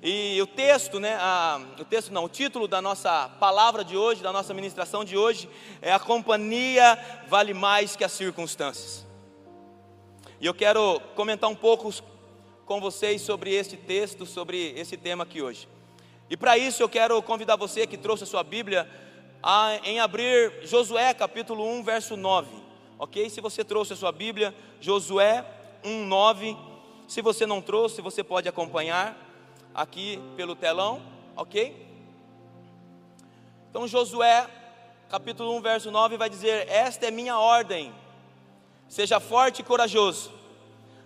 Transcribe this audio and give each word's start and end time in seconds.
E 0.00 0.40
o 0.40 0.46
texto, 0.46 1.00
né, 1.00 1.16
a, 1.16 1.60
o 1.78 1.84
texto 1.84 2.12
não, 2.12 2.24
o 2.24 2.28
título 2.28 2.68
da 2.68 2.80
nossa 2.80 3.28
palavra 3.40 3.84
de 3.84 3.96
hoje, 3.96 4.22
da 4.22 4.32
nossa 4.32 4.54
ministração 4.54 5.04
de 5.04 5.16
hoje, 5.16 5.48
é 5.82 5.92
a 5.92 5.98
companhia 5.98 6.96
vale 7.26 7.52
mais 7.52 7.96
que 7.96 8.04
as 8.04 8.12
circunstâncias. 8.12 9.04
E 10.40 10.46
eu 10.46 10.54
quero 10.54 11.00
comentar 11.16 11.50
um 11.50 11.54
pouco 11.54 11.92
com 12.64 12.80
vocês 12.80 13.22
sobre 13.22 13.52
este 13.52 13.76
texto, 13.76 14.24
sobre 14.24 14.72
esse 14.78 14.96
tema 14.96 15.24
aqui 15.24 15.42
hoje. 15.42 15.68
E 16.30 16.36
para 16.36 16.56
isso 16.56 16.80
eu 16.80 16.88
quero 16.88 17.20
convidar 17.20 17.56
você 17.56 17.84
que 17.84 17.96
trouxe 17.96 18.22
a 18.22 18.26
sua 18.26 18.44
Bíblia 18.44 18.88
a, 19.42 19.80
em 19.82 19.98
abrir 19.98 20.60
Josué 20.62 21.12
capítulo 21.12 21.66
1, 21.66 21.82
verso 21.82 22.16
9. 22.16 22.48
Ok? 23.00 23.28
Se 23.30 23.40
você 23.40 23.64
trouxe 23.64 23.94
a 23.94 23.96
sua 23.96 24.12
Bíblia, 24.12 24.54
Josué 24.80 25.44
1, 25.82 26.06
9. 26.06 26.56
Se 27.08 27.20
você 27.20 27.46
não 27.46 27.60
trouxe, 27.60 28.00
você 28.00 28.22
pode 28.22 28.48
acompanhar 28.48 29.27
aqui 29.78 30.20
pelo 30.36 30.56
telão, 30.56 31.00
ok? 31.36 31.86
Então 33.70 33.86
Josué, 33.86 34.44
capítulo 35.08 35.54
1, 35.56 35.60
verso 35.62 35.90
9, 35.92 36.16
vai 36.16 36.28
dizer: 36.28 36.68
Esta 36.68 37.06
é 37.06 37.10
minha 37.12 37.38
ordem, 37.38 37.94
seja 38.88 39.20
forte 39.20 39.60
e 39.60 39.64
corajoso, 39.64 40.32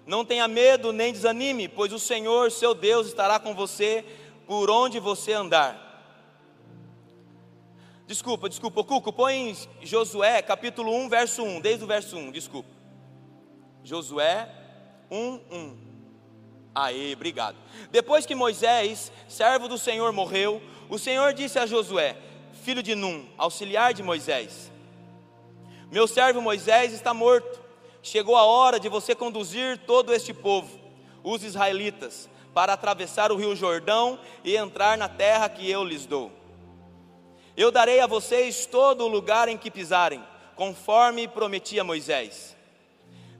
não 0.06 0.24
tenha 0.24 0.48
medo 0.48 0.90
nem 0.90 1.12
desanime, 1.12 1.68
pois 1.68 1.92
o 1.92 1.98
Senhor, 1.98 2.50
seu 2.50 2.74
Deus, 2.74 3.08
estará 3.08 3.38
com 3.38 3.54
você 3.54 4.06
por 4.46 4.70
onde 4.70 4.98
você 4.98 5.34
andar. 5.34 5.90
Desculpa, 8.06 8.48
desculpa, 8.48 8.82
Cuco, 8.82 9.12
põe 9.12 9.54
Josué, 9.82 10.40
capítulo 10.40 10.94
1, 10.94 11.08
verso 11.10 11.42
1, 11.42 11.60
desde 11.60 11.84
o 11.84 11.86
verso 11.86 12.16
1, 12.16 12.30
desculpa. 12.30 12.70
Josué 13.84 14.48
1, 15.10 15.40
1. 15.50 15.81
Aê, 16.74 17.12
obrigado. 17.12 17.56
Depois 17.90 18.24
que 18.24 18.34
Moisés, 18.34 19.12
servo 19.28 19.68
do 19.68 19.76
Senhor, 19.76 20.12
morreu, 20.12 20.62
o 20.88 20.98
Senhor 20.98 21.34
disse 21.34 21.58
a 21.58 21.66
Josué, 21.66 22.16
filho 22.62 22.82
de 22.82 22.94
Num, 22.94 23.26
auxiliar 23.36 23.92
de 23.92 24.02
Moisés: 24.02 24.70
Meu 25.90 26.06
servo 26.06 26.40
Moisés 26.40 26.92
está 26.92 27.12
morto. 27.12 27.60
Chegou 28.02 28.36
a 28.36 28.44
hora 28.44 28.80
de 28.80 28.88
você 28.88 29.14
conduzir 29.14 29.78
todo 29.78 30.12
este 30.12 30.34
povo, 30.34 30.80
os 31.22 31.44
israelitas, 31.44 32.28
para 32.52 32.72
atravessar 32.72 33.30
o 33.30 33.36
rio 33.36 33.54
Jordão 33.54 34.18
e 34.42 34.56
entrar 34.56 34.98
na 34.98 35.08
terra 35.08 35.48
que 35.48 35.70
eu 35.70 35.84
lhes 35.84 36.04
dou. 36.04 36.32
Eu 37.56 37.70
darei 37.70 38.00
a 38.00 38.06
vocês 38.06 38.66
todo 38.66 39.04
o 39.04 39.08
lugar 39.08 39.46
em 39.46 39.58
que 39.58 39.70
pisarem, 39.70 40.24
conforme 40.56 41.28
prometi 41.28 41.78
a 41.78 41.84
Moisés. 41.84 42.56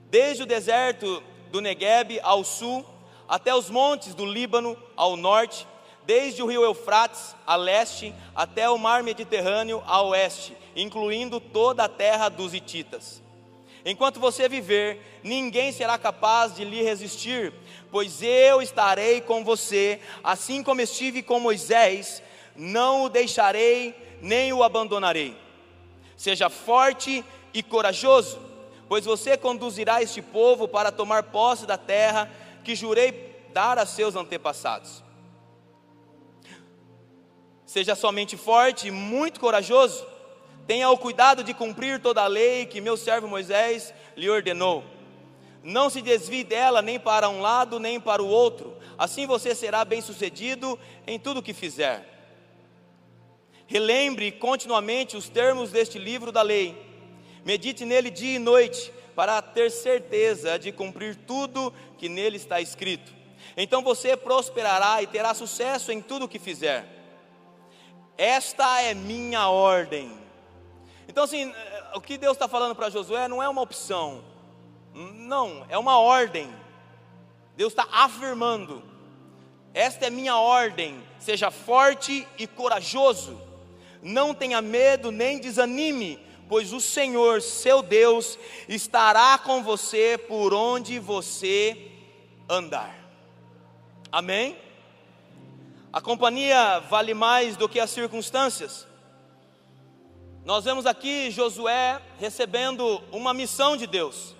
Desde 0.09 0.43
o 0.43 0.45
deserto 0.45 1.21
do 1.51 1.59
Negueb 1.59 2.19
ao 2.21 2.43
sul, 2.43 2.85
até 3.27 3.53
os 3.53 3.69
montes 3.69 4.13
do 4.13 4.25
Líbano 4.25 4.77
ao 4.95 5.15
norte, 5.15 5.67
desde 6.05 6.43
o 6.43 6.45
rio 6.45 6.63
Eufrates 6.63 7.35
a 7.47 7.55
leste 7.55 8.13
até 8.35 8.69
o 8.69 8.77
mar 8.77 9.03
Mediterrâneo 9.03 9.81
a 9.85 10.01
oeste, 10.01 10.55
incluindo 10.75 11.39
toda 11.39 11.83
a 11.83 11.89
terra 11.89 12.29
dos 12.29 12.53
Hititas. 12.53 13.21
Enquanto 13.85 14.19
você 14.19 14.47
viver, 14.47 15.19
ninguém 15.23 15.71
será 15.71 15.97
capaz 15.97 16.55
de 16.55 16.63
lhe 16.63 16.81
resistir, 16.81 17.53
pois 17.91 18.21
eu 18.21 18.61
estarei 18.61 19.19
com 19.19 19.43
você, 19.43 19.99
assim 20.23 20.63
como 20.63 20.81
estive 20.81 21.21
com 21.21 21.39
Moisés, 21.39 22.23
não 22.55 23.03
o 23.03 23.09
deixarei 23.09 24.17
nem 24.21 24.53
o 24.53 24.63
abandonarei. 24.63 25.35
Seja 26.15 26.49
forte 26.49 27.25
e 27.53 27.61
corajoso, 27.61 28.39
pois 28.87 29.03
você 29.03 29.35
conduzirá 29.35 30.01
este 30.01 30.21
povo 30.21 30.65
para 30.65 30.91
tomar 30.91 31.23
posse 31.23 31.65
da 31.65 31.77
terra 31.77 32.31
que 32.63 32.75
jurei 32.75 33.33
dar 33.53 33.77
a 33.77 33.85
seus 33.85 34.15
antepassados. 34.15 35.03
Seja 37.65 37.95
somente 37.95 38.37
forte 38.37 38.87
e 38.87 38.91
muito 38.91 39.39
corajoso, 39.39 40.05
tenha 40.65 40.89
o 40.89 40.97
cuidado 40.97 41.43
de 41.43 41.53
cumprir 41.53 41.99
toda 41.99 42.21
a 42.21 42.27
lei 42.27 42.65
que 42.65 42.79
meu 42.79 42.95
servo 42.95 43.27
Moisés 43.27 43.93
lhe 44.15 44.29
ordenou. 44.29 44.83
Não 45.63 45.89
se 45.89 46.01
desvie 46.01 46.43
dela 46.43 46.81
nem 46.81 46.99
para 46.99 47.29
um 47.29 47.41
lado 47.41 47.79
nem 47.79 47.99
para 47.99 48.21
o 48.21 48.27
outro, 48.27 48.77
assim 48.97 49.25
você 49.25 49.55
será 49.55 49.83
bem-sucedido 49.85 50.79
em 51.07 51.17
tudo 51.17 51.39
o 51.39 51.43
que 51.43 51.53
fizer. 51.53 52.09
Relembre 53.65 54.31
continuamente 54.31 55.15
os 55.15 55.29
termos 55.29 55.71
deste 55.71 55.97
livro 55.97 56.31
da 56.31 56.41
lei, 56.41 56.77
medite 57.45 57.85
nele 57.85 58.09
dia 58.09 58.35
e 58.35 58.39
noite, 58.39 58.91
para 59.15 59.41
ter 59.41 59.69
certeza 59.71 60.57
de 60.57 60.71
cumprir 60.71 61.15
tudo 61.15 61.73
que 61.97 62.09
nele 62.09 62.37
está 62.37 62.59
escrito. 62.59 63.13
Então 63.55 63.81
você 63.81 64.17
prosperará 64.17 65.01
e 65.01 65.07
terá 65.07 65.33
sucesso 65.33 65.91
em 65.91 66.01
tudo 66.01 66.25
o 66.25 66.27
que 66.27 66.39
fizer. 66.39 66.85
Esta 68.17 68.81
é 68.81 68.93
minha 68.93 69.47
ordem. 69.49 70.17
Então, 71.07 71.23
assim, 71.23 71.53
o 71.93 72.01
que 72.01 72.17
Deus 72.17 72.33
está 72.33 72.47
falando 72.47 72.75
para 72.75 72.89
Josué 72.89 73.27
não 73.27 73.41
é 73.41 73.49
uma 73.49 73.61
opção, 73.61 74.23
não, 74.93 75.65
é 75.69 75.77
uma 75.77 75.99
ordem. 75.99 76.53
Deus 77.55 77.73
está 77.73 77.87
afirmando: 77.91 78.83
esta 79.73 80.07
é 80.07 80.09
minha 80.09 80.37
ordem, 80.37 81.03
seja 81.19 81.51
forte 81.51 82.27
e 82.37 82.47
corajoso, 82.47 83.39
não 84.01 84.33
tenha 84.33 84.61
medo 84.61 85.11
nem 85.11 85.39
desanime, 85.39 86.19
pois 86.47 86.73
o 86.73 86.79
Senhor, 86.79 87.41
seu 87.41 87.81
Deus, 87.81 88.37
estará 88.67 89.37
com 89.37 89.63
você 89.63 90.17
por 90.17 90.53
onde 90.53 90.99
você 90.99 91.91
andar. 92.49 92.95
Amém? 94.11 94.57
A 95.91 96.01
companhia 96.01 96.79
vale 96.89 97.13
mais 97.13 97.55
do 97.55 97.69
que 97.69 97.79
as 97.79 97.89
circunstâncias. 97.89 98.87
Nós 100.45 100.65
vemos 100.65 100.85
aqui 100.85 101.31
Josué 101.31 102.01
recebendo 102.19 103.01
uma 103.11 103.33
missão 103.33 103.77
de 103.77 103.87
Deus. 103.87 104.35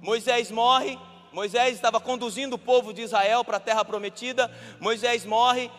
Moisés 0.00 0.50
morre, 0.50 0.98
Moisés 1.32 1.74
estava 1.74 1.98
conduzindo 1.98 2.56
o 2.56 2.58
povo 2.58 2.92
de 2.92 3.02
Israel 3.02 3.44
para 3.44 3.56
a 3.56 3.60
terra 3.60 3.84
prometida, 3.84 4.50
Moisés 4.78 5.24
morre, 5.24 5.70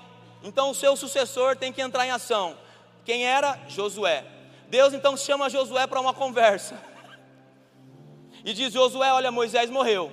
então 0.41 0.71
o 0.71 0.75
seu 0.75 0.95
sucessor 0.95 1.55
tem 1.55 1.71
que 1.71 1.81
entrar 1.81 2.07
em 2.07 2.11
ação. 2.11 2.57
Quem 3.05 3.25
era? 3.25 3.59
Josué. 3.67 4.25
Deus 4.73 4.91
então 4.91 5.15
chama 5.15 5.51
Josué 5.51 5.85
para 5.85 6.01
uma 6.01 6.15
conversa. 6.15 6.83
E 8.43 8.55
diz: 8.55 8.73
Josué, 8.73 9.13
olha, 9.13 9.31
Moisés 9.31 9.69
morreu. 9.69 10.11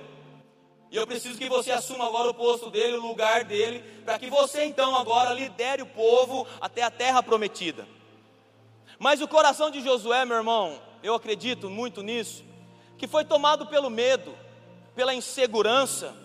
E 0.91 0.95
eu 0.95 1.07
preciso 1.07 1.35
que 1.35 1.49
você 1.49 1.71
assuma 1.71 2.05
agora 2.05 2.29
o 2.29 2.33
posto 2.35 2.69
dele, 2.69 2.97
o 2.97 3.01
lugar 3.01 3.43
dele, 3.43 3.83
para 4.05 4.19
que 4.19 4.29
você 4.29 4.63
então 4.65 4.95
agora 4.95 5.33
lidere 5.33 5.81
o 5.81 5.87
povo 5.87 6.45
até 6.59 6.83
a 6.83 6.91
terra 6.91 7.23
prometida. 7.23 7.87
Mas 8.99 9.19
o 9.19 9.27
coração 9.27 9.71
de 9.71 9.81
Josué, 9.81 10.25
meu 10.25 10.37
irmão, 10.37 10.79
eu 11.01 11.15
acredito 11.15 11.67
muito 11.67 12.03
nisso, 12.03 12.43
que 12.99 13.07
foi 13.07 13.25
tomado 13.25 13.65
pelo 13.65 13.89
medo, 13.89 14.37
pela 14.93 15.11
insegurança. 15.11 16.15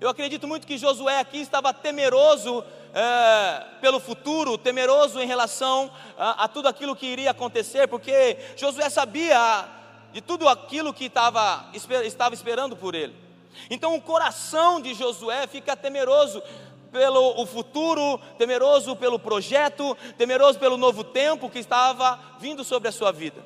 Eu 0.00 0.08
acredito 0.08 0.46
muito 0.46 0.64
que 0.64 0.78
Josué 0.78 1.18
aqui 1.18 1.38
estava 1.38 1.74
temeroso 1.74 2.64
é, 2.94 3.64
pelo 3.80 3.98
futuro, 3.98 4.58
temeroso 4.58 5.20
em 5.20 5.26
relação 5.26 5.90
a, 6.18 6.44
a, 6.44 6.48
tudo 6.48 6.68
aquilo 6.68 6.94
que 6.94 7.06
iria 7.06 7.30
acontecer, 7.30 7.88
porque 7.88 8.36
Josué 8.56 8.88
sabia 8.90 9.66
de 10.12 10.20
tudo 10.20 10.48
aquilo 10.48 10.92
que 10.92 11.06
estava, 11.06 11.64
estava 12.04 12.34
esperando 12.34 12.76
por 12.76 12.94
ele. 12.94 13.14
Então 13.70 13.94
o 13.94 14.00
coração 14.00 14.80
de 14.80 14.94
Josué 14.94 15.46
fica 15.46 15.76
temeroso 15.76 16.42
pelo 16.90 17.40
o 17.40 17.46
futuro, 17.46 18.18
temeroso 18.36 18.94
pelo 18.94 19.18
projeto, 19.18 19.96
temeroso 20.18 20.58
pelo 20.58 20.76
novo 20.76 21.02
tempo 21.02 21.48
que 21.48 21.58
estava 21.58 22.18
vindo 22.38 22.62
sobre 22.62 22.88
a 22.88 22.92
sua 22.92 23.10
vida. 23.10 23.42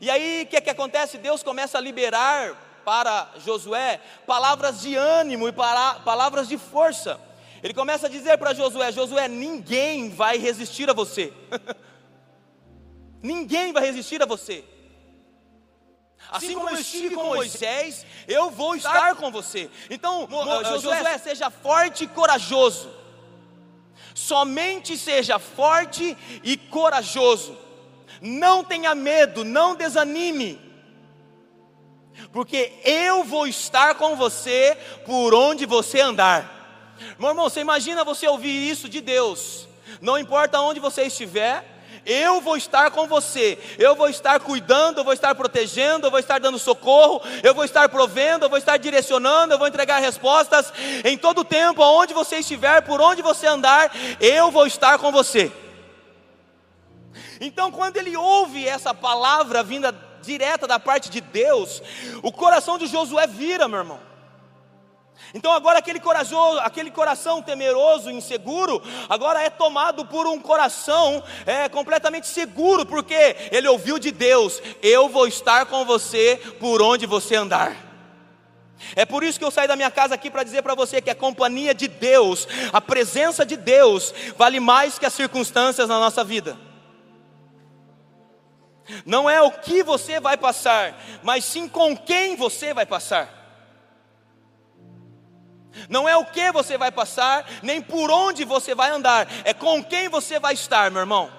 E 0.00 0.10
aí 0.10 0.42
o 0.44 0.46
que, 0.46 0.56
é 0.56 0.60
que 0.60 0.70
acontece? 0.70 1.18
Deus 1.18 1.42
começa 1.42 1.76
a 1.76 1.80
liberar 1.80 2.80
para 2.84 3.28
Josué 3.44 4.00
palavras 4.26 4.80
de 4.80 4.96
ânimo 4.96 5.48
e 5.48 5.52
para, 5.52 5.94
palavras 5.96 6.48
de 6.48 6.56
força. 6.56 7.20
Ele 7.66 7.74
começa 7.74 8.06
a 8.06 8.08
dizer 8.08 8.38
para 8.38 8.54
Josué: 8.54 8.92
Josué, 8.92 9.26
ninguém 9.26 10.08
vai 10.08 10.38
resistir 10.38 10.88
a 10.88 10.92
você. 10.92 11.32
ninguém 13.20 13.72
vai 13.72 13.84
resistir 13.84 14.22
a 14.22 14.24
você. 14.24 14.62
Assim 16.30 16.54
como 16.54 16.70
eu 16.70 16.78
estive 16.78 17.16
com 17.16 17.24
Moisés, 17.24 18.06
eu 18.28 18.52
vou 18.52 18.76
estar 18.76 19.16
com 19.16 19.32
você. 19.32 19.68
Então, 19.90 20.28
Josué, 20.64 21.18
seja 21.18 21.50
forte 21.50 22.04
e 22.04 22.06
corajoso. 22.06 22.88
Somente 24.14 24.96
seja 24.96 25.40
forte 25.40 26.16
e 26.44 26.56
corajoso. 26.56 27.58
Não 28.20 28.62
tenha 28.62 28.94
medo, 28.94 29.42
não 29.42 29.74
desanime. 29.74 30.60
Porque 32.32 32.74
eu 32.84 33.24
vou 33.24 33.48
estar 33.48 33.96
com 33.96 34.14
você 34.14 34.78
por 35.04 35.34
onde 35.34 35.66
você 35.66 36.00
andar. 36.00 36.55
Meu 37.18 37.30
irmão, 37.30 37.48
você 37.48 37.60
imagina 37.60 38.04
você 38.04 38.26
ouvir 38.28 38.70
isso 38.70 38.88
de 38.88 39.00
Deus. 39.00 39.68
Não 40.00 40.18
importa 40.18 40.60
onde 40.60 40.80
você 40.80 41.02
estiver, 41.02 41.64
Eu 42.06 42.40
vou 42.40 42.56
estar 42.56 42.88
com 42.92 43.08
você, 43.08 43.58
eu 43.76 43.96
vou 43.96 44.08
estar 44.08 44.38
cuidando, 44.38 44.98
eu 44.98 45.04
vou 45.04 45.12
estar 45.12 45.34
protegendo, 45.34 46.06
eu 46.06 46.10
vou 46.10 46.20
estar 46.20 46.38
dando 46.38 46.56
socorro, 46.56 47.20
eu 47.42 47.52
vou 47.52 47.64
estar 47.64 47.88
provendo, 47.88 48.44
eu 48.44 48.48
vou 48.48 48.58
estar 48.58 48.76
direcionando, 48.76 49.52
eu 49.52 49.58
vou 49.58 49.66
entregar 49.66 49.98
respostas 49.98 50.72
em 51.04 51.18
todo 51.18 51.44
tempo, 51.44 51.82
aonde 51.82 52.14
você 52.14 52.36
estiver, 52.36 52.82
por 52.82 53.00
onde 53.00 53.22
você 53.22 53.48
andar, 53.48 53.90
eu 54.20 54.52
vou 54.52 54.68
estar 54.68 54.98
com 55.00 55.10
você. 55.10 55.50
Então, 57.40 57.72
quando 57.72 57.96
ele 57.96 58.16
ouve 58.16 58.66
essa 58.66 58.94
palavra 58.94 59.64
vinda 59.64 59.92
direta 60.22 60.66
da 60.66 60.78
parte 60.78 61.10
de 61.10 61.20
Deus, 61.20 61.82
o 62.22 62.30
coração 62.30 62.78
de 62.78 62.86
Josué 62.86 63.26
vira, 63.26 63.66
meu 63.66 63.80
irmão. 63.80 64.00
Então 65.36 65.52
agora 65.52 65.80
aquele 65.80 66.00
corajoso, 66.00 66.60
aquele 66.60 66.90
coração 66.90 67.42
temeroso, 67.42 68.10
inseguro, 68.10 68.82
agora 69.06 69.42
é 69.42 69.50
tomado 69.50 70.06
por 70.06 70.26
um 70.26 70.40
coração 70.40 71.22
é, 71.44 71.68
completamente 71.68 72.26
seguro, 72.26 72.86
porque 72.86 73.36
ele 73.52 73.68
ouviu 73.68 73.98
de 73.98 74.10
Deus: 74.10 74.62
eu 74.82 75.10
vou 75.10 75.28
estar 75.28 75.66
com 75.66 75.84
você 75.84 76.40
por 76.58 76.80
onde 76.80 77.04
você 77.04 77.36
andar. 77.36 77.76
É 78.94 79.04
por 79.04 79.22
isso 79.22 79.38
que 79.38 79.44
eu 79.44 79.50
saí 79.50 79.68
da 79.68 79.76
minha 79.76 79.90
casa 79.90 80.14
aqui 80.14 80.30
para 80.30 80.42
dizer 80.42 80.62
para 80.62 80.74
você 80.74 81.02
que 81.02 81.10
a 81.10 81.14
companhia 81.14 81.74
de 81.74 81.86
Deus, 81.86 82.48
a 82.72 82.80
presença 82.80 83.44
de 83.44 83.58
Deus, 83.58 84.14
vale 84.38 84.58
mais 84.58 84.98
que 84.98 85.04
as 85.04 85.12
circunstâncias 85.12 85.86
na 85.86 86.00
nossa 86.00 86.24
vida. 86.24 86.56
Não 89.04 89.28
é 89.28 89.42
o 89.42 89.50
que 89.50 89.82
você 89.82 90.18
vai 90.18 90.38
passar, 90.38 90.98
mas 91.22 91.44
sim 91.44 91.68
com 91.68 91.94
quem 91.94 92.36
você 92.36 92.72
vai 92.72 92.86
passar. 92.86 93.45
Não 95.88 96.08
é 96.08 96.16
o 96.16 96.24
que 96.24 96.50
você 96.52 96.76
vai 96.76 96.90
passar, 96.90 97.46
nem 97.62 97.80
por 97.80 98.10
onde 98.10 98.44
você 98.44 98.74
vai 98.74 98.90
andar, 98.90 99.28
é 99.44 99.52
com 99.52 99.82
quem 99.82 100.08
você 100.08 100.38
vai 100.38 100.54
estar, 100.54 100.90
meu 100.90 101.00
irmão. 101.00 101.30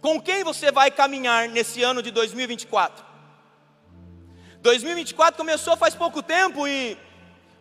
Com 0.00 0.20
quem 0.20 0.44
você 0.44 0.70
vai 0.70 0.90
caminhar 0.90 1.48
nesse 1.48 1.82
ano 1.82 2.02
de 2.02 2.10
2024? 2.10 3.04
2024 4.60 5.36
começou 5.36 5.76
faz 5.76 5.94
pouco 5.94 6.22
tempo 6.22 6.66
e 6.66 6.96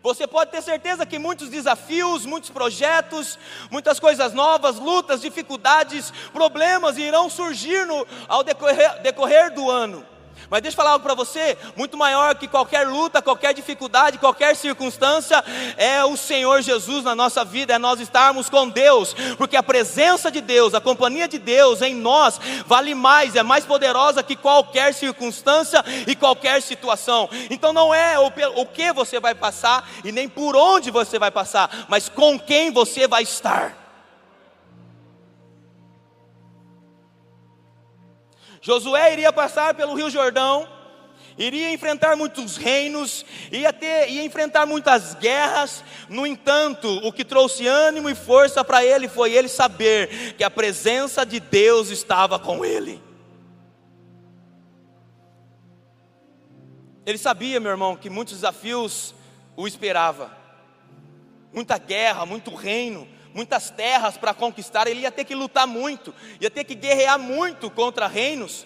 você 0.01 0.27
pode 0.27 0.51
ter 0.51 0.61
certeza 0.61 1.05
que 1.05 1.19
muitos 1.19 1.49
desafios, 1.49 2.25
muitos 2.25 2.49
projetos, 2.49 3.37
muitas 3.69 3.99
coisas 3.99 4.33
novas, 4.33 4.77
lutas, 4.77 5.21
dificuldades, 5.21 6.11
problemas 6.31 6.97
irão 6.97 7.29
surgir 7.29 7.85
no, 7.85 8.07
ao 8.27 8.43
decorrer, 8.43 9.01
decorrer 9.01 9.53
do 9.53 9.69
ano. 9.69 10.05
Mas 10.49 10.61
deixa 10.61 10.75
eu 10.75 10.77
falar 10.77 10.91
algo 10.91 11.03
para 11.03 11.13
você: 11.13 11.57
muito 11.75 11.97
maior 11.97 12.35
que 12.35 12.47
qualquer 12.47 12.87
luta, 12.87 13.21
qualquer 13.21 13.53
dificuldade, 13.53 14.17
qualquer 14.17 14.55
circunstância, 14.55 15.43
é 15.77 16.03
o 16.03 16.15
Senhor 16.15 16.61
Jesus 16.61 17.03
na 17.03 17.15
nossa 17.15 17.43
vida, 17.43 17.73
é 17.73 17.77
nós 17.77 17.99
estarmos 17.99 18.49
com 18.49 18.69
Deus, 18.69 19.15
porque 19.37 19.55
a 19.55 19.63
presença 19.63 20.31
de 20.31 20.41
Deus, 20.41 20.73
a 20.73 20.81
companhia 20.81 21.27
de 21.27 21.37
Deus 21.37 21.81
em 21.81 21.95
nós, 21.95 22.39
vale 22.65 22.93
mais, 22.93 23.35
é 23.35 23.43
mais 23.43 23.65
poderosa 23.65 24.23
que 24.23 24.35
qualquer 24.35 24.93
circunstância 24.93 25.83
e 26.05 26.15
qualquer 26.15 26.61
situação. 26.61 27.29
Então 27.49 27.73
não 27.73 27.93
é 27.93 28.17
o, 28.19 28.65
que 28.65 28.91
você 28.93 29.19
vai 29.19 29.33
passar 29.33 29.89
e 30.03 30.11
nem 30.11 30.27
por 30.27 30.55
onde 30.55 30.91
você 30.91 31.17
vai 31.17 31.31
passar, 31.31 31.85
mas 31.87 32.09
com 32.09 32.39
quem 32.39 32.71
você 32.71 33.07
vai 33.07 33.23
estar. 33.23 33.86
Josué 38.67 39.13
iria 39.13 39.31
passar 39.31 39.73
pelo 39.75 39.93
Rio 39.93 40.09
Jordão, 40.09 40.67
iria 41.37 41.71
enfrentar 41.71 42.17
muitos 42.17 42.57
reinos, 42.57 43.25
ia, 43.49 43.71
ter, 43.71 44.09
ia 44.09 44.25
enfrentar 44.25 44.65
muitas 44.65 45.13
guerras, 45.13 45.85
no 46.09 46.27
entanto, 46.27 46.85
o 46.97 47.13
que 47.13 47.23
trouxe 47.23 47.65
ânimo 47.65 48.09
e 48.09 48.13
força 48.13 48.65
para 48.65 48.83
ele 48.83 49.07
foi 49.07 49.31
ele 49.31 49.47
saber 49.47 50.33
que 50.33 50.43
a 50.43 50.49
presença 50.49 51.25
de 51.25 51.39
Deus 51.39 51.89
estava 51.91 52.37
com 52.37 52.65
ele. 52.65 53.01
Ele 57.05 57.17
sabia, 57.17 57.61
meu 57.61 57.71
irmão, 57.71 57.95
que 57.95 58.09
muitos 58.09 58.33
desafios 58.33 59.15
o 59.55 59.65
esperava, 59.65 60.29
muita 61.53 61.77
guerra, 61.77 62.25
muito 62.25 62.53
reino, 62.53 63.07
muitas 63.37 63.69
terras 63.69 64.17
para 64.17 64.33
conquistar, 64.33 64.87
ele 64.87 65.01
ia 65.01 65.11
ter 65.11 65.23
que 65.23 65.35
lutar 65.35 65.67
muito, 65.67 66.11
ia 66.41 66.49
ter 66.49 66.63
que 66.63 66.73
guerrear 66.73 67.19
muito 67.19 67.69
contra 67.69 68.07
reinos. 68.07 68.65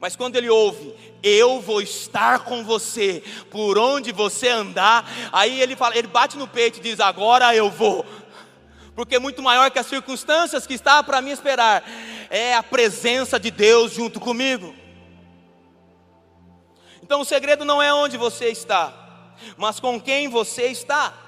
Mas 0.00 0.16
quando 0.16 0.34
ele 0.34 0.50
ouve, 0.50 0.92
eu 1.22 1.60
vou 1.60 1.80
estar 1.80 2.40
com 2.40 2.64
você 2.64 3.22
por 3.52 3.78
onde 3.78 4.10
você 4.10 4.48
andar, 4.48 5.08
aí 5.30 5.60
ele 5.60 5.76
fala, 5.76 5.96
ele 5.96 6.08
bate 6.08 6.36
no 6.36 6.48
peito 6.48 6.78
e 6.78 6.82
diz: 6.82 6.98
agora 6.98 7.54
eu 7.54 7.70
vou. 7.70 8.04
Porque 8.96 9.16
muito 9.20 9.40
maior 9.40 9.70
que 9.70 9.78
as 9.78 9.86
circunstâncias 9.86 10.66
que 10.66 10.74
está 10.74 11.00
para 11.04 11.22
me 11.22 11.30
esperar 11.30 11.84
é 12.30 12.56
a 12.56 12.64
presença 12.64 13.38
de 13.38 13.52
Deus 13.52 13.92
junto 13.92 14.18
comigo. 14.18 14.74
Então 17.00 17.20
o 17.20 17.24
segredo 17.24 17.64
não 17.64 17.80
é 17.80 17.94
onde 17.94 18.16
você 18.16 18.48
está, 18.48 18.92
mas 19.56 19.78
com 19.78 20.00
quem 20.00 20.26
você 20.26 20.64
está. 20.64 21.27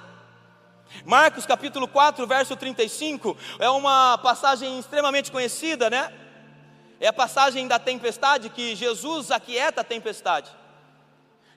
Marcos 1.05 1.45
capítulo 1.45 1.87
4, 1.87 2.25
verso 2.27 2.55
35, 2.55 3.37
é 3.59 3.69
uma 3.69 4.17
passagem 4.17 4.79
extremamente 4.79 5.31
conhecida, 5.31 5.89
né? 5.89 6.13
É 6.99 7.07
a 7.07 7.13
passagem 7.13 7.67
da 7.67 7.79
tempestade 7.79 8.49
que 8.49 8.75
Jesus 8.75 9.31
aquieta 9.31 9.81
a 9.81 9.83
tempestade. 9.83 10.51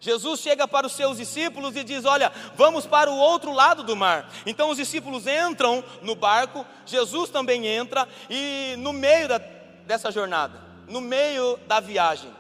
Jesus 0.01 0.41
chega 0.41 0.69
para 0.69 0.87
os 0.87 0.93
seus 0.93 1.17
discípulos 1.17 1.75
e 1.77 1.83
diz: 1.83 2.05
Olha, 2.05 2.31
vamos 2.55 2.87
para 2.87 3.11
o 3.11 3.17
outro 3.17 3.53
lado 3.53 3.83
do 3.83 3.97
mar. 3.97 4.29
Então 4.45 4.69
os 4.69 4.77
discípulos 4.77 5.27
entram 5.27 5.83
no 6.03 6.15
barco, 6.15 6.65
Jesus 6.85 7.31
também 7.31 7.67
entra, 7.67 8.07
e 8.29 8.75
no 8.79 8.93
meio 8.93 9.29
da, 9.29 9.39
dessa 9.87 10.13
jornada, 10.13 10.61
no 10.87 11.01
meio 11.01 11.59
da 11.67 11.81
viagem, 11.81 12.31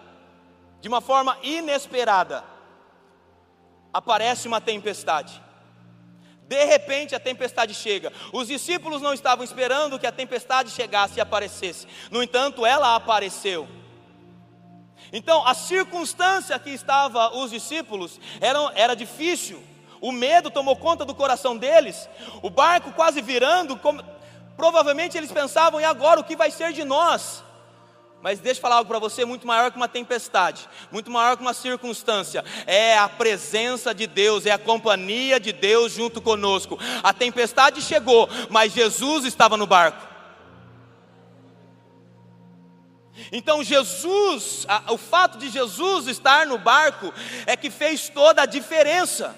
de 0.82 0.88
uma 0.88 1.00
forma 1.00 1.38
inesperada, 1.42 2.44
aparece 3.92 4.46
uma 4.46 4.60
tempestade. 4.60 5.42
De 6.46 6.64
repente 6.64 7.14
a 7.14 7.20
tempestade 7.20 7.74
chega. 7.74 8.12
Os 8.32 8.48
discípulos 8.48 9.00
não 9.00 9.14
estavam 9.14 9.44
esperando 9.44 9.98
que 9.98 10.06
a 10.06 10.12
tempestade 10.12 10.70
chegasse 10.70 11.18
e 11.18 11.20
aparecesse. 11.20 11.86
No 12.10 12.22
entanto, 12.22 12.66
ela 12.66 12.94
apareceu. 12.94 13.66
Então, 15.12 15.46
a 15.46 15.54
circunstância 15.54 16.58
que 16.58 16.70
estava 16.70 17.34
os 17.36 17.50
discípulos 17.50 18.20
era, 18.40 18.58
era 18.74 18.94
difícil. 18.94 19.62
O 20.00 20.12
medo 20.12 20.50
tomou 20.50 20.76
conta 20.76 21.04
do 21.04 21.14
coração 21.14 21.56
deles. 21.56 22.08
O 22.42 22.50
barco 22.50 22.92
quase 22.92 23.22
virando. 23.22 23.76
Como, 23.76 24.02
provavelmente 24.56 25.16
eles 25.16 25.32
pensavam: 25.32 25.80
e 25.80 25.84
agora 25.84 26.20
o 26.20 26.24
que 26.24 26.36
vai 26.36 26.50
ser 26.50 26.72
de 26.72 26.84
nós? 26.84 27.42
Mas 28.24 28.40
deixa 28.40 28.56
eu 28.56 28.62
falar 28.62 28.76
algo 28.76 28.88
para 28.88 28.98
você 28.98 29.22
muito 29.22 29.46
maior 29.46 29.70
que 29.70 29.76
uma 29.76 29.86
tempestade, 29.86 30.66
muito 30.90 31.10
maior 31.10 31.36
que 31.36 31.42
uma 31.42 31.52
circunstância. 31.52 32.42
É 32.66 32.96
a 32.96 33.06
presença 33.06 33.94
de 33.94 34.06
Deus, 34.06 34.46
é 34.46 34.50
a 34.50 34.56
companhia 34.56 35.38
de 35.38 35.52
Deus 35.52 35.92
junto 35.92 36.22
conosco. 36.22 36.78
A 37.02 37.12
tempestade 37.12 37.82
chegou, 37.82 38.26
mas 38.48 38.72
Jesus 38.72 39.26
estava 39.26 39.58
no 39.58 39.66
barco. 39.66 40.08
Então 43.30 43.62
Jesus, 43.62 44.66
o 44.88 44.96
fato 44.96 45.36
de 45.36 45.50
Jesus 45.50 46.06
estar 46.06 46.46
no 46.46 46.56
barco 46.56 47.12
é 47.44 47.54
que 47.54 47.68
fez 47.68 48.08
toda 48.08 48.40
a 48.40 48.46
diferença. 48.46 49.36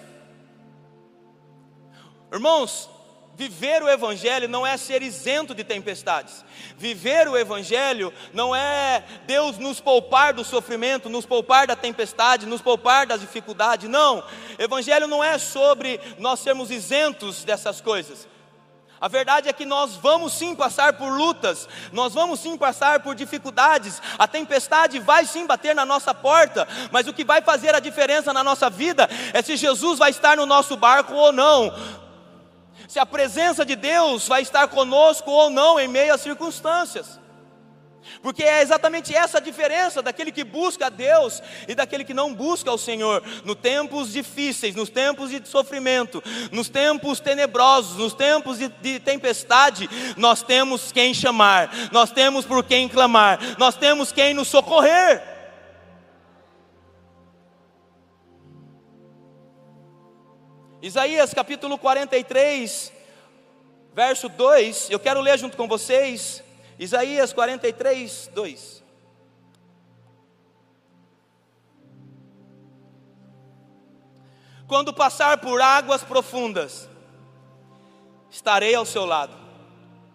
Irmãos, 2.32 2.88
Viver 3.36 3.82
o 3.82 3.88
Evangelho 3.90 4.48
não 4.48 4.66
é 4.66 4.78
ser 4.78 5.02
isento 5.02 5.54
de 5.54 5.62
tempestades. 5.62 6.42
Viver 6.78 7.28
o 7.28 7.36
Evangelho 7.36 8.10
não 8.32 8.56
é 8.56 9.04
Deus 9.26 9.58
nos 9.58 9.78
poupar 9.78 10.32
do 10.32 10.42
sofrimento, 10.42 11.10
nos 11.10 11.26
poupar 11.26 11.66
da 11.66 11.76
tempestade, 11.76 12.46
nos 12.46 12.62
poupar 12.62 13.06
das 13.06 13.20
dificuldades. 13.20 13.90
Não. 13.90 14.24
Evangelho 14.58 15.06
não 15.06 15.22
é 15.22 15.36
sobre 15.36 16.00
nós 16.18 16.40
sermos 16.40 16.70
isentos 16.70 17.44
dessas 17.44 17.78
coisas. 17.78 18.26
A 18.98 19.06
verdade 19.06 19.50
é 19.50 19.52
que 19.52 19.66
nós 19.66 19.96
vamos 19.96 20.32
sim 20.32 20.54
passar 20.54 20.94
por 20.94 21.10
lutas, 21.10 21.68
nós 21.92 22.14
vamos 22.14 22.40
sim 22.40 22.56
passar 22.56 23.00
por 23.00 23.14
dificuldades, 23.14 24.00
a 24.18 24.26
tempestade 24.26 24.98
vai 24.98 25.26
sim 25.26 25.46
bater 25.46 25.74
na 25.74 25.84
nossa 25.84 26.14
porta, 26.14 26.66
mas 26.90 27.06
o 27.06 27.12
que 27.12 27.22
vai 27.22 27.42
fazer 27.42 27.74
a 27.74 27.80
diferença 27.80 28.32
na 28.32 28.42
nossa 28.42 28.70
vida 28.70 29.06
é 29.34 29.42
se 29.42 29.54
Jesus 29.54 29.98
vai 29.98 30.08
estar 30.08 30.38
no 30.38 30.46
nosso 30.46 30.78
barco 30.78 31.12
ou 31.12 31.30
não 31.30 32.05
se 32.88 32.98
a 32.98 33.06
presença 33.06 33.64
de 33.64 33.76
Deus 33.76 34.26
vai 34.28 34.42
estar 34.42 34.68
conosco 34.68 35.30
ou 35.30 35.50
não 35.50 35.78
em 35.78 35.88
meio 35.88 36.14
às 36.14 36.20
circunstâncias. 36.20 37.18
Porque 38.22 38.42
é 38.42 38.62
exatamente 38.62 39.14
essa 39.14 39.38
a 39.38 39.40
diferença 39.40 40.02
daquele 40.02 40.32
que 40.32 40.44
busca 40.44 40.86
a 40.86 40.88
Deus 40.88 41.42
e 41.66 41.74
daquele 41.74 42.04
que 42.04 42.14
não 42.14 42.34
busca 42.34 42.72
o 42.72 42.78
Senhor. 42.78 43.22
Nos 43.44 43.56
tempos 43.56 44.12
difíceis, 44.12 44.74
nos 44.74 44.88
tempos 44.88 45.30
de 45.30 45.46
sofrimento, 45.46 46.22
nos 46.50 46.68
tempos 46.68 47.20
tenebrosos, 47.20 47.96
nos 47.96 48.14
tempos 48.14 48.58
de, 48.58 48.68
de, 48.68 49.00
tempestade, 49.00 49.88
nós 50.16 50.42
temos 50.42 50.92
quem 50.92 51.12
chamar, 51.12 51.70
nós 51.92 52.10
temos 52.10 52.44
por 52.44 52.64
quem 52.64 52.88
clamar, 52.88 53.38
nós 53.58 53.74
temos 53.74 54.12
quem 54.12 54.34
nos 54.34 54.48
socorrer. 54.48 55.35
Isaías 60.86 61.34
capítulo 61.34 61.76
43, 61.76 62.92
verso 63.92 64.28
2, 64.28 64.88
eu 64.88 65.00
quero 65.00 65.20
ler 65.20 65.36
junto 65.36 65.56
com 65.56 65.66
vocês, 65.66 66.44
Isaías 66.78 67.32
43, 67.32 68.30
2. 68.32 68.84
Quando 74.68 74.94
passar 74.94 75.38
por 75.38 75.60
águas 75.60 76.04
profundas, 76.04 76.88
estarei 78.30 78.76
ao 78.76 78.86
seu 78.86 79.04
lado. 79.04 79.36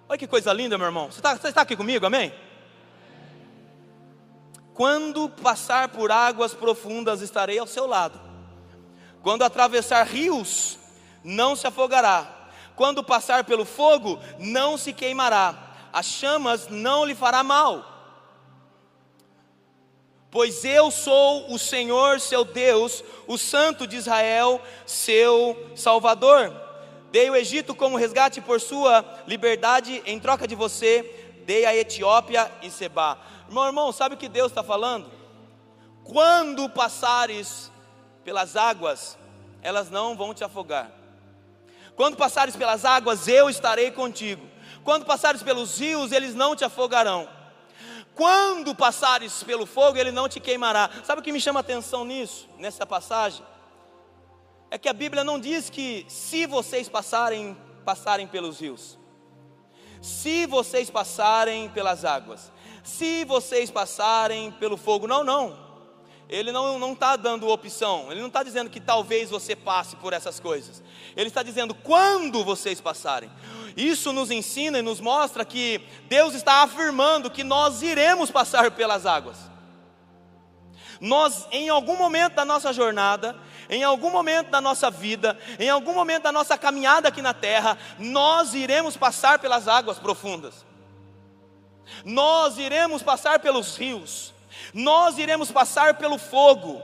Olha 0.07 0.17
que 0.17 0.25
coisa 0.25 0.53
linda, 0.53 0.77
meu 0.77 0.87
irmão. 0.87 1.11
Você 1.11 1.19
está, 1.19 1.35
você 1.35 1.49
está 1.49 1.63
aqui 1.63 1.75
comigo, 1.75 2.05
amém? 2.05 2.33
Quando 4.73 5.27
passar 5.27 5.89
por 5.89 6.13
águas 6.13 6.53
profundas, 6.53 7.19
estarei 7.19 7.59
ao 7.59 7.67
seu 7.67 7.85
lado. 7.85 8.30
Quando 9.21 9.43
atravessar 9.43 10.05
rios, 10.05 10.77
não 11.23 11.55
se 11.55 11.67
afogará. 11.67 12.49
Quando 12.75 13.03
passar 13.03 13.43
pelo 13.43 13.65
fogo, 13.65 14.19
não 14.39 14.77
se 14.77 14.93
queimará. 14.93 15.55
As 15.93 16.05
chamas 16.05 16.67
não 16.67 17.05
lhe 17.05 17.13
fará 17.13 17.43
mal. 17.43 17.91
Pois 20.31 20.63
eu 20.63 20.89
sou 20.89 21.53
o 21.53 21.59
Senhor, 21.59 22.21
seu 22.21 22.45
Deus, 22.45 23.03
o 23.27 23.37
Santo 23.37 23.85
de 23.85 23.97
Israel, 23.97 24.61
seu 24.85 25.71
Salvador. 25.75 26.55
Dei 27.11 27.29
o 27.29 27.35
Egito 27.35 27.75
como 27.75 27.97
resgate 27.97 28.39
por 28.39 28.61
sua 28.61 29.03
liberdade, 29.27 30.01
em 30.05 30.19
troca 30.19 30.47
de 30.47 30.55
você, 30.55 31.03
dei 31.45 31.65
a 31.65 31.75
Etiópia 31.75 32.49
e 32.61 32.71
Seba. 32.71 33.19
Meu 33.49 33.65
irmão, 33.65 33.91
sabe 33.91 34.15
o 34.15 34.17
que 34.17 34.29
Deus 34.29 34.49
está 34.49 34.63
falando? 34.63 35.11
Quando 36.05 36.69
passares 36.69 37.70
pelas 38.23 38.55
águas, 38.55 39.17
elas 39.61 39.89
não 39.89 40.15
vão 40.15 40.33
te 40.33 40.43
afogar. 40.43 40.91
Quando 41.95 42.17
passares 42.17 42.55
pelas 42.55 42.85
águas, 42.85 43.27
eu 43.27 43.49
estarei 43.49 43.91
contigo. 43.91 44.45
Quando 44.83 45.05
passares 45.05 45.43
pelos 45.43 45.79
rios, 45.79 46.11
eles 46.11 46.33
não 46.33 46.55
te 46.55 46.63
afogarão. 46.63 47.27
Quando 48.15 48.75
passares 48.75 49.43
pelo 49.43 49.65
fogo, 49.65 49.97
ele 49.97 50.11
não 50.11 50.27
te 50.27 50.39
queimará. 50.39 50.89
Sabe 51.03 51.21
o 51.21 51.23
que 51.23 51.31
me 51.31 51.39
chama 51.39 51.59
a 51.59 51.61
atenção 51.61 52.03
nisso, 52.03 52.49
nessa 52.57 52.85
passagem? 52.85 53.45
É 54.69 54.77
que 54.77 54.89
a 54.89 54.93
Bíblia 54.93 55.23
não 55.23 55.39
diz 55.39 55.69
que 55.69 56.05
se 56.07 56.45
vocês 56.45 56.87
passarem, 56.87 57.57
passarem 57.85 58.27
pelos 58.27 58.59
rios, 58.59 58.97
se 60.01 60.45
vocês 60.45 60.89
passarem 60.89 61.69
pelas 61.69 62.03
águas, 62.03 62.51
se 62.83 63.23
vocês 63.25 63.69
passarem 63.69 64.51
pelo 64.51 64.77
fogo. 64.77 65.07
Não, 65.07 65.23
não. 65.23 65.60
Ele 66.31 66.51
não 66.51 66.93
está 66.93 67.15
dando 67.17 67.49
opção, 67.49 68.07
ele 68.09 68.21
não 68.21 68.27
está 68.29 68.41
dizendo 68.41 68.69
que 68.69 68.79
talvez 68.79 69.29
você 69.29 69.53
passe 69.55 69.97
por 69.97 70.13
essas 70.13 70.39
coisas, 70.39 70.81
ele 71.15 71.27
está 71.27 71.43
dizendo 71.43 71.75
quando 71.75 72.43
vocês 72.43 72.79
passarem. 72.79 73.29
Isso 73.75 74.13
nos 74.13 74.31
ensina 74.31 74.79
e 74.79 74.81
nos 74.81 75.01
mostra 75.01 75.43
que 75.43 75.81
Deus 76.07 76.33
está 76.33 76.63
afirmando 76.63 77.29
que 77.29 77.43
nós 77.43 77.81
iremos 77.81 78.31
passar 78.31 78.71
pelas 78.71 79.05
águas. 79.05 79.37
Nós, 81.01 81.47
em 81.51 81.67
algum 81.67 81.97
momento 81.97 82.35
da 82.35 82.45
nossa 82.45 82.71
jornada, 82.71 83.35
em 83.69 83.83
algum 83.83 84.09
momento 84.09 84.49
da 84.49 84.61
nossa 84.61 84.89
vida, 84.89 85.37
em 85.59 85.69
algum 85.69 85.93
momento 85.93 86.23
da 86.23 86.31
nossa 86.31 86.57
caminhada 86.57 87.09
aqui 87.09 87.21
na 87.21 87.33
terra, 87.33 87.77
nós 87.99 88.53
iremos 88.53 88.95
passar 88.95 89.37
pelas 89.39 89.67
águas 89.67 89.99
profundas 89.99 90.65
nós 92.05 92.57
iremos 92.57 93.03
passar 93.03 93.39
pelos 93.39 93.75
rios, 93.75 94.33
nós 94.73 95.17
iremos 95.17 95.51
passar 95.51 95.95
pelo 95.95 96.17
fogo. 96.17 96.81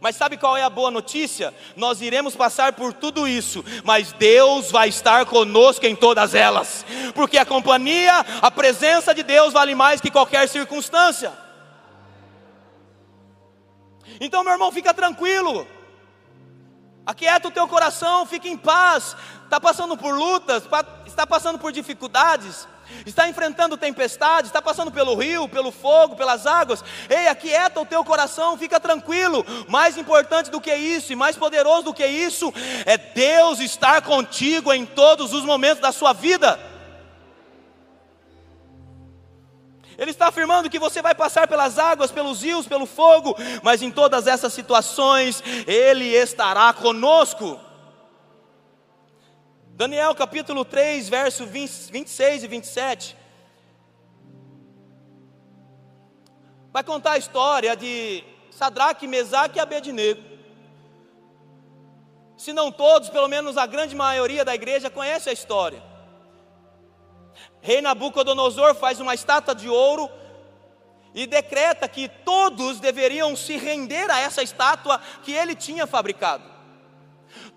Mas 0.00 0.16
sabe 0.16 0.36
qual 0.36 0.56
é 0.56 0.62
a 0.62 0.70
boa 0.70 0.90
notícia? 0.90 1.54
Nós 1.76 2.00
iremos 2.00 2.34
passar 2.34 2.72
por 2.72 2.92
tudo 2.92 3.26
isso, 3.26 3.64
mas 3.84 4.12
Deus 4.12 4.70
vai 4.70 4.88
estar 4.88 5.24
conosco 5.26 5.86
em 5.86 5.94
todas 5.94 6.34
elas, 6.34 6.84
porque 7.14 7.38
a 7.38 7.46
companhia, 7.46 8.18
a 8.42 8.50
presença 8.50 9.14
de 9.14 9.22
Deus 9.22 9.52
vale 9.52 9.74
mais 9.74 10.00
que 10.00 10.10
qualquer 10.10 10.48
circunstância. 10.48 11.32
Então, 14.20 14.42
meu 14.42 14.52
irmão, 14.54 14.72
fica 14.72 14.92
tranquilo, 14.92 15.66
aquieta 17.04 17.48
o 17.48 17.52
teu 17.52 17.68
coração, 17.68 18.26
fique 18.26 18.48
em 18.48 18.56
paz. 18.56 19.16
Está 19.44 19.60
passando 19.60 19.96
por 19.96 20.12
lutas, 20.12 20.64
está 21.06 21.24
passando 21.24 21.56
por 21.56 21.70
dificuldades, 21.70 22.66
está 23.04 23.28
enfrentando 23.28 23.76
tempestades, 23.76 24.48
está 24.48 24.62
passando 24.62 24.90
pelo 24.90 25.14
rio, 25.14 25.48
pelo 25.48 25.70
fogo, 25.70 26.16
pelas 26.16 26.46
águas. 26.46 26.84
Ei, 27.08 27.28
aquieta 27.28 27.80
o 27.80 27.86
teu 27.86 28.04
coração, 28.04 28.58
fica 28.58 28.80
tranquilo. 28.80 29.44
Mais 29.68 29.96
importante 29.96 30.50
do 30.50 30.60
que 30.60 30.74
isso 30.74 31.12
e 31.12 31.16
mais 31.16 31.36
poderoso 31.36 31.84
do 31.84 31.94
que 31.94 32.06
isso 32.06 32.52
é 32.84 32.96
Deus 32.96 33.60
estar 33.60 34.02
contigo 34.02 34.72
em 34.72 34.84
todos 34.84 35.32
os 35.32 35.44
momentos 35.44 35.80
da 35.80 35.92
sua 35.92 36.12
vida. 36.12 36.58
Ele 39.98 40.10
está 40.10 40.28
afirmando 40.28 40.68
que 40.68 40.78
você 40.78 41.00
vai 41.00 41.14
passar 41.14 41.48
pelas 41.48 41.78
águas, 41.78 42.10
pelos 42.10 42.42
rios, 42.42 42.66
pelo 42.66 42.84
fogo, 42.84 43.34
mas 43.62 43.80
em 43.82 43.90
todas 43.90 44.26
essas 44.26 44.52
situações 44.52 45.42
Ele 45.66 46.04
estará 46.04 46.72
conosco. 46.72 47.58
Daniel 49.76 50.14
capítulo 50.14 50.64
3, 50.64 51.06
verso 51.06 51.44
20, 51.44 51.92
26 51.92 52.44
e 52.44 52.46
27. 52.46 53.16
Vai 56.72 56.82
contar 56.82 57.12
a 57.12 57.18
história 57.18 57.76
de 57.76 58.24
Sadraque, 58.50 59.06
Mesaque 59.06 59.58
e 59.58 59.60
Abednego. 59.60 60.22
Se 62.38 62.54
não 62.54 62.72
todos, 62.72 63.10
pelo 63.10 63.28
menos 63.28 63.58
a 63.58 63.66
grande 63.66 63.94
maioria 63.94 64.46
da 64.46 64.54
igreja 64.54 64.88
conhece 64.88 65.28
a 65.28 65.32
história. 65.34 65.82
Rei 67.60 67.82
Nabucodonosor 67.82 68.74
faz 68.76 68.98
uma 68.98 69.14
estátua 69.14 69.54
de 69.54 69.68
ouro 69.68 70.08
e 71.14 71.26
decreta 71.26 71.86
que 71.86 72.08
todos 72.08 72.80
deveriam 72.80 73.36
se 73.36 73.58
render 73.58 74.10
a 74.10 74.20
essa 74.20 74.42
estátua 74.42 74.98
que 75.22 75.32
ele 75.32 75.54
tinha 75.54 75.86
fabricado 75.86 76.55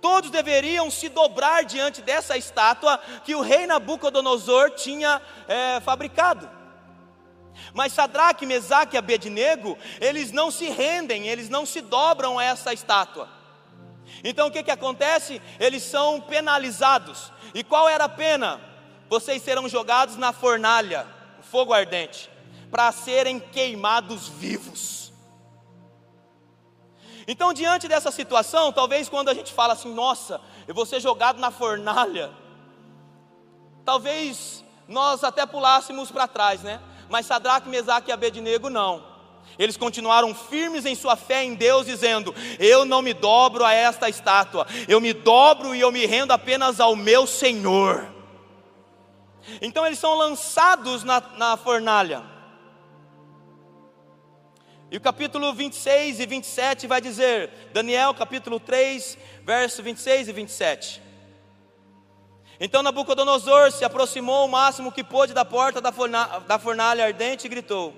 todos 0.01 0.29
deveriam 0.29 0.89
se 0.89 1.09
dobrar 1.09 1.63
diante 1.63 2.01
dessa 2.01 2.37
estátua 2.37 2.99
que 3.23 3.35
o 3.35 3.41
rei 3.41 3.67
Nabucodonosor 3.67 4.71
tinha 4.71 5.21
é, 5.47 5.79
fabricado. 5.81 6.49
Mas 7.73 7.93
Sadraque, 7.93 8.45
Mesaque 8.45 8.95
e 8.95 8.97
Abednego, 8.97 9.77
eles 9.99 10.31
não 10.31 10.49
se 10.49 10.69
rendem, 10.69 11.27
eles 11.27 11.49
não 11.49 11.65
se 11.65 11.81
dobram 11.81 12.39
a 12.39 12.43
essa 12.43 12.73
estátua. 12.73 13.29
Então 14.23 14.47
o 14.47 14.51
que, 14.51 14.63
que 14.63 14.71
acontece? 14.71 15.41
Eles 15.59 15.83
são 15.83 16.19
penalizados. 16.19 17.31
E 17.53 17.63
qual 17.63 17.87
era 17.87 18.05
a 18.05 18.09
pena? 18.09 18.59
Vocês 19.09 19.41
serão 19.41 19.67
jogados 19.67 20.17
na 20.17 20.31
fornalha, 20.31 21.05
fogo 21.51 21.73
ardente, 21.73 22.29
para 22.69 22.91
serem 22.91 23.39
queimados 23.39 24.27
vivos. 24.27 24.98
Então, 27.31 27.53
diante 27.53 27.87
dessa 27.87 28.09
situação, 28.09 28.71
talvez 28.71 29.07
quando 29.07 29.29
a 29.29 29.35
gente 29.35 29.53
fala 29.53 29.73
assim, 29.73 29.93
nossa, 29.93 30.41
eu 30.67 30.73
vou 30.73 30.83
ser 30.83 30.99
jogado 30.99 31.39
na 31.39 31.51
fornalha, 31.51 32.31
talvez 33.85 34.65
nós 34.87 35.23
até 35.23 35.45
pulássemos 35.45 36.09
para 36.09 36.27
trás, 36.27 36.63
né? 36.63 36.81
Mas 37.07 37.27
Sadraque, 37.27 37.69
Mesaque 37.69 38.09
e 38.09 38.11
Abednego 38.11 38.67
não. 38.67 39.03
Eles 39.59 39.77
continuaram 39.77 40.33
firmes 40.33 40.87
em 40.87 40.95
sua 40.95 41.15
fé 41.15 41.43
em 41.43 41.53
Deus, 41.53 41.85
dizendo: 41.85 42.33
Eu 42.57 42.83
não 42.83 43.03
me 43.03 43.13
dobro 43.13 43.63
a 43.63 43.73
esta 43.73 44.09
estátua, 44.09 44.65
eu 44.87 44.99
me 44.99 45.13
dobro 45.13 45.75
e 45.75 45.81
eu 45.81 45.91
me 45.91 46.07
rendo 46.07 46.31
apenas 46.31 46.79
ao 46.79 46.95
meu 46.95 47.27
Senhor. 47.27 48.11
Então 49.61 49.85
eles 49.85 49.99
são 49.99 50.15
lançados 50.15 51.03
na, 51.03 51.21
na 51.37 51.55
fornalha. 51.57 52.38
E 54.91 54.97
o 54.97 55.01
capítulo 55.01 55.53
26 55.53 56.19
e 56.19 56.25
27 56.25 56.87
vai 56.87 56.99
dizer, 56.99 57.51
Daniel 57.71 58.11
capítulo 58.13 58.59
3, 58.59 59.19
verso 59.45 59.83
26 59.83 60.29
e 60.29 60.33
27. 60.33 61.01
Então 62.59 62.81
Nabucodonosor 62.81 63.71
se 63.71 63.85
aproximou 63.85 64.45
o 64.45 64.49
máximo 64.49 64.91
que 64.91 65.03
pôde 65.03 65.31
da 65.31 65.45
porta 65.45 65.79
da, 65.79 65.91
forna, 65.91 66.39
da 66.39 66.57
fornalha 66.57 67.05
ardente 67.05 67.45
e 67.45 67.49
gritou: 67.49 67.93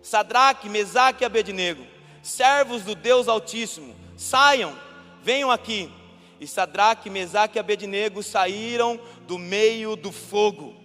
Sadraque, 0.00 0.68
Mesaque 0.68 1.24
e 1.24 1.26
Abednego, 1.26 1.84
servos 2.22 2.82
do 2.82 2.94
Deus 2.94 3.26
Altíssimo, 3.26 3.94
saiam, 4.16 4.72
venham 5.20 5.50
aqui. 5.50 5.92
E 6.40 6.46
Sadraque, 6.46 7.10
Mesaque 7.10 7.58
e 7.58 7.60
Abednego 7.60 8.22
saíram 8.22 8.98
do 9.26 9.38
meio 9.38 9.96
do 9.96 10.10
fogo. 10.10 10.81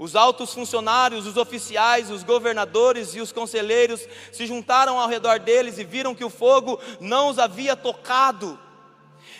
Os 0.00 0.16
altos 0.16 0.54
funcionários, 0.54 1.26
os 1.26 1.36
oficiais, 1.36 2.10
os 2.10 2.22
governadores 2.22 3.14
e 3.14 3.20
os 3.20 3.32
conselheiros 3.32 4.00
se 4.32 4.46
juntaram 4.46 4.98
ao 4.98 5.06
redor 5.06 5.38
deles 5.38 5.76
e 5.76 5.84
viram 5.84 6.14
que 6.14 6.24
o 6.24 6.30
fogo 6.30 6.80
não 6.98 7.28
os 7.28 7.38
havia 7.38 7.76
tocado, 7.76 8.58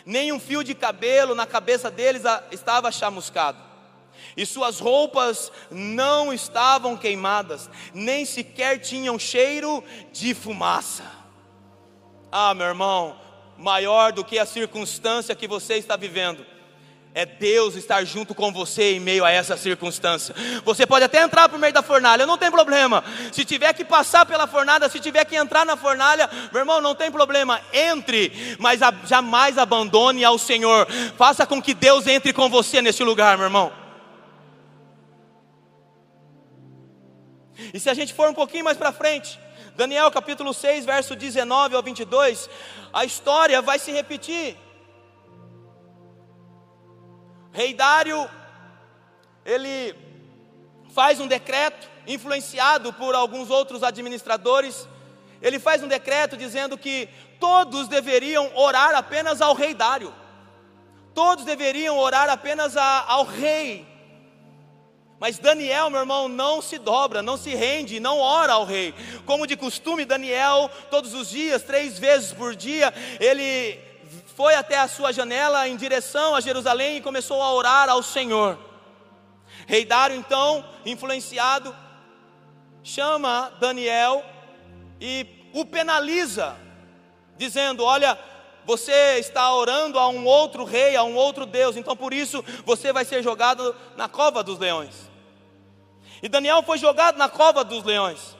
nem 0.04 0.32
um 0.32 0.38
fio 0.38 0.62
de 0.62 0.74
cabelo 0.74 1.34
na 1.34 1.46
cabeça 1.46 1.90
deles 1.90 2.24
estava 2.50 2.92
chamuscado, 2.92 3.56
e 4.36 4.44
suas 4.44 4.80
roupas 4.80 5.50
não 5.70 6.30
estavam 6.30 6.94
queimadas, 6.94 7.70
nem 7.94 8.26
sequer 8.26 8.80
tinham 8.80 9.18
cheiro 9.18 9.82
de 10.12 10.34
fumaça. 10.34 11.10
Ah, 12.30 12.52
meu 12.52 12.66
irmão, 12.66 13.18
maior 13.56 14.12
do 14.12 14.22
que 14.22 14.38
a 14.38 14.44
circunstância 14.44 15.34
que 15.34 15.48
você 15.48 15.76
está 15.76 15.96
vivendo 15.96 16.44
é 17.12 17.26
Deus 17.26 17.74
estar 17.74 18.04
junto 18.04 18.34
com 18.34 18.52
você 18.52 18.94
em 18.94 19.00
meio 19.00 19.24
a 19.24 19.30
essa 19.30 19.56
circunstância. 19.56 20.34
Você 20.64 20.86
pode 20.86 21.04
até 21.04 21.20
entrar 21.22 21.48
por 21.48 21.58
meio 21.58 21.72
da 21.72 21.82
fornalha, 21.82 22.26
não 22.26 22.38
tem 22.38 22.50
problema. 22.50 23.02
Se 23.32 23.44
tiver 23.44 23.72
que 23.72 23.84
passar 23.84 24.24
pela 24.24 24.46
fornalha, 24.46 24.88
se 24.88 25.00
tiver 25.00 25.24
que 25.24 25.34
entrar 25.34 25.66
na 25.66 25.76
fornalha, 25.76 26.30
meu 26.52 26.60
irmão, 26.60 26.80
não 26.80 26.94
tem 26.94 27.10
problema. 27.10 27.60
Entre, 27.72 28.56
mas 28.58 28.80
jamais 29.06 29.58
abandone 29.58 30.24
ao 30.24 30.38
Senhor. 30.38 30.86
Faça 31.16 31.44
com 31.44 31.60
que 31.60 31.74
Deus 31.74 32.06
entre 32.06 32.32
com 32.32 32.48
você 32.48 32.80
neste 32.80 33.02
lugar, 33.02 33.36
meu 33.36 33.46
irmão. 33.46 33.72
E 37.74 37.80
se 37.80 37.90
a 37.90 37.94
gente 37.94 38.14
for 38.14 38.28
um 38.28 38.34
pouquinho 38.34 38.64
mais 38.64 38.78
para 38.78 38.92
frente, 38.92 39.38
Daniel 39.76 40.10
capítulo 40.10 40.54
6, 40.54 40.84
verso 40.84 41.16
19 41.16 41.74
ao 41.74 41.82
22, 41.82 42.48
a 42.92 43.04
história 43.04 43.60
vai 43.60 43.78
se 43.78 43.90
repetir. 43.90 44.56
Rei 47.52 47.74
Dário, 47.74 48.28
ele 49.44 49.94
faz 50.92 51.20
um 51.20 51.26
decreto, 51.26 51.88
influenciado 52.06 52.92
por 52.92 53.14
alguns 53.14 53.50
outros 53.50 53.82
administradores, 53.82 54.88
ele 55.42 55.58
faz 55.58 55.82
um 55.82 55.88
decreto 55.88 56.36
dizendo 56.36 56.76
que 56.76 57.08
todos 57.38 57.88
deveriam 57.88 58.50
orar 58.54 58.94
apenas 58.94 59.40
ao 59.40 59.54
rei 59.54 59.74
Dário, 59.74 60.14
todos 61.14 61.44
deveriam 61.44 61.98
orar 61.98 62.28
apenas 62.28 62.76
a, 62.76 63.04
ao 63.06 63.24
rei. 63.24 63.88
Mas 65.18 65.38
Daniel, 65.38 65.90
meu 65.90 66.00
irmão, 66.00 66.28
não 66.28 66.62
se 66.62 66.78
dobra, 66.78 67.20
não 67.20 67.36
se 67.36 67.54
rende, 67.54 68.00
não 68.00 68.18
ora 68.18 68.54
ao 68.54 68.64
rei. 68.64 68.94
Como 69.26 69.46
de 69.46 69.54
costume, 69.54 70.06
Daniel, 70.06 70.70
todos 70.90 71.12
os 71.12 71.28
dias, 71.28 71.62
três 71.62 71.98
vezes 71.98 72.32
por 72.32 72.56
dia, 72.56 72.92
ele 73.20 73.78
foi 74.36 74.54
até 74.54 74.78
a 74.78 74.88
sua 74.88 75.12
janela 75.12 75.68
em 75.68 75.76
direção 75.76 76.34
a 76.34 76.40
Jerusalém 76.40 76.96
e 76.96 77.02
começou 77.02 77.42
a 77.42 77.52
orar 77.52 77.88
ao 77.88 78.02
Senhor. 78.02 78.58
Rei 79.66 79.84
Dário, 79.84 80.16
então, 80.16 80.64
influenciado, 80.84 81.74
chama 82.82 83.52
Daniel 83.60 84.24
e 85.00 85.26
o 85.52 85.64
penaliza, 85.64 86.56
dizendo: 87.36 87.84
Olha, 87.84 88.18
você 88.64 89.18
está 89.18 89.52
orando 89.54 89.98
a 89.98 90.08
um 90.08 90.24
outro 90.24 90.64
rei, 90.64 90.96
a 90.96 91.02
um 91.02 91.14
outro 91.14 91.46
Deus, 91.46 91.76
então 91.76 91.96
por 91.96 92.12
isso 92.12 92.44
você 92.64 92.92
vai 92.92 93.04
ser 93.04 93.22
jogado 93.22 93.74
na 93.96 94.08
cova 94.08 94.42
dos 94.42 94.58
leões. 94.58 95.10
E 96.22 96.28
Daniel 96.28 96.62
foi 96.62 96.78
jogado 96.78 97.16
na 97.16 97.28
cova 97.28 97.64
dos 97.64 97.82
leões. 97.82 98.36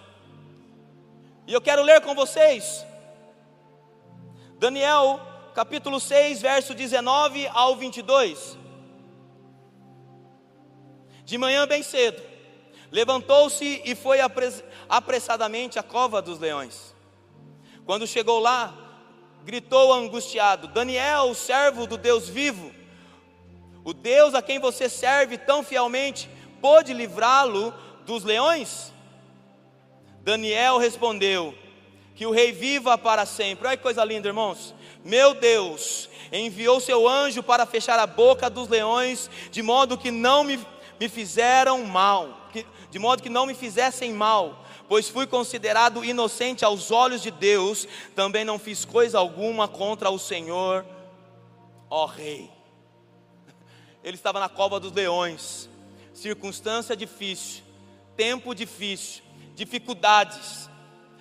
E 1.47 1.52
eu 1.52 1.61
quero 1.61 1.82
ler 1.82 2.00
com 2.02 2.14
vocês. 2.14 2.85
Daniel 4.59 5.18
capítulo 5.54 5.99
6, 5.99 6.40
verso 6.40 6.75
19 6.75 7.47
ao 7.49 7.76
22. 7.76 8.59
De 11.25 11.38
manhã 11.38 11.66
bem 11.66 11.83
cedo, 11.83 12.23
levantou-se 12.90 13.83
e 13.85 13.95
foi 13.95 14.19
apressadamente 14.88 15.78
à 15.78 15.83
cova 15.83 16.21
dos 16.21 16.38
leões. 16.38 16.95
Quando 17.85 18.07
chegou 18.07 18.38
lá, 18.38 18.75
gritou 19.45 19.92
angustiado: 19.92 20.69
Daniel, 20.69 21.35
servo 21.35 21.87
do 21.87 21.97
Deus 21.97 22.28
vivo, 22.28 22.73
o 23.85 23.92
Deus 23.92 24.35
a 24.35 24.42
quem 24.42 24.59
você 24.59 24.88
serve 24.88 25.38
tão 25.38 25.62
fielmente, 25.62 26.28
pôde 26.61 26.92
livrá-lo 26.92 27.73
dos 28.04 28.25
leões? 28.25 28.92
Daniel 30.23 30.78
respondeu: 30.78 31.54
Que 32.14 32.26
o 32.26 32.30
rei 32.30 32.52
viva 32.52 32.98
para 32.98 33.24
sempre. 33.24 33.66
Olha 33.66 33.76
que 33.76 33.82
coisa 33.82 34.04
linda, 34.04 34.28
irmãos. 34.28 34.74
Meu 35.04 35.34
Deus 35.34 36.08
enviou 36.32 36.80
seu 36.80 37.08
anjo 37.08 37.42
para 37.42 37.66
fechar 37.66 37.98
a 37.98 38.06
boca 38.06 38.48
dos 38.48 38.68
leões, 38.68 39.30
de 39.50 39.62
modo 39.62 39.98
que 39.98 40.10
não 40.10 40.44
me, 40.44 40.58
me 40.98 41.08
fizeram 41.08 41.84
mal, 41.84 42.48
que, 42.52 42.64
de 42.90 42.98
modo 42.98 43.22
que 43.22 43.28
não 43.28 43.46
me 43.46 43.54
fizessem 43.54 44.12
mal, 44.12 44.64
pois 44.88 45.08
fui 45.08 45.26
considerado 45.26 46.04
inocente 46.04 46.64
aos 46.64 46.90
olhos 46.90 47.22
de 47.22 47.30
Deus, 47.30 47.86
também 48.14 48.44
não 48.44 48.58
fiz 48.58 48.84
coisa 48.84 49.18
alguma 49.18 49.66
contra 49.66 50.10
o 50.10 50.18
Senhor, 50.18 50.84
ó 51.88 52.06
Rei. 52.06 52.50
Ele 54.02 54.16
estava 54.16 54.40
na 54.40 54.48
cova 54.48 54.80
dos 54.80 54.92
leões, 54.92 55.68
circunstância 56.14 56.96
difícil, 56.96 57.62
tempo 58.16 58.54
difícil, 58.54 59.23
dificuldades, 59.54 60.70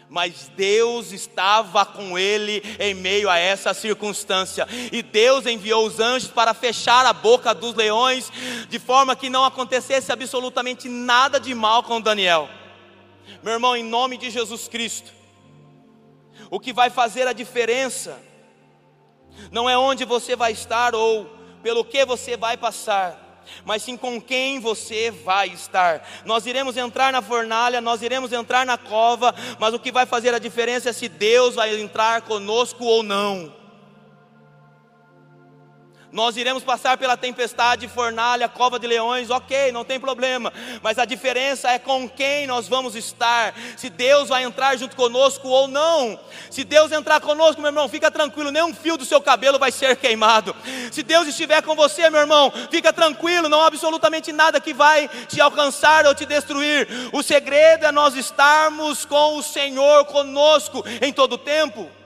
mas 0.10 0.52
Deus 0.56 1.12
estava 1.12 1.86
com 1.86 2.18
ele 2.18 2.64
em 2.80 2.96
meio 2.96 3.30
a 3.30 3.38
essa 3.38 3.74
circunstância, 3.74 4.68
e 4.92 5.04
Deus 5.04 5.46
enviou 5.46 5.86
os 5.86 6.00
anjos 6.00 6.30
para 6.30 6.54
fechar 6.54 7.06
a 7.06 7.14
boca 7.14 7.54
dos 7.54 7.76
leões, 7.76 8.32
de 8.68 8.80
forma 8.80 9.16
que 9.16 9.30
não 9.30 9.46
acontecesse 9.46 10.12
absolutamente 10.12 10.90
nada 10.90 11.40
de 11.40 11.54
mal 11.54 11.84
com 11.84 12.02
Daniel. 12.02 12.50
Meu 13.44 13.54
irmão, 13.54 13.76
em 13.76 13.84
nome 13.84 14.18
de 14.18 14.30
Jesus 14.32 14.68
Cristo, 14.68 15.12
o 16.50 16.60
que 16.60 16.74
vai 16.74 16.90
fazer 16.90 17.28
a 17.28 17.34
diferença 17.34 18.20
não 19.52 19.70
é 19.70 19.78
onde 19.78 20.04
você 20.04 20.36
vai 20.36 20.52
estar 20.52 20.96
ou 20.96 21.26
pelo 21.62 21.86
que 21.86 22.04
você 22.06 22.36
vai 22.36 22.58
passar, 22.58 23.29
mas 23.66 23.84
sim 23.84 23.98
com 23.98 24.22
quem 24.22 24.60
você 24.60 25.12
vai 25.12 25.50
estar. 25.50 26.08
Nós 26.26 26.46
iremos 26.46 26.78
entrar 26.78 27.12
na 27.12 27.22
fornalha, 27.22 27.82
nós 27.82 28.02
iremos 28.02 28.32
entrar 28.32 28.66
na 28.66 28.78
cova, 28.78 29.34
mas 29.60 29.74
o 29.74 29.80
que 29.80 29.92
vai 29.92 30.06
fazer 30.06 30.34
a 30.34 30.40
diferença 30.40 30.90
é 30.90 30.94
se 30.94 31.08
Deus 31.08 31.56
vai 31.56 31.80
entrar 31.80 32.22
conosco 32.22 32.84
ou 32.84 33.04
não. 33.04 33.59
Nós 36.12 36.36
iremos 36.38 36.64
passar 36.64 36.98
pela 36.98 37.16
tempestade, 37.16 37.88
fornalha, 37.88 38.50
cova 38.50 38.80
de 38.80 38.88
leões, 38.88 39.30
ok, 39.30 39.72
não 39.72 39.86
tem 39.86 40.00
problema, 40.00 40.52
mas 40.82 40.98
a 40.98 41.06
diferença 41.06 41.70
é 41.70 41.78
com 41.78 42.10
quem 42.10 42.48
nós 42.48 42.68
vamos 42.68 42.96
estar, 42.96 43.54
se 43.78 43.90
Deus 43.92 44.30
vai 44.30 44.44
entrar 44.44 44.76
junto 44.76 44.96
conosco 44.96 45.48
ou 45.48 45.68
não. 45.68 46.20
Se 46.50 46.64
Deus 46.64 46.92
entrar 46.92 47.22
conosco, 47.22 47.62
meu 47.62 47.70
irmão, 47.70 47.88
fica 47.88 48.10
tranquilo, 48.10 48.50
nenhum 48.50 48.74
fio 48.74 48.98
do 48.98 49.06
seu 49.06 49.22
cabelo 49.22 49.60
vai 49.60 49.72
ser 49.72 49.96
queimado. 49.98 50.56
Se 50.92 51.04
Deus 51.04 51.28
estiver 51.28 51.62
com 51.62 51.76
você, 51.76 52.10
meu 52.10 52.22
irmão, 52.22 52.52
fica 52.72 52.92
tranquilo, 52.92 53.48
não 53.48 53.62
há 53.62 53.68
absolutamente 53.68 54.32
nada 54.32 54.60
que 54.60 54.74
vai 54.74 55.08
te 55.28 55.40
alcançar 55.40 56.08
ou 56.08 56.16
te 56.16 56.26
destruir. 56.26 56.88
O 57.14 57.22
segredo 57.22 57.86
é 57.86 57.92
nós 57.92 58.16
estarmos 58.16 59.06
com 59.06 59.38
o 59.38 59.44
Senhor 59.44 60.06
conosco 60.06 60.84
em 61.02 61.14
todo 61.14 61.34
o 61.34 61.38
tempo. 61.38 61.99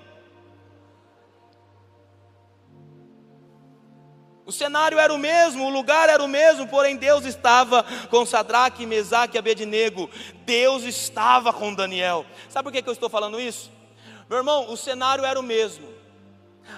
Cenário 4.54 4.98
era 4.98 5.14
o 5.14 5.18
mesmo, 5.18 5.66
o 5.66 5.70
lugar 5.70 6.08
era 6.08 6.24
o 6.24 6.28
mesmo, 6.28 6.68
porém 6.68 6.96
Deus 6.96 7.26
estava 7.26 7.84
com 8.10 8.26
Sadraque, 8.26 8.86
Mesaque 8.86 9.36
e 9.36 9.40
Abednego. 9.40 10.10
Deus 10.46 10.84
estava 10.84 11.52
com 11.52 11.74
Daniel. 11.74 12.26
Sabe 12.50 12.64
por 12.64 12.72
que, 12.72 12.82
que 12.82 12.90
eu 12.90 12.94
estou 12.94 13.10
falando 13.10 13.40
isso? 13.40 13.72
Meu 14.30 14.38
irmão, 14.38 14.72
o 14.72 14.78
cenário 14.78 15.26
era 15.26 15.40
o 15.40 15.44
mesmo. 15.44 15.88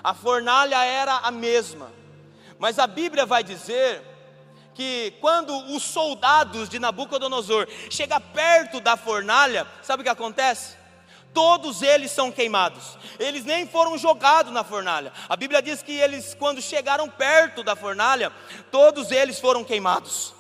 A 0.04 0.14
fornalha 0.14 0.84
era 0.84 1.18
a 1.18 1.32
mesma. 1.32 1.92
Mas 2.58 2.80
a 2.80 2.88
Bíblia 2.88 3.26
vai 3.26 3.44
dizer 3.44 4.02
que 4.74 5.14
quando 5.22 5.56
os 5.74 5.84
soldados 5.84 6.68
de 6.68 6.80
Nabucodonosor 6.80 7.68
chegam 7.90 8.20
perto 8.20 8.80
da 8.80 8.98
fornalha, 8.98 9.66
sabe 9.82 10.02
o 10.02 10.04
que 10.04 10.10
acontece? 10.10 10.76
Todos 11.36 11.82
eles 11.82 12.10
são 12.12 12.32
queimados. 12.32 12.98
Eles 13.20 13.44
nem 13.44 13.68
foram 13.68 13.98
jogados 13.98 14.54
na 14.54 14.64
fornalha. 14.64 15.12
A 15.28 15.36
Bíblia 15.36 15.62
diz 15.62 15.84
que 15.84 15.92
eles, 15.92 16.34
quando 16.34 16.62
chegaram 16.62 17.10
perto 17.10 17.62
da 17.62 17.76
fornalha, 17.76 18.32
todos 18.72 19.12
eles 19.12 19.38
foram 19.38 19.64
queimados. 19.64 20.34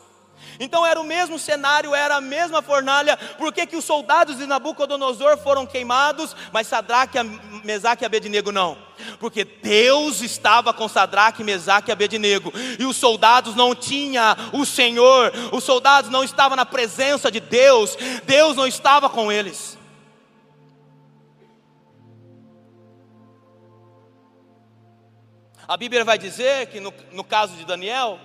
Então 0.58 0.86
era 0.86 0.99
o 0.99 1.03
mesmo 1.03 1.38
cenário, 1.38 1.93
era 1.93 2.15
a 2.15 2.21
mesma 2.21 2.62
fornalha. 2.62 3.17
Por 3.38 3.51
que, 3.51 3.65
que 3.67 3.75
os 3.75 3.84
soldados 3.84 4.38
de 4.38 4.45
Nabucodonosor 4.45 5.38
foram 5.38 5.65
queimados, 5.65 6.34
mas 6.53 6.67
Sadraque, 6.67 7.17
Mesaque 7.63 8.03
e 8.03 8.05
Abednego 8.05 8.53
não? 8.53 8.77
Porque 9.19 9.43
Deus 9.43 10.21
estava 10.21 10.73
com 10.73 10.88
Sadraque, 10.88 11.43
Mesaque 11.43 11.91
e 11.91 11.93
Abednego. 11.93 12.53
E 12.79 12.86
os 12.86 12.95
soldados 12.95 13.53
não 13.53 13.75
tinham 13.75 14.36
o 14.53 14.65
Senhor, 14.65 15.34
os 15.51 15.65
soldados 15.65 16.10
não 16.10 16.23
estavam 16.23 16.55
na 16.55 16.65
presença 16.65 17.29
de 17.29 17.41
Deus, 17.41 17.97
Deus 18.25 18.55
não 18.55 18.65
estava 18.65 19.10
com 19.10 19.29
eles. 19.29 19.75
A 25.67 25.75
Bíblia 25.78 26.04
vai 26.04 26.17
dizer 26.17 26.67
que 26.67 26.80
no, 26.80 26.93
no 27.12 27.23
caso 27.23 27.56
de 27.56 27.65
Daniel, 27.65 28.19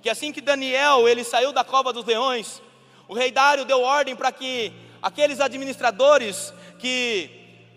que 0.00 0.08
assim 0.08 0.32
que 0.32 0.40
Daniel 0.40 1.06
ele 1.08 1.24
saiu 1.24 1.52
da 1.52 1.62
cova 1.62 1.92
dos 1.92 2.04
leões, 2.04 2.62
o 3.06 3.14
rei 3.14 3.30
Dário 3.30 3.64
deu 3.64 3.82
ordem 3.82 4.16
para 4.16 4.32
que 4.32 4.72
aqueles 5.02 5.40
administradores 5.40 6.54
que 6.78 7.30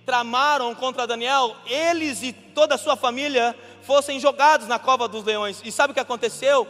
tramaram 0.06 0.74
contra 0.76 1.08
Daniel, 1.08 1.56
eles 1.66 2.22
e 2.22 2.32
toda 2.32 2.76
a 2.76 2.78
sua 2.78 2.96
família 2.96 3.56
fossem 3.82 4.20
jogados 4.20 4.68
na 4.68 4.80
cova 4.80 5.08
dos 5.08 5.24
leões. 5.24 5.62
E 5.66 5.72
sabe 5.72 5.92
o 5.92 5.94
que 5.94 6.00
aconteceu? 6.00 6.68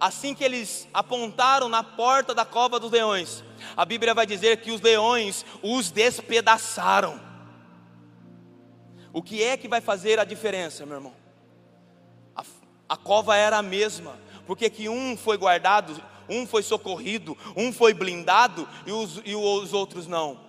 Assim 0.00 0.34
que 0.34 0.44
eles 0.44 0.88
apontaram 0.94 1.68
na 1.68 1.82
porta 1.82 2.32
da 2.32 2.44
cova 2.44 2.78
dos 2.78 2.92
leões, 2.92 3.42
a 3.76 3.84
Bíblia 3.84 4.14
vai 4.14 4.24
dizer 4.24 4.58
que 4.58 4.70
os 4.70 4.80
leões 4.80 5.44
os 5.60 5.90
despedaçaram. 5.90 7.20
O 9.12 9.20
que 9.20 9.42
é 9.42 9.56
que 9.56 9.66
vai 9.66 9.80
fazer 9.80 10.20
a 10.20 10.24
diferença, 10.24 10.86
meu 10.86 10.96
irmão? 10.96 11.17
A 12.88 12.96
cova 12.96 13.36
era 13.36 13.58
a 13.58 13.62
mesma, 13.62 14.18
porque 14.46 14.70
que 14.70 14.88
um 14.88 15.16
foi 15.16 15.36
guardado, 15.36 16.00
um 16.28 16.46
foi 16.46 16.62
socorrido, 16.62 17.36
um 17.56 17.72
foi 17.72 17.92
blindado 17.92 18.68
e 18.86 18.92
os, 18.92 19.20
e 19.24 19.34
os 19.34 19.72
outros 19.72 20.06
não. 20.06 20.40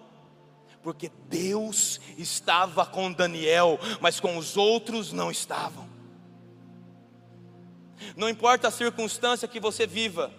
Porque 0.82 1.12
Deus 1.28 2.00
estava 2.18 2.86
com 2.86 3.12
Daniel, 3.12 3.80
mas 4.00 4.20
com 4.20 4.38
os 4.38 4.56
outros 4.56 5.12
não 5.12 5.30
estavam. 5.30 5.90
Não 8.16 8.30
importa 8.30 8.70
a 8.70 8.72
circunstância 8.72 9.48
que 9.48 9.60
você 9.60 9.86
viva, 9.86 10.32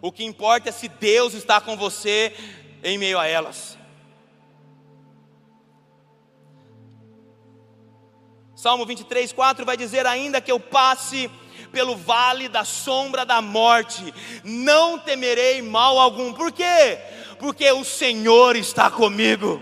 o 0.00 0.12
que 0.12 0.24
importa 0.24 0.68
é 0.68 0.72
se 0.72 0.88
Deus 0.88 1.32
está 1.32 1.60
com 1.60 1.76
você 1.76 2.34
em 2.82 2.98
meio 2.98 3.18
a 3.18 3.26
elas. 3.26 3.78
Salmo 8.62 8.86
23, 8.86 9.32
4 9.32 9.66
vai 9.66 9.76
dizer: 9.76 10.06
Ainda 10.06 10.40
que 10.40 10.52
eu 10.52 10.60
passe 10.60 11.28
pelo 11.72 11.96
vale 11.96 12.48
da 12.48 12.62
sombra 12.62 13.26
da 13.26 13.42
morte, 13.42 14.14
não 14.44 15.00
temerei 15.00 15.60
mal 15.60 15.98
algum. 15.98 16.32
Por 16.32 16.52
quê? 16.52 16.96
Porque 17.40 17.68
o 17.72 17.84
Senhor 17.84 18.54
está 18.54 18.88
comigo. 18.88 19.60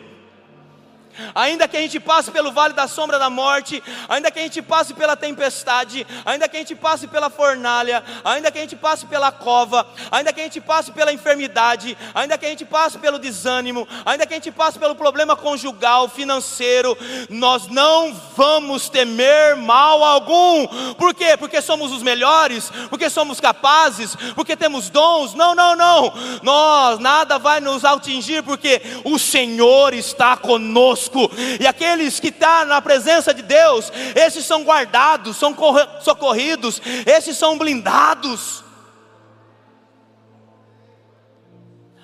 Ainda 1.35 1.69
que 1.69 1.77
a 1.77 1.81
gente 1.81 1.99
passe 2.01 2.31
pelo 2.31 2.53
vale 2.53 2.75
da 2.75 2.89
sombra 2.89 3.19
da 3.19 3.31
morte, 3.31 3.83
ainda 4.09 4.31
que 4.31 4.39
a 4.39 4.43
gente 4.43 4.63
passe 4.63 4.95
pela 4.95 5.17
tempestade, 5.17 6.07
ainda 6.25 6.49
que 6.49 6.57
a 6.57 6.61
gente 6.61 6.75
passe 6.75 7.07
pela 7.07 7.31
fornalha, 7.31 8.03
ainda 8.25 8.51
que 8.51 8.59
a 8.59 8.63
gente 8.63 8.77
passe 8.77 9.07
pela 9.07 9.31
cova, 9.31 9.87
ainda 10.11 10.33
que 10.33 10.41
a 10.41 10.45
gente 10.45 10.61
passe 10.61 10.93
pela 10.93 11.13
enfermidade, 11.13 11.97
ainda 12.15 12.39
que 12.39 12.47
a 12.47 12.49
gente 12.49 12.65
passe 12.65 12.99
pelo 12.99 13.19
desânimo, 13.19 13.87
ainda 14.05 14.27
que 14.27 14.33
a 14.33 14.37
gente 14.37 14.51
passe 14.51 14.79
pelo 14.79 14.95
problema 14.95 15.37
conjugal, 15.37 16.09
financeiro, 16.09 16.97
nós 17.29 17.67
não 17.69 18.15
vamos 18.37 18.89
temer 18.89 19.57
mal 19.57 20.03
algum. 20.03 20.67
Por 20.95 21.15
quê? 21.15 21.37
Porque 21.39 21.61
somos 21.61 21.93
os 21.93 22.03
melhores, 22.03 22.71
porque 22.89 23.11
somos 23.11 23.41
capazes, 23.41 24.17
porque 24.35 24.57
temos 24.57 24.89
dons. 24.91 25.35
Não, 25.35 25.55
não, 25.55 25.77
não. 25.77 26.13
Nós 26.43 26.99
nada 26.99 27.39
vai 27.39 27.61
nos 27.61 27.85
atingir 27.85 28.43
porque 28.43 28.81
o 29.05 29.19
Senhor 29.19 29.95
está 29.95 30.37
conosco 30.37 31.10
conosco, 31.11 31.31
e 31.61 31.67
aqueles 31.67 32.19
que 32.21 32.29
estão 32.29 32.49
tá 32.49 32.65
na 32.65 32.81
presença 32.81 33.35
de 33.35 33.43
Deus, 33.43 33.93
esses 34.15 34.45
são 34.45 34.63
guardados, 34.63 35.37
são 35.37 35.55
socorridos, 36.03 36.81
esses 37.07 37.37
são 37.37 37.59
blindados. 37.59 38.65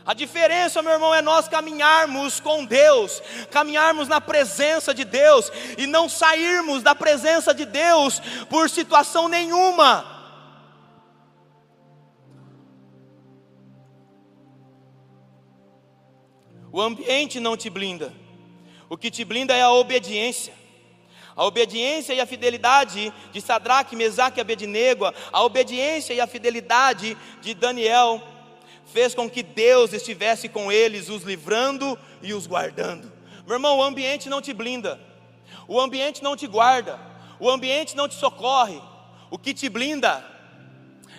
A 0.05 0.15
diferença, 0.15 0.83
meu 0.83 0.93
irmão, 0.93 1.13
é 1.13 1.21
nós 1.21 1.49
caminharmos 1.49 2.39
com 2.39 2.65
Deus, 2.65 3.21
caminharmos 3.51 4.07
na 4.07 4.21
presença 4.21 4.95
de 4.95 5.05
Deus 5.05 5.51
e 5.77 5.85
não 5.85 6.09
sairmos 6.09 6.81
da 6.81 6.95
presença 6.95 7.53
de 7.53 7.65
Deus 7.65 8.21
por 8.49 8.71
situação 8.71 9.27
nenhuma. 9.27 10.17
O 16.71 16.81
ambiente 16.81 17.41
não 17.41 17.57
te 17.57 17.69
blinda. 17.69 18.26
O 18.89 18.97
que 18.97 19.11
te 19.11 19.25
blinda 19.25 19.55
é 19.55 19.63
a 19.63 19.73
obediência. 19.73 20.55
A 21.35 21.45
obediência 21.45 22.15
e 22.15 22.21
a 22.21 22.27
fidelidade 22.27 23.13
de 23.31 23.41
Sadraque, 23.43 23.95
Mesaque 23.95 24.39
e 24.39 24.41
Abednego, 24.41 25.13
a 25.31 25.43
obediência 25.43 26.15
e 26.15 26.21
a 26.21 26.27
fidelidade 26.27 27.17
de 27.43 27.53
Daniel 27.53 28.23
fez 28.87 29.15
com 29.15 29.29
que 29.29 29.43
Deus 29.43 29.93
estivesse 29.93 30.49
com 30.49 30.73
eles, 30.73 31.11
os 31.11 31.25
livrando 31.25 31.99
e 32.23 32.33
os 32.33 32.47
guardando. 32.47 33.13
Meu 33.45 33.57
irmão, 33.57 33.79
o 33.79 33.83
ambiente 33.83 34.31
não 34.31 34.41
te 34.41 34.55
blinda. 34.55 34.99
O 35.69 35.79
ambiente 35.79 36.23
não 36.23 36.37
te 36.37 36.47
guarda. 36.47 36.99
O 37.39 37.51
ambiente 37.51 37.95
não 37.95 38.09
te 38.09 38.15
socorre. 38.15 38.81
O 39.31 39.37
que 39.37 39.53
te 39.53 39.69
blinda 39.69 40.25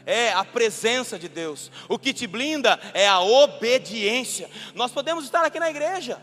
é 0.04 0.32
a 0.32 0.44
presença 0.44 1.20
de 1.20 1.28
Deus. 1.28 1.70
O 1.88 2.00
que 2.00 2.12
te 2.12 2.26
blinda 2.26 2.80
é 2.94 3.08
a 3.08 3.20
obediência. 3.20 4.50
Nós 4.74 4.92
podemos 4.92 5.26
estar 5.26 5.46
aqui 5.46 5.60
na 5.60 5.70
igreja 5.70 6.20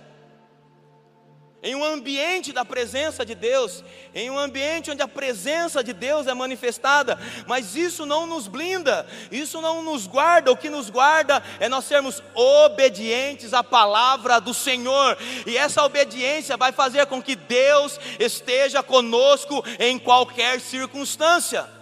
em 1.64 1.74
um 1.74 1.83
ambiente 1.83 2.53
da 2.53 2.62
presença 2.62 3.24
de 3.24 3.35
Deus, 3.35 3.83
em 4.14 4.31
um 4.31 4.38
ambiente 4.38 4.90
onde 4.90 5.00
a 5.00 5.09
presença 5.09 5.83
de 5.83 5.94
Deus 5.94 6.27
é 6.27 6.35
manifestada, 6.35 7.18
mas 7.46 7.74
isso 7.74 8.05
não 8.05 8.27
nos 8.27 8.46
blinda, 8.46 9.07
isso 9.33 9.62
não 9.62 9.83
nos 9.83 10.07
guarda, 10.07 10.53
o 10.53 10.57
que 10.57 10.68
nos 10.68 10.90
guarda 10.90 11.42
é 11.59 11.66
nós 11.66 11.87
sermos 11.87 12.22
obedientes 12.35 13.55
à 13.55 13.64
palavra 13.64 14.38
do 14.38 14.53
Senhor, 14.53 15.16
e 15.46 15.57
essa 15.57 15.83
obediência 15.83 16.55
vai 16.59 16.70
fazer 16.70 17.07
com 17.07 17.22
que 17.22 17.35
Deus 17.35 17.98
esteja 18.20 18.83
conosco 18.83 19.64
em 19.81 19.98
qualquer 19.98 20.61
circunstância. 20.61 21.74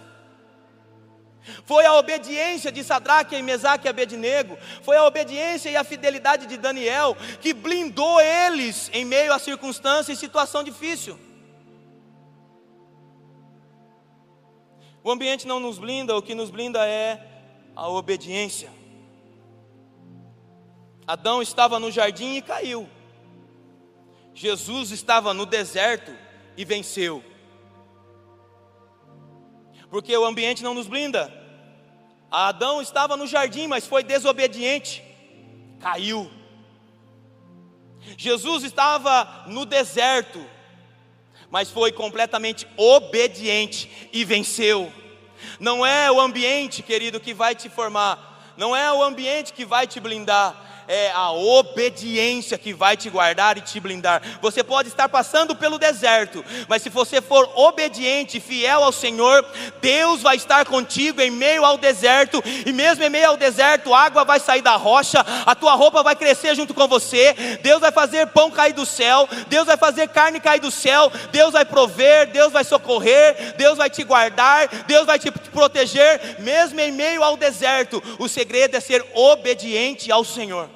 Foi 1.65 1.85
a 1.85 1.95
obediência 1.95 2.71
de 2.71 2.83
Sadraque, 2.83 3.41
Mesaque 3.41 3.87
e 3.87 3.89
Abednego, 3.89 4.57
foi 4.81 4.95
a 4.95 5.05
obediência 5.05 5.69
e 5.69 5.75
a 5.75 5.83
fidelidade 5.83 6.45
de 6.45 6.57
Daniel 6.57 7.17
que 7.41 7.53
blindou 7.53 8.19
eles 8.21 8.89
em 8.93 9.03
meio 9.03 9.33
a 9.33 9.39
circunstância 9.39 10.13
e 10.13 10.15
situação 10.15 10.63
difícil. 10.63 11.19
O 15.03 15.11
ambiente 15.11 15.45
não 15.45 15.59
nos 15.59 15.77
blinda, 15.77 16.15
o 16.15 16.21
que 16.21 16.33
nos 16.33 16.49
blinda 16.49 16.87
é 16.87 17.19
a 17.75 17.89
obediência. 17.89 18.71
Adão 21.05 21.41
estava 21.41 21.77
no 21.77 21.91
jardim 21.91 22.35
e 22.35 22.41
caiu. 22.41 22.89
Jesus 24.33 24.91
estava 24.91 25.33
no 25.33 25.45
deserto 25.45 26.15
e 26.55 26.63
venceu 26.63 27.21
porque 29.93 30.17
o 30.17 30.25
ambiente 30.25 30.63
não 30.63 30.73
nos 30.73 30.87
blinda. 30.87 31.31
Adão 32.31 32.81
estava 32.81 33.15
no 33.15 33.27
jardim, 33.27 33.67
mas 33.67 33.85
foi 33.85 34.01
desobediente, 34.01 35.03
caiu. 35.79 36.31
Jesus 38.17 38.63
estava 38.63 39.43
no 39.45 39.67
deserto, 39.67 40.43
mas 41.47 41.69
foi 41.69 41.91
completamente 41.91 42.67
obediente 42.75 44.09
e 44.11 44.25
venceu. 44.25 44.91
Não 45.59 45.85
é 45.85 46.11
o 46.11 46.19
ambiente, 46.19 46.81
querido, 46.81 47.19
que 47.19 47.31
vai 47.31 47.53
te 47.53 47.69
formar, 47.69 48.55
não 48.57 48.75
é 48.75 48.91
o 48.91 49.03
ambiente 49.03 49.53
que 49.53 49.63
vai 49.63 49.85
te 49.85 49.99
blindar, 49.99 50.72
é 50.87 51.11
a 51.11 51.31
obediência 51.31 52.57
que 52.57 52.73
vai 52.73 52.97
te 52.97 53.09
guardar 53.09 53.57
e 53.57 53.61
te 53.61 53.79
blindar. 53.79 54.21
Você 54.41 54.63
pode 54.63 54.89
estar 54.89 55.09
passando 55.09 55.55
pelo 55.55 55.77
deserto, 55.77 56.43
mas 56.67 56.81
se 56.81 56.89
você 56.89 57.21
for 57.21 57.49
obediente 57.55 58.37
e 58.37 58.41
fiel 58.41 58.83
ao 58.83 58.91
Senhor, 58.91 59.45
Deus 59.81 60.21
vai 60.21 60.35
estar 60.35 60.65
contigo 60.65 61.21
em 61.21 61.31
meio 61.31 61.65
ao 61.65 61.77
deserto, 61.77 62.43
e 62.65 62.71
mesmo 62.71 63.03
em 63.03 63.09
meio 63.09 63.29
ao 63.29 63.37
deserto, 63.37 63.93
água 63.93 64.23
vai 64.23 64.39
sair 64.39 64.61
da 64.61 64.75
rocha, 64.75 65.25
a 65.45 65.55
tua 65.55 65.73
roupa 65.73 66.03
vai 66.03 66.15
crescer 66.15 66.55
junto 66.55 66.73
com 66.73 66.87
você, 66.87 67.33
Deus 67.61 67.81
vai 67.81 67.91
fazer 67.91 68.27
pão 68.27 68.51
cair 68.51 68.73
do 68.73 68.85
céu, 68.85 69.27
Deus 69.47 69.65
vai 69.65 69.77
fazer 69.77 70.07
carne 70.09 70.39
cair 70.39 70.59
do 70.59 70.71
céu, 70.71 71.11
Deus 71.31 71.53
vai 71.53 71.65
prover, 71.65 72.27
Deus 72.27 72.51
vai 72.51 72.63
socorrer, 72.63 73.55
Deus 73.57 73.77
vai 73.77 73.89
te 73.89 74.03
guardar, 74.03 74.67
Deus 74.85 75.05
vai 75.05 75.19
te 75.19 75.31
proteger, 75.31 76.37
mesmo 76.39 76.79
em 76.79 76.91
meio 76.91 77.23
ao 77.23 77.37
deserto. 77.37 78.01
O 78.19 78.27
segredo 78.27 78.75
é 78.75 78.79
ser 78.79 79.05
obediente 79.13 80.11
ao 80.11 80.23
Senhor. 80.23 80.72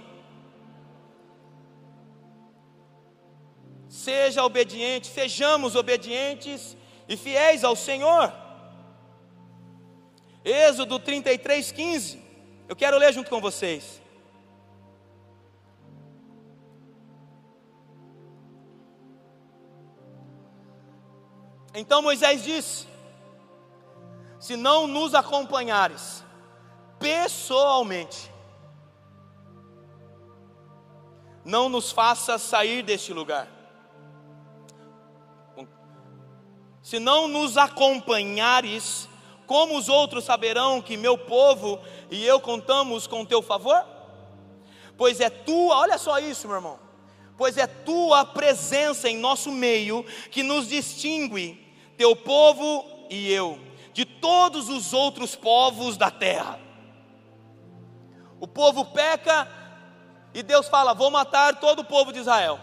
Seja 3.98 4.44
obediente, 4.44 5.08
sejamos 5.08 5.76
obedientes 5.76 6.78
e 7.10 7.18
fiéis 7.18 7.64
ao 7.64 7.76
Senhor. 7.76 8.32
Êxodo 10.46 11.00
33, 11.00 11.72
15. 11.72 12.22
Eu 12.70 12.76
quero 12.76 12.98
ler 12.98 13.12
junto 13.12 13.30
com 13.30 13.42
vocês. 13.42 14.00
Então 21.74 22.02
Moisés 22.04 22.44
disse: 22.44 22.88
Se 24.40 24.56
não 24.56 24.86
nos 24.86 25.16
acompanhares 25.16 26.24
pessoalmente, 27.00 28.32
não 31.44 31.68
nos 31.68 31.92
faça 31.92 32.38
sair 32.38 32.84
deste 32.84 33.12
lugar. 33.12 33.57
Se 36.88 37.02
não 37.02 37.28
nos 37.28 37.58
acompanhares, 37.58 39.10
como 39.46 39.78
os 39.78 39.90
outros 39.90 40.24
saberão 40.24 40.82
que 40.82 40.96
meu 40.96 41.18
povo 41.18 41.82
e 42.10 42.26
eu 42.26 42.40
contamos 42.40 43.06
com 43.06 43.26
teu 43.26 43.42
favor? 43.42 43.86
Pois 44.96 45.20
é 45.20 45.30
tua, 45.30 45.80
olha 45.80 45.98
só 45.98 46.18
isso, 46.18 46.48
meu 46.48 46.56
irmão. 46.56 46.80
Pois 47.38 47.58
é 47.58 47.68
tua 47.68 48.24
presença 48.24 49.10
em 49.10 49.18
nosso 49.18 49.52
meio 49.52 50.06
que 50.32 50.42
nos 50.42 50.70
distingue, 50.70 51.62
teu 51.98 52.16
povo 52.16 52.86
e 53.10 53.34
eu, 53.34 53.60
de 53.92 54.06
todos 54.06 54.70
os 54.70 54.94
outros 54.94 55.36
povos 55.36 55.98
da 55.98 56.10
terra. 56.10 56.58
O 58.40 58.48
povo 58.48 58.86
peca 58.86 59.46
e 60.34 60.42
Deus 60.42 60.70
fala: 60.70 60.94
Vou 60.94 61.12
matar 61.12 61.60
todo 61.60 61.80
o 61.80 61.86
povo 61.86 62.14
de 62.14 62.20
Israel. 62.20 62.58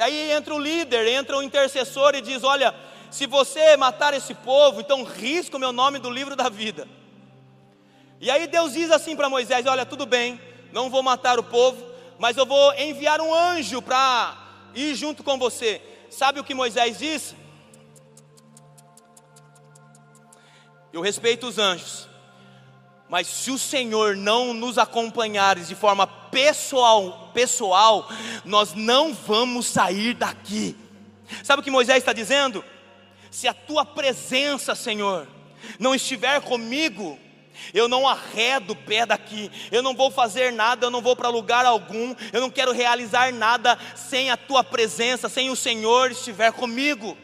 Aí 0.00 0.32
entra 0.32 0.54
o 0.54 0.58
líder, 0.58 1.06
entra 1.06 1.36
o 1.36 1.42
intercessor 1.42 2.14
e 2.14 2.20
diz: 2.20 2.42
Olha, 2.42 2.74
se 3.10 3.26
você 3.26 3.76
matar 3.76 4.14
esse 4.14 4.34
povo, 4.34 4.80
então 4.80 5.04
risca 5.04 5.56
o 5.56 5.60
meu 5.60 5.72
nome 5.72 5.98
do 5.98 6.10
livro 6.10 6.34
da 6.34 6.48
vida. 6.48 6.88
E 8.20 8.30
aí 8.30 8.46
Deus 8.46 8.72
diz 8.72 8.90
assim 8.90 9.14
para 9.14 9.28
Moisés: 9.28 9.66
Olha, 9.66 9.84
tudo 9.84 10.06
bem, 10.06 10.40
não 10.72 10.88
vou 10.88 11.02
matar 11.02 11.38
o 11.38 11.44
povo, 11.44 11.84
mas 12.18 12.36
eu 12.36 12.46
vou 12.46 12.72
enviar 12.74 13.20
um 13.20 13.34
anjo 13.34 13.82
para 13.82 14.36
ir 14.74 14.94
junto 14.94 15.22
com 15.22 15.38
você. 15.38 15.82
Sabe 16.08 16.40
o 16.40 16.44
que 16.44 16.54
Moisés 16.54 16.98
disse? 16.98 17.34
Eu 20.92 21.00
respeito 21.00 21.46
os 21.46 21.58
anjos, 21.58 22.08
mas 23.10 23.26
se 23.26 23.50
o 23.50 23.58
Senhor 23.58 24.16
não 24.16 24.54
nos 24.54 24.78
acompanhares 24.78 25.66
de 25.66 25.74
forma 25.74 26.06
pessoal, 26.06 27.28
pessoal, 27.34 28.08
nós 28.44 28.72
não 28.72 29.12
vamos 29.12 29.66
sair 29.66 30.14
daqui. 30.14 30.76
Sabe 31.42 31.60
o 31.60 31.64
que 31.64 31.72
Moisés 31.72 31.98
está 31.98 32.12
dizendo? 32.12 32.64
Se 33.28 33.48
a 33.48 33.52
tua 33.52 33.84
presença, 33.84 34.76
Senhor, 34.76 35.26
não 35.76 35.92
estiver 35.92 36.40
comigo, 36.40 37.18
eu 37.74 37.88
não 37.88 38.06
arredo 38.06 38.74
o 38.74 38.76
pé 38.76 39.04
daqui, 39.04 39.50
eu 39.72 39.82
não 39.82 39.92
vou 39.94 40.12
fazer 40.12 40.52
nada, 40.52 40.86
eu 40.86 40.90
não 40.90 41.02
vou 41.02 41.16
para 41.16 41.28
lugar 41.28 41.66
algum, 41.66 42.14
eu 42.32 42.40
não 42.40 42.48
quero 42.48 42.70
realizar 42.70 43.32
nada 43.32 43.76
sem 43.96 44.30
a 44.30 44.36
tua 44.36 44.62
presença, 44.62 45.28
sem 45.28 45.50
o 45.50 45.56
Senhor 45.56 46.12
estiver 46.12 46.52
comigo. 46.52 47.18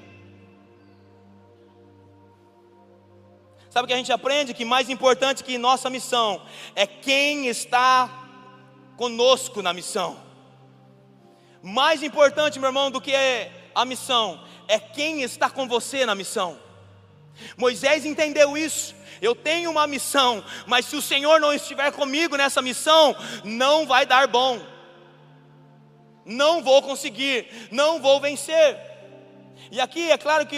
Sabe 3.76 3.84
o 3.84 3.88
que 3.88 3.92
a 3.92 3.98
gente 3.98 4.10
aprende? 4.10 4.54
Que 4.54 4.64
mais 4.64 4.88
importante 4.88 5.44
que 5.44 5.58
nossa 5.58 5.90
missão 5.90 6.40
é 6.74 6.86
quem 6.86 7.46
está 7.46 8.08
conosco 8.96 9.60
na 9.60 9.74
missão. 9.74 10.18
Mais 11.62 12.02
importante, 12.02 12.58
meu 12.58 12.70
irmão, 12.70 12.90
do 12.90 13.02
que 13.02 13.12
a 13.74 13.84
missão 13.84 14.42
é 14.66 14.78
quem 14.78 15.22
está 15.22 15.50
com 15.50 15.68
você 15.68 16.06
na 16.06 16.14
missão. 16.14 16.58
Moisés 17.54 18.06
entendeu 18.06 18.56
isso. 18.56 18.94
Eu 19.20 19.34
tenho 19.34 19.72
uma 19.72 19.86
missão, 19.86 20.42
mas 20.66 20.86
se 20.86 20.96
o 20.96 21.02
Senhor 21.02 21.38
não 21.38 21.52
estiver 21.52 21.92
comigo 21.92 22.34
nessa 22.34 22.62
missão, 22.62 23.14
não 23.44 23.86
vai 23.86 24.06
dar 24.06 24.26
bom. 24.26 24.58
Não 26.24 26.62
vou 26.62 26.80
conseguir, 26.80 27.68
não 27.70 28.00
vou 28.00 28.22
vencer. 28.22 28.80
E 29.70 29.82
aqui 29.82 30.10
é 30.10 30.16
claro 30.16 30.46
que 30.46 30.56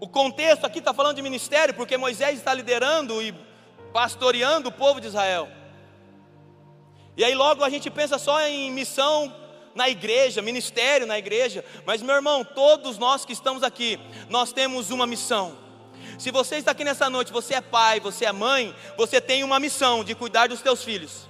o 0.00 0.08
contexto 0.08 0.64
aqui 0.64 0.78
está 0.78 0.92
falando 0.92 1.16
de 1.16 1.22
ministério, 1.22 1.74
porque 1.74 1.96
Moisés 1.96 2.38
está 2.38 2.52
liderando 2.52 3.22
e 3.22 3.34
pastoreando 3.92 4.68
o 4.68 4.72
povo 4.72 5.00
de 5.00 5.06
Israel. 5.06 5.48
E 7.16 7.24
aí 7.24 7.34
logo 7.34 7.62
a 7.62 7.70
gente 7.70 7.88
pensa 7.90 8.18
só 8.18 8.40
em 8.42 8.70
missão 8.70 9.34
na 9.74 9.88
igreja, 9.88 10.42
ministério 10.42 11.06
na 11.06 11.18
igreja, 11.18 11.64
mas 11.84 12.02
meu 12.02 12.14
irmão, 12.14 12.44
todos 12.44 12.98
nós 12.98 13.24
que 13.24 13.32
estamos 13.32 13.62
aqui, 13.62 13.98
nós 14.28 14.52
temos 14.52 14.90
uma 14.90 15.06
missão. 15.06 15.56
Se 16.18 16.30
você 16.30 16.56
está 16.56 16.70
aqui 16.70 16.84
nessa 16.84 17.10
noite, 17.10 17.32
você 17.32 17.54
é 17.54 17.60
pai, 17.60 17.98
você 17.98 18.24
é 18.24 18.32
mãe, 18.32 18.74
você 18.96 19.20
tem 19.20 19.42
uma 19.42 19.58
missão 19.58 20.04
de 20.04 20.14
cuidar 20.14 20.48
dos 20.48 20.60
teus 20.60 20.82
filhos. 20.84 21.28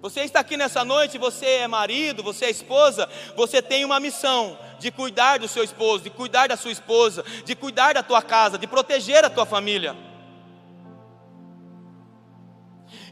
Você 0.00 0.20
está 0.20 0.40
aqui 0.40 0.56
nessa 0.56 0.84
noite, 0.84 1.18
você 1.18 1.46
é 1.46 1.66
marido, 1.66 2.22
você 2.22 2.44
é 2.44 2.50
esposa, 2.50 3.08
você 3.34 3.60
tem 3.60 3.84
uma 3.84 3.98
missão 3.98 4.56
de 4.78 4.90
cuidar 4.90 5.38
do 5.38 5.48
seu 5.48 5.64
esposo, 5.64 6.04
de 6.04 6.10
cuidar 6.10 6.48
da 6.48 6.56
sua 6.56 6.72
esposa, 6.72 7.24
de 7.44 7.54
cuidar 7.54 7.94
da 7.94 8.02
tua 8.02 8.22
casa, 8.22 8.58
de 8.58 8.66
proteger 8.66 9.24
a 9.24 9.30
tua 9.30 9.46
família. 9.46 9.96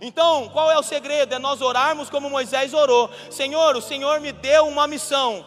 Então, 0.00 0.48
qual 0.50 0.70
é 0.70 0.78
o 0.78 0.82
segredo? 0.82 1.34
É 1.34 1.38
nós 1.38 1.60
orarmos 1.60 2.10
como 2.10 2.28
Moisés 2.28 2.74
orou: 2.74 3.10
Senhor, 3.30 3.76
o 3.76 3.82
Senhor 3.82 4.20
me 4.20 4.32
deu 4.32 4.66
uma 4.66 4.86
missão 4.86 5.44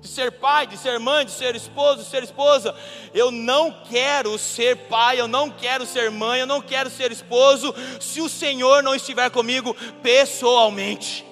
de 0.00 0.08
ser 0.08 0.32
pai, 0.32 0.66
de 0.66 0.76
ser 0.76 0.98
mãe, 0.98 1.26
de 1.26 1.32
ser 1.32 1.54
esposo, 1.54 2.02
de 2.02 2.08
ser 2.08 2.22
esposa. 2.22 2.74
Eu 3.12 3.30
não 3.30 3.70
quero 3.90 4.38
ser 4.38 4.76
pai, 4.88 5.20
eu 5.20 5.28
não 5.28 5.50
quero 5.50 5.84
ser 5.84 6.10
mãe, 6.10 6.40
eu 6.40 6.46
não 6.46 6.62
quero 6.62 6.88
ser 6.88 7.12
esposo, 7.12 7.74
se 8.00 8.20
o 8.20 8.28
Senhor 8.28 8.82
não 8.82 8.94
estiver 8.94 9.30
comigo 9.30 9.74
pessoalmente. 10.02 11.29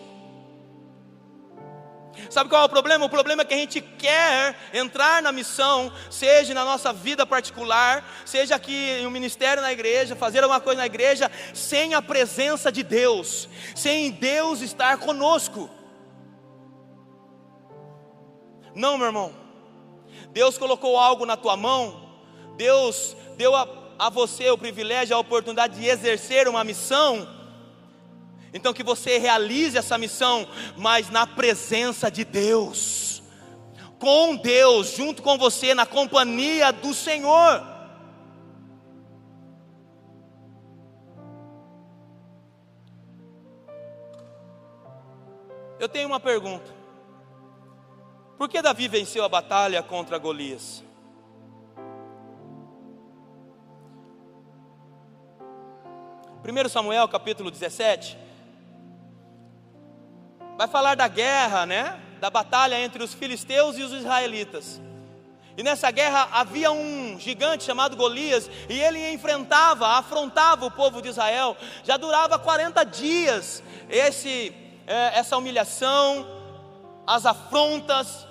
Sabe 2.30 2.50
qual 2.50 2.62
é 2.62 2.64
o 2.64 2.68
problema? 2.68 3.06
O 3.06 3.08
problema 3.08 3.42
é 3.42 3.44
que 3.44 3.54
a 3.54 3.58
gente 3.58 3.80
quer 3.80 4.54
entrar 4.72 5.22
na 5.22 5.32
missão, 5.32 5.90
seja 6.10 6.52
na 6.52 6.64
nossa 6.64 6.92
vida 6.92 7.24
particular, 7.24 8.04
seja 8.26 8.54
aqui 8.54 8.90
em 9.00 9.06
um 9.06 9.10
ministério 9.10 9.62
na 9.62 9.72
igreja, 9.72 10.14
fazer 10.14 10.42
alguma 10.42 10.60
coisa 10.60 10.80
na 10.80 10.86
igreja, 10.86 11.30
sem 11.54 11.94
a 11.94 12.02
presença 12.02 12.70
de 12.70 12.82
Deus, 12.82 13.48
sem 13.74 14.10
Deus 14.10 14.60
estar 14.60 14.98
conosco. 14.98 15.70
Não, 18.74 18.98
meu 18.98 19.06
irmão. 19.06 19.34
Deus 20.30 20.58
colocou 20.58 20.98
algo 20.98 21.24
na 21.24 21.36
tua 21.36 21.56
mão, 21.56 22.10
Deus 22.56 23.16
deu 23.36 23.56
a, 23.56 23.66
a 23.98 24.10
você 24.10 24.50
o 24.50 24.58
privilégio, 24.58 25.16
a 25.16 25.18
oportunidade 25.18 25.80
de 25.80 25.86
exercer 25.86 26.46
uma 26.46 26.62
missão. 26.62 27.37
Então 28.52 28.72
que 28.72 28.82
você 28.82 29.18
realize 29.18 29.76
essa 29.76 29.98
missão, 29.98 30.48
mas 30.76 31.10
na 31.10 31.26
presença 31.26 32.10
de 32.10 32.24
Deus, 32.24 33.22
com 33.98 34.36
Deus, 34.36 34.94
junto 34.94 35.22
com 35.22 35.36
você, 35.36 35.74
na 35.74 35.84
companhia 35.84 36.72
do 36.72 36.94
Senhor. 36.94 37.62
Eu 45.78 45.88
tenho 45.88 46.08
uma 46.08 46.18
pergunta. 46.18 46.78
Por 48.36 48.48
que 48.48 48.62
Davi 48.62 48.88
venceu 48.88 49.24
a 49.24 49.28
batalha 49.28 49.82
contra 49.82 50.18
Golias? 50.18 50.82
Primeiro 56.42 56.68
Samuel 56.68 57.06
capítulo 57.08 57.50
17 57.50 58.27
vai 60.58 60.66
falar 60.66 60.96
da 60.96 61.06
guerra, 61.06 61.64
né? 61.64 62.00
Da 62.20 62.28
batalha 62.28 62.80
entre 62.80 63.00
os 63.00 63.14
filisteus 63.14 63.78
e 63.78 63.82
os 63.82 63.92
israelitas. 63.92 64.80
E 65.56 65.62
nessa 65.62 65.88
guerra 65.92 66.28
havia 66.32 66.72
um 66.72 67.16
gigante 67.18 67.62
chamado 67.62 67.96
Golias, 67.96 68.50
e 68.68 68.80
ele 68.80 69.12
enfrentava, 69.12 69.86
afrontava 69.86 70.66
o 70.66 70.70
povo 70.70 71.00
de 71.00 71.08
Israel. 71.08 71.56
Já 71.84 71.96
durava 71.96 72.40
40 72.40 72.84
dias 72.84 73.62
esse, 73.88 74.52
é, 74.84 75.20
essa 75.20 75.36
humilhação, 75.36 76.26
as 77.06 77.24
afrontas, 77.24 78.26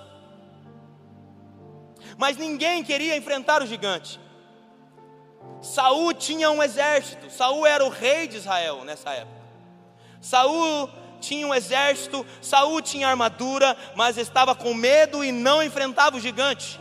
mas 2.18 2.36
ninguém 2.36 2.84
queria 2.84 3.16
enfrentar 3.16 3.62
o 3.62 3.66
gigante. 3.66 4.20
Saul 5.62 6.12
tinha 6.12 6.50
um 6.50 6.62
exército, 6.62 7.30
Saul 7.30 7.66
era 7.66 7.84
o 7.84 7.88
rei 7.88 8.28
de 8.28 8.36
Israel 8.36 8.84
nessa 8.84 9.12
época. 9.12 9.38
Saul 10.20 10.90
tinha 11.20 11.46
um 11.46 11.54
exército, 11.54 12.24
Saul 12.40 12.80
tinha 12.80 13.08
armadura, 13.08 13.76
mas 13.94 14.16
estava 14.16 14.54
com 14.54 14.72
medo 14.74 15.24
e 15.24 15.32
não 15.32 15.62
enfrentava 15.62 16.16
o 16.16 16.20
gigante. 16.20 16.80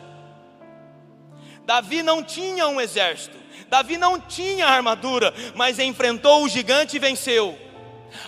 Davi 1.66 2.02
não 2.02 2.24
tinha 2.24 2.68
um 2.68 2.80
exército, 2.80 3.38
Davi 3.68 3.98
não 3.98 4.20
tinha 4.20 4.68
armadura, 4.68 5.34
mas 5.56 5.80
enfrentou 5.80 6.44
o 6.44 6.50
gigante 6.50 6.96
e 6.96 7.00
venceu. 7.00 7.58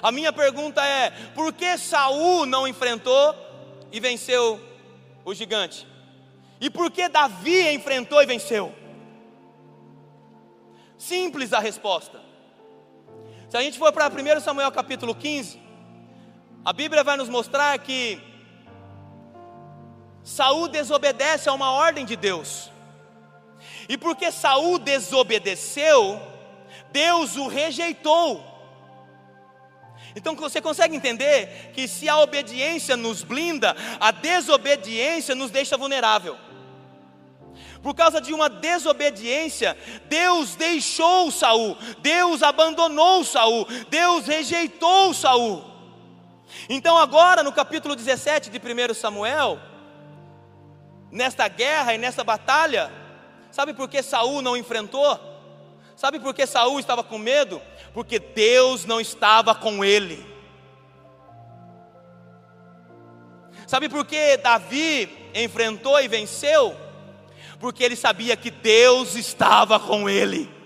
A 0.01 0.11
minha 0.11 0.33
pergunta 0.33 0.85
é: 0.85 1.11
por 1.33 1.53
que 1.53 1.77
Saul 1.77 2.45
não 2.45 2.67
enfrentou 2.67 3.35
e 3.91 3.99
venceu 3.99 4.59
o 5.23 5.33
gigante? 5.33 5.87
E 6.59 6.69
por 6.69 6.91
que 6.91 7.07
Davi 7.07 7.69
enfrentou 7.69 8.21
e 8.21 8.25
venceu? 8.25 8.73
Simples 10.97 11.53
a 11.53 11.59
resposta. 11.59 12.19
Se 13.47 13.55
a 13.55 13.61
gente 13.61 13.79
for 13.79 13.91
para 13.93 14.09
1 14.09 14.41
Samuel 14.41 14.71
capítulo 14.71 15.15
15, 15.15 15.59
a 16.63 16.73
Bíblia 16.73 17.03
vai 17.03 17.17
nos 17.17 17.29
mostrar 17.29 17.77
que 17.79 18.21
Saul 20.23 20.67
desobedece 20.67 21.49
a 21.49 21.53
uma 21.53 21.71
ordem 21.71 22.05
de 22.05 22.15
Deus. 22.15 22.69
E 23.87 23.97
porque 23.97 24.31
Saul 24.31 24.77
desobedeceu, 24.77 26.21
Deus 26.91 27.35
o 27.35 27.47
rejeitou. 27.47 28.45
Então 30.15 30.35
você 30.35 30.61
consegue 30.61 30.95
entender 30.95 31.71
que 31.73 31.87
se 31.87 32.09
a 32.09 32.17
obediência 32.19 32.97
nos 32.97 33.23
blinda, 33.23 33.75
a 33.99 34.11
desobediência 34.11 35.33
nos 35.35 35.51
deixa 35.51 35.77
vulnerável. 35.77 36.37
Por 37.81 37.95
causa 37.95 38.19
de 38.19 38.33
uma 38.33 38.49
desobediência, 38.49 39.77
Deus 40.09 40.55
deixou 40.55 41.31
Saul, 41.31 41.77
Deus 41.99 42.43
abandonou 42.43 43.23
Saul, 43.23 43.65
Deus 43.89 44.25
rejeitou 44.27 45.13
Saul. 45.13 45.68
Então 46.67 46.97
agora 46.97 47.43
no 47.43 47.51
capítulo 47.53 47.95
17 47.95 48.49
de 48.49 48.57
1 48.57 48.93
Samuel, 48.93 49.59
nesta 51.11 51.47
guerra 51.47 51.93
e 51.93 51.97
nessa 51.97 52.23
batalha, 52.23 52.91
sabe 53.51 53.73
por 53.73 53.87
que 53.87 54.01
Saul 54.01 54.41
não 54.41 54.57
enfrentou? 54.57 55.19
Sabe 55.95 56.19
por 56.19 56.33
que 56.33 56.45
Saul 56.45 56.79
estava 56.79 57.03
com 57.03 57.17
medo? 57.17 57.61
Porque 57.93 58.19
Deus 58.19 58.85
não 58.85 58.99
estava 59.01 59.53
com 59.53 59.83
ele. 59.83 60.25
Sabe 63.67 63.89
por 63.89 64.05
que 64.05 64.37
Davi 64.37 65.29
enfrentou 65.35 65.99
e 66.01 66.07
venceu? 66.07 66.75
Porque 67.59 67.83
ele 67.83 67.95
sabia 67.95 68.35
que 68.37 68.49
Deus 68.49 69.15
estava 69.15 69.79
com 69.79 70.09
ele. 70.09 70.58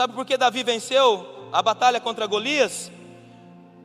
Sabe 0.00 0.14
por 0.14 0.24
que 0.24 0.38
Davi 0.38 0.62
venceu 0.62 1.50
a 1.52 1.60
batalha 1.60 2.00
contra 2.00 2.26
Golias? 2.26 2.90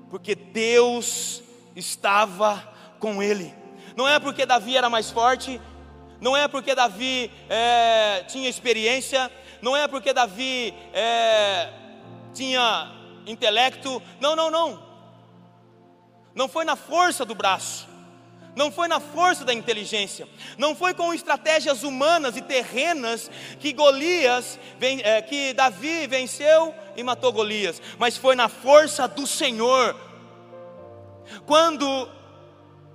Porque 0.10 0.34
Deus 0.34 1.43
estava 1.75 2.73
com 3.01 3.21
ele. 3.21 3.54
Não 3.97 4.08
é 4.08 4.17
porque 4.17 4.45
Davi 4.45 4.78
era 4.78 4.89
mais 4.89 5.12
forte, 5.12 5.60
não 6.21 6.38
é 6.38 6.47
porque 6.47 6.73
Davi 6.73 7.30
é, 7.49 8.23
tinha 8.30 8.47
experiência, 8.47 9.30
não 9.62 9.75
é 9.75 9.89
porque 9.89 10.13
Davi 10.13 10.73
é, 10.93 11.69
tinha 12.34 12.93
intelecto, 13.28 14.01
não, 14.21 14.38
não, 14.38 14.49
não. 14.49 14.82
Não 16.34 16.47
foi 16.47 16.63
na 16.63 16.78
força 16.78 17.25
do 17.25 17.36
braço, 17.36 17.89
não 18.55 18.71
foi 18.71 18.87
na 18.87 18.99
força 18.99 19.43
da 19.43 19.53
inteligência, 19.53 20.27
não 20.57 20.75
foi 20.75 20.93
com 20.93 21.13
estratégias 21.13 21.83
humanas 21.83 22.37
e 22.37 22.41
terrenas 22.41 23.29
que 23.59 23.73
Golias, 23.73 24.57
é, 24.79 25.21
que 25.21 25.53
Davi 25.53 26.07
venceu 26.07 26.73
e 26.95 27.03
matou 27.03 27.33
Golias, 27.33 27.81
mas 27.99 28.15
foi 28.15 28.35
na 28.35 28.47
força 28.47 29.07
do 29.07 29.27
Senhor. 29.27 29.95
Quando 31.45 32.09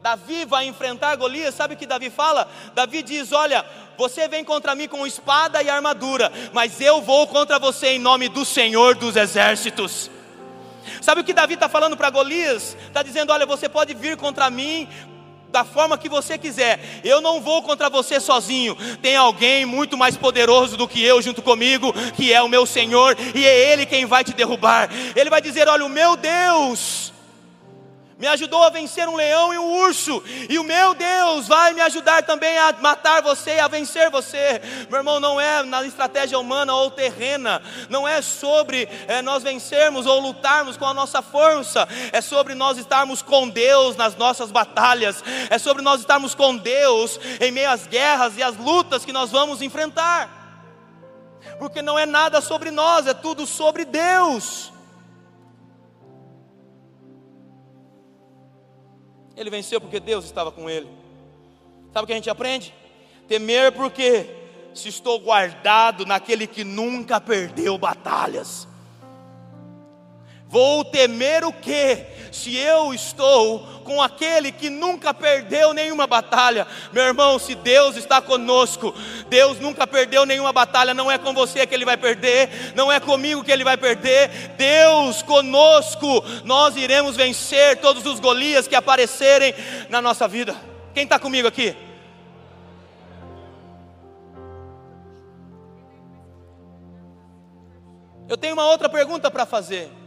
Davi 0.03 0.47
vai 0.47 0.67
enfrentar 0.67 1.17
Golias, 1.17 1.55
sabe 1.55 1.75
o 1.75 1.77
que 1.77 1.87
Davi 1.87 2.09
fala? 2.09 2.49
Davi 2.75 3.03
diz: 3.03 3.33
Olha, 3.33 3.65
você 3.99 4.27
vem 4.29 4.43
contra 4.43 4.75
mim 4.75 4.89
com 4.89 5.07
espada 5.07 5.63
e 5.63 5.69
armadura, 5.69 6.33
mas 6.53 6.81
eu 6.81 7.03
vou 7.03 7.27
contra 7.27 7.59
você 7.59 7.89
em 7.89 7.99
nome 7.99 8.29
do 8.29 8.45
Senhor 8.45 8.95
dos 8.95 9.15
exércitos. 9.15 10.11
Sabe 11.03 11.21
o 11.21 11.25
que 11.25 11.35
Davi 11.35 11.55
está 11.55 11.69
falando 11.69 11.97
para 11.97 12.09
Golias? 12.09 12.77
Está 12.87 13.03
dizendo: 13.03 13.31
Olha, 13.31 13.45
você 13.45 13.69
pode 13.69 13.93
vir 13.93 14.17
contra 14.17 14.49
mim 14.49 14.89
da 15.51 15.65
forma 15.65 15.99
que 15.99 16.09
você 16.09 16.39
quiser. 16.39 16.81
Eu 17.05 17.21
não 17.21 17.41
vou 17.41 17.63
contra 17.63 17.91
você 17.91 18.21
sozinho. 18.21 18.77
Tem 19.03 19.17
alguém 19.17 19.67
muito 19.67 19.97
mais 19.97 20.17
poderoso 20.17 20.77
do 20.77 20.89
que 20.89 21.03
eu 21.03 21.21
junto 21.21 21.43
comigo, 21.43 21.93
que 22.17 22.33
é 22.33 22.41
o 22.41 22.49
meu 22.49 22.67
Senhor, 22.67 23.17
e 23.35 23.45
é 23.45 23.73
Ele 23.73 23.87
quem 23.87 24.07
vai 24.07 24.25
te 24.25 24.33
derrubar. 24.33 24.89
Ele 25.15 25.31
vai 25.31 25.41
dizer: 25.41 25.69
Olha, 25.69 25.85
o 25.85 25.89
meu 25.89 26.17
Deus 26.17 27.13
me 28.21 28.27
ajudou 28.27 28.63
a 28.63 28.69
vencer 28.69 29.09
um 29.09 29.17
leão 29.17 29.55
e 29.55 29.59
um 29.59 29.79
urso, 29.81 30.23
e 30.47 30.59
o 30.59 30.63
meu 30.63 30.93
Deus 30.93 31.49
vai 31.49 31.73
me 31.73 31.81
ajudar 31.81 32.23
também 32.23 32.57
a 32.59 32.71
matar 32.75 33.23
você 33.23 33.55
e 33.55 33.61
a 33.61 33.67
vencer 33.67 34.11
você. 34.11 34.61
Meu 34.91 34.99
irmão, 34.99 35.19
não 35.19 35.41
é 35.41 35.63
na 35.63 35.83
estratégia 35.87 36.39
humana 36.39 36.75
ou 36.75 36.91
terrena, 36.91 37.63
não 37.89 38.07
é 38.07 38.21
sobre 38.21 38.87
é, 39.09 39.23
nós 39.23 39.43
vencermos 39.43 40.05
ou 40.05 40.21
lutarmos 40.21 40.77
com 40.77 40.85
a 40.85 40.93
nossa 40.93 41.23
força, 41.23 41.89
é 42.13 42.21
sobre 42.21 42.55
nós 42.55 42.77
estarmos 42.77 43.23
com 43.23 43.49
Deus 43.49 43.97
nas 43.97 44.15
nossas 44.15 44.53
batalhas, 44.53 45.25
é 45.49 45.57
sobre 45.57 45.83
nós 45.83 46.01
estarmos 46.01 46.35
com 46.35 46.55
Deus 46.55 47.19
em 47.41 47.51
meio 47.51 47.71
às 47.71 47.87
guerras 47.87 48.37
e 48.37 48.43
às 48.43 48.55
lutas 48.55 49.03
que 49.03 49.15
nós 49.15 49.31
vamos 49.31 49.63
enfrentar, 49.63 50.29
porque 51.59 51.81
não 51.81 51.99
é 51.99 52.05
nada 52.05 52.43
sobre 52.43 52.71
nós, 52.71 53.07
é 53.07 53.15
tudo 53.15 53.47
sobre 53.47 53.87
Deus. 53.87 54.71
Ele 59.41 59.49
venceu 59.49 59.81
porque 59.81 59.99
Deus 59.99 60.27
estava 60.27 60.53
com 60.53 60.69
ele. 60.69 60.87
Sabe 61.95 62.05
o 62.05 62.07
que 62.07 62.13
a 62.13 62.17
gente 62.17 62.29
aprende? 62.29 62.75
Temer 63.27 63.73
porque 63.73 64.27
se 64.75 64.91
estou 64.91 65.19
guardado 65.19 66.05
naquele 66.05 66.47
que 66.47 66.63
nunca 66.63 67.19
perdeu 67.19 67.79
batalhas. 67.79 68.69
Vou 70.51 70.85
temer 70.85 71.45
o 71.45 71.53
que? 71.53 72.05
Se 72.33 72.57
eu 72.57 72.93
estou 72.93 73.61
com 73.85 74.03
aquele 74.03 74.51
que 74.51 74.69
nunca 74.69 75.15
perdeu 75.15 75.73
nenhuma 75.73 76.09
batalha, 76.09 76.67
meu 76.93 77.05
irmão, 77.05 77.39
se 77.39 77.55
Deus 77.55 77.95
está 77.95 78.21
conosco, 78.21 78.93
Deus 79.29 79.61
nunca 79.61 79.87
perdeu 79.87 80.27
nenhuma 80.27 80.53
batalha, 80.53 80.93
não 80.93 81.09
é 81.09 81.17
com 81.19 81.33
você 81.33 81.65
que 81.65 81.73
Ele 81.73 81.85
vai 81.85 81.97
perder, 81.97 82.73
não 82.75 82.91
é 82.91 82.99
comigo 82.99 83.45
que 83.45 83.53
Ele 83.53 83.63
vai 83.63 83.77
perder, 83.77 84.29
Deus 84.57 85.23
conosco, 85.23 86.25
nós 86.45 86.75
iremos 86.75 87.15
vencer 87.15 87.77
todos 87.77 88.05
os 88.05 88.19
Golias 88.19 88.67
que 88.67 88.75
aparecerem 88.75 89.55
na 89.89 90.03
nossa 90.03 90.27
vida. 90.27 90.57
Quem 90.93 91.05
está 91.05 91.17
comigo 91.17 91.47
aqui? 91.47 91.77
Eu 98.29 98.37
tenho 98.37 98.55
uma 98.55 98.65
outra 98.65 98.89
pergunta 98.89 99.31
para 99.31 99.47
fazer. 99.47 100.00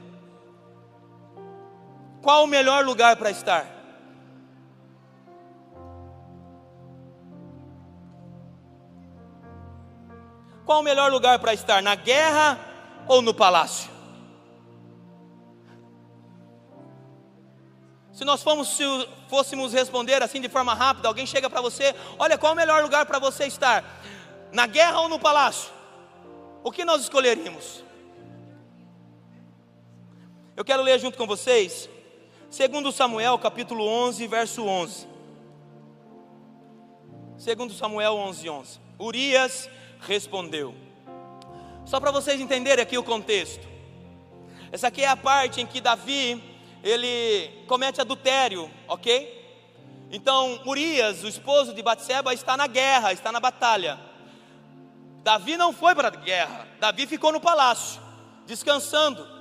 Qual 2.24 2.46
o 2.46 2.48
melhor 2.48 2.86
lugar 2.86 3.18
para 3.18 3.30
estar? 3.30 3.68
Qual 10.66 10.80
o 10.80 10.84
melhor 10.84 11.12
lugar 11.12 11.38
para 11.40 11.54
estar? 11.54 11.84
Na 11.84 11.96
guerra 11.96 12.58
ou 13.10 13.22
no 13.22 13.34
palácio? 13.34 13.92
Se 18.14 18.24
nós 18.24 18.42
fomos, 18.42 18.70
se 18.70 18.84
fôssemos 19.28 19.74
responder 19.74 20.24
assim 20.24 20.40
de 20.40 20.48
forma 20.48 20.74
rápida, 20.74 21.10
alguém 21.10 21.26
chega 21.26 21.50
para 21.50 21.60
você, 21.60 21.94
olha, 22.18 22.38
qual 22.38 22.54
o 22.54 22.56
melhor 22.56 22.82
lugar 22.82 23.06
para 23.06 23.20
você 23.20 23.48
estar? 23.48 23.84
Na 24.54 24.66
guerra 24.66 25.02
ou 25.02 25.10
no 25.10 25.20
palácio? 25.20 25.74
O 26.64 26.72
que 26.72 26.86
nós 26.86 27.02
escolheríamos? 27.02 27.84
Eu 30.56 30.64
quero 30.64 30.82
ler 30.82 30.98
junto 31.00 31.18
com 31.18 31.28
vocês 31.28 31.90
Segundo 32.54 32.92
Samuel, 32.92 33.40
capítulo 33.40 33.84
11, 33.84 34.28
verso 34.28 34.64
11. 34.64 35.08
Segundo 37.36 37.74
Samuel 37.74 38.14
11, 38.14 38.48
11. 38.48 38.80
Urias 39.00 39.68
respondeu. 40.02 40.76
Só 41.84 42.00
para 42.00 42.12
vocês 42.12 42.40
entenderem 42.40 42.84
aqui 42.84 42.96
o 42.96 43.04
contexto. 43.04 43.68
Essa 44.72 44.90
aqui 44.90 45.02
é 45.02 45.08
a 45.08 45.18
parte 45.18 45.62
em 45.62 45.66
que 45.66 45.82
Davi, 45.82 46.44
ele 46.84 47.50
comete 47.66 48.00
adultério, 48.00 48.70
ok? 48.88 49.66
Então, 50.12 50.62
Urias, 50.64 51.24
o 51.24 51.28
esposo 51.28 51.74
de 51.74 51.82
Batseba, 51.82 52.36
está 52.36 52.56
na 52.56 52.68
guerra, 52.68 53.12
está 53.12 53.32
na 53.32 53.40
batalha. 53.40 54.00
Davi 55.24 55.58
não 55.58 55.74
foi 55.74 55.96
para 55.96 56.10
a 56.10 56.12
guerra, 56.12 56.68
Davi 56.80 57.08
ficou 57.08 57.32
no 57.32 57.42
palácio, 57.42 58.00
descansando. 58.46 59.33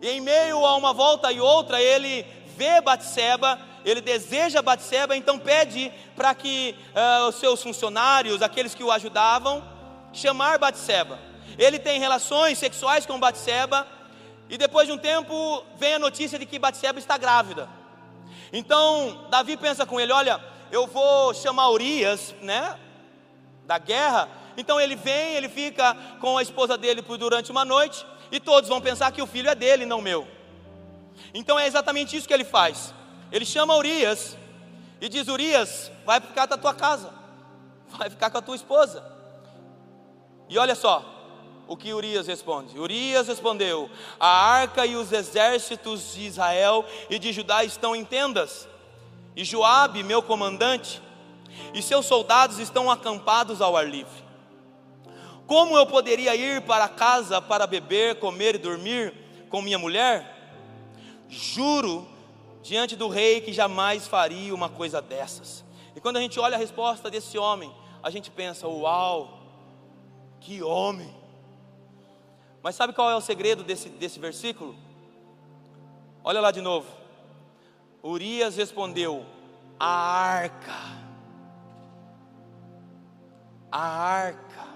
E 0.00 0.08
em 0.08 0.20
meio 0.20 0.64
a 0.64 0.76
uma 0.76 0.92
volta 0.92 1.32
e 1.32 1.40
outra, 1.40 1.80
ele 1.80 2.26
vê 2.56 2.80
Batseba, 2.80 3.58
ele 3.84 4.00
deseja 4.00 4.62
Batseba, 4.62 5.16
então 5.16 5.38
pede 5.38 5.92
para 6.14 6.34
que 6.34 6.74
uh, 6.94 7.28
os 7.28 7.36
seus 7.36 7.62
funcionários, 7.62 8.42
aqueles 8.42 8.74
que 8.74 8.84
o 8.84 8.90
ajudavam, 8.90 9.62
chamar 10.12 10.58
Batseba. 10.58 11.18
Ele 11.58 11.78
tem 11.78 12.00
relações 12.00 12.58
sexuais 12.58 13.06
com 13.06 13.18
Batseba, 13.18 13.86
e 14.48 14.56
depois 14.56 14.86
de 14.86 14.92
um 14.92 14.98
tempo 14.98 15.64
vem 15.76 15.94
a 15.94 15.98
notícia 15.98 16.38
de 16.38 16.46
que 16.46 16.58
Batseba 16.58 16.98
está 16.98 17.16
grávida. 17.16 17.68
Então 18.52 19.26
Davi 19.30 19.56
pensa 19.56 19.84
com 19.84 20.00
ele: 20.00 20.12
olha, 20.12 20.40
eu 20.70 20.86
vou 20.86 21.34
chamar 21.34 21.70
Urias, 21.70 22.34
né, 22.42 22.78
da 23.66 23.78
guerra. 23.78 24.28
Então 24.56 24.80
ele 24.80 24.96
vem, 24.96 25.34
ele 25.34 25.48
fica 25.48 25.96
com 26.20 26.38
a 26.38 26.42
esposa 26.42 26.78
dele 26.78 27.02
por 27.02 27.18
durante 27.18 27.50
uma 27.50 27.64
noite 27.64 28.06
e 28.36 28.40
todos 28.40 28.68
vão 28.68 28.80
pensar 28.80 29.10
que 29.12 29.22
o 29.22 29.26
filho 29.26 29.48
é 29.48 29.54
dele, 29.54 29.86
não 29.86 30.00
meu. 30.00 30.26
Então 31.34 31.58
é 31.58 31.66
exatamente 31.66 32.16
isso 32.16 32.28
que 32.28 32.34
ele 32.34 32.44
faz. 32.44 32.94
Ele 33.32 33.44
chama 33.44 33.76
Urias 33.76 34.36
e 35.00 35.08
diz: 35.08 35.28
Urias, 35.28 35.90
vai 36.04 36.20
ficar 36.20 36.46
com 36.46 36.54
a 36.54 36.58
tua 36.58 36.74
casa, 36.74 37.12
vai 37.88 38.08
ficar 38.10 38.30
com 38.30 38.38
a 38.38 38.42
tua 38.42 38.56
esposa. 38.56 39.04
E 40.48 40.58
olha 40.58 40.74
só 40.74 41.04
o 41.66 41.76
que 41.76 41.92
Urias 41.92 42.26
responde. 42.26 42.78
Urias 42.78 43.26
respondeu: 43.26 43.90
A 44.20 44.28
arca 44.28 44.86
e 44.86 44.96
os 44.96 45.12
exércitos 45.12 46.14
de 46.14 46.26
Israel 46.26 46.84
e 47.10 47.18
de 47.18 47.32
Judá 47.32 47.64
estão 47.64 47.96
em 47.96 48.04
tendas, 48.04 48.68
e 49.34 49.44
Joabe, 49.44 50.02
meu 50.02 50.22
comandante, 50.22 51.02
e 51.74 51.82
seus 51.82 52.06
soldados 52.06 52.58
estão 52.58 52.90
acampados 52.90 53.60
ao 53.60 53.76
ar 53.76 53.88
livre. 53.88 54.25
Como 55.46 55.76
eu 55.76 55.86
poderia 55.86 56.34
ir 56.34 56.62
para 56.62 56.88
casa 56.88 57.40
para 57.40 57.66
beber, 57.66 58.18
comer 58.18 58.56
e 58.56 58.58
dormir 58.58 59.14
com 59.48 59.62
minha 59.62 59.78
mulher? 59.78 60.34
Juro 61.28 62.06
diante 62.62 62.96
do 62.96 63.08
rei 63.08 63.40
que 63.40 63.52
jamais 63.52 64.08
faria 64.08 64.52
uma 64.52 64.68
coisa 64.68 65.00
dessas. 65.00 65.64
E 65.94 66.00
quando 66.00 66.16
a 66.16 66.20
gente 66.20 66.40
olha 66.40 66.56
a 66.56 66.58
resposta 66.58 67.08
desse 67.08 67.38
homem, 67.38 67.72
a 68.02 68.10
gente 68.10 68.28
pensa: 68.28 68.66
Uau, 68.66 69.38
que 70.40 70.62
homem! 70.64 71.14
Mas 72.60 72.74
sabe 72.74 72.92
qual 72.92 73.08
é 73.08 73.14
o 73.14 73.20
segredo 73.20 73.62
desse, 73.62 73.88
desse 73.88 74.18
versículo? 74.18 74.74
Olha 76.24 76.40
lá 76.40 76.50
de 76.50 76.60
novo. 76.60 76.88
Urias 78.02 78.56
respondeu: 78.56 79.24
A 79.78 79.86
arca. 79.86 81.06
A 83.70 83.80
arca 83.80 84.75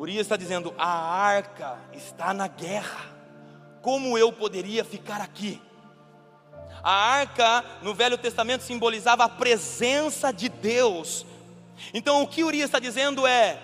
Urias 0.00 0.22
está 0.22 0.34
dizendo: 0.34 0.74
a 0.78 0.88
arca 0.88 1.78
está 1.92 2.32
na 2.32 2.48
guerra 2.48 3.10
como 3.82 4.16
eu 4.16 4.32
poderia 4.32 4.82
ficar 4.82 5.20
aqui? 5.20 5.60
A 6.82 6.90
arca 6.90 7.62
no 7.82 7.94
Velho 7.94 8.16
Testamento 8.16 8.62
simbolizava 8.62 9.24
a 9.24 9.28
presença 9.28 10.32
de 10.32 10.48
Deus. 10.48 11.26
Então 11.92 12.22
o 12.22 12.26
que 12.26 12.42
Urias 12.42 12.66
está 12.66 12.78
dizendo 12.78 13.26
é 13.26 13.58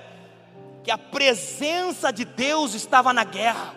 que 0.84 0.90
a 0.90 0.98
presença 0.98 2.12
de 2.12 2.26
Deus 2.26 2.74
estava 2.74 3.14
na 3.14 3.24
guerra. 3.24 3.74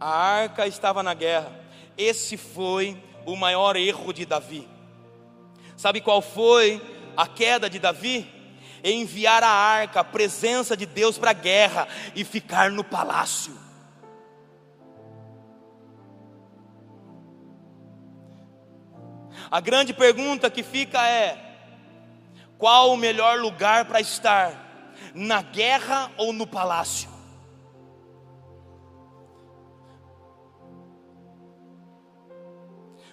A 0.00 0.08
arca 0.08 0.66
estava 0.66 1.04
na 1.04 1.14
guerra. 1.14 1.52
Esse 1.96 2.36
foi 2.36 3.00
o 3.24 3.36
maior 3.36 3.76
erro 3.76 4.12
de 4.12 4.26
Davi. 4.26 4.68
Sabe 5.76 6.00
qual 6.00 6.20
foi 6.20 6.99
a 7.20 7.26
queda 7.26 7.68
de 7.68 7.78
Davi? 7.78 8.26
Enviar 8.82 9.42
a 9.42 9.50
arca, 9.50 10.00
a 10.00 10.04
presença 10.04 10.74
de 10.74 10.86
Deus 10.86 11.18
para 11.18 11.30
a 11.30 11.34
guerra 11.34 11.86
e 12.14 12.24
ficar 12.24 12.70
no 12.70 12.82
palácio. 12.82 13.54
A 19.50 19.60
grande 19.60 19.92
pergunta 19.92 20.50
que 20.50 20.62
fica 20.62 21.06
é: 21.06 21.36
qual 22.56 22.90
o 22.90 22.96
melhor 22.96 23.38
lugar 23.38 23.84
para 23.84 24.00
estar? 24.00 24.68
Na 25.14 25.42
guerra 25.42 26.10
ou 26.16 26.32
no 26.32 26.46
palácio? 26.46 27.10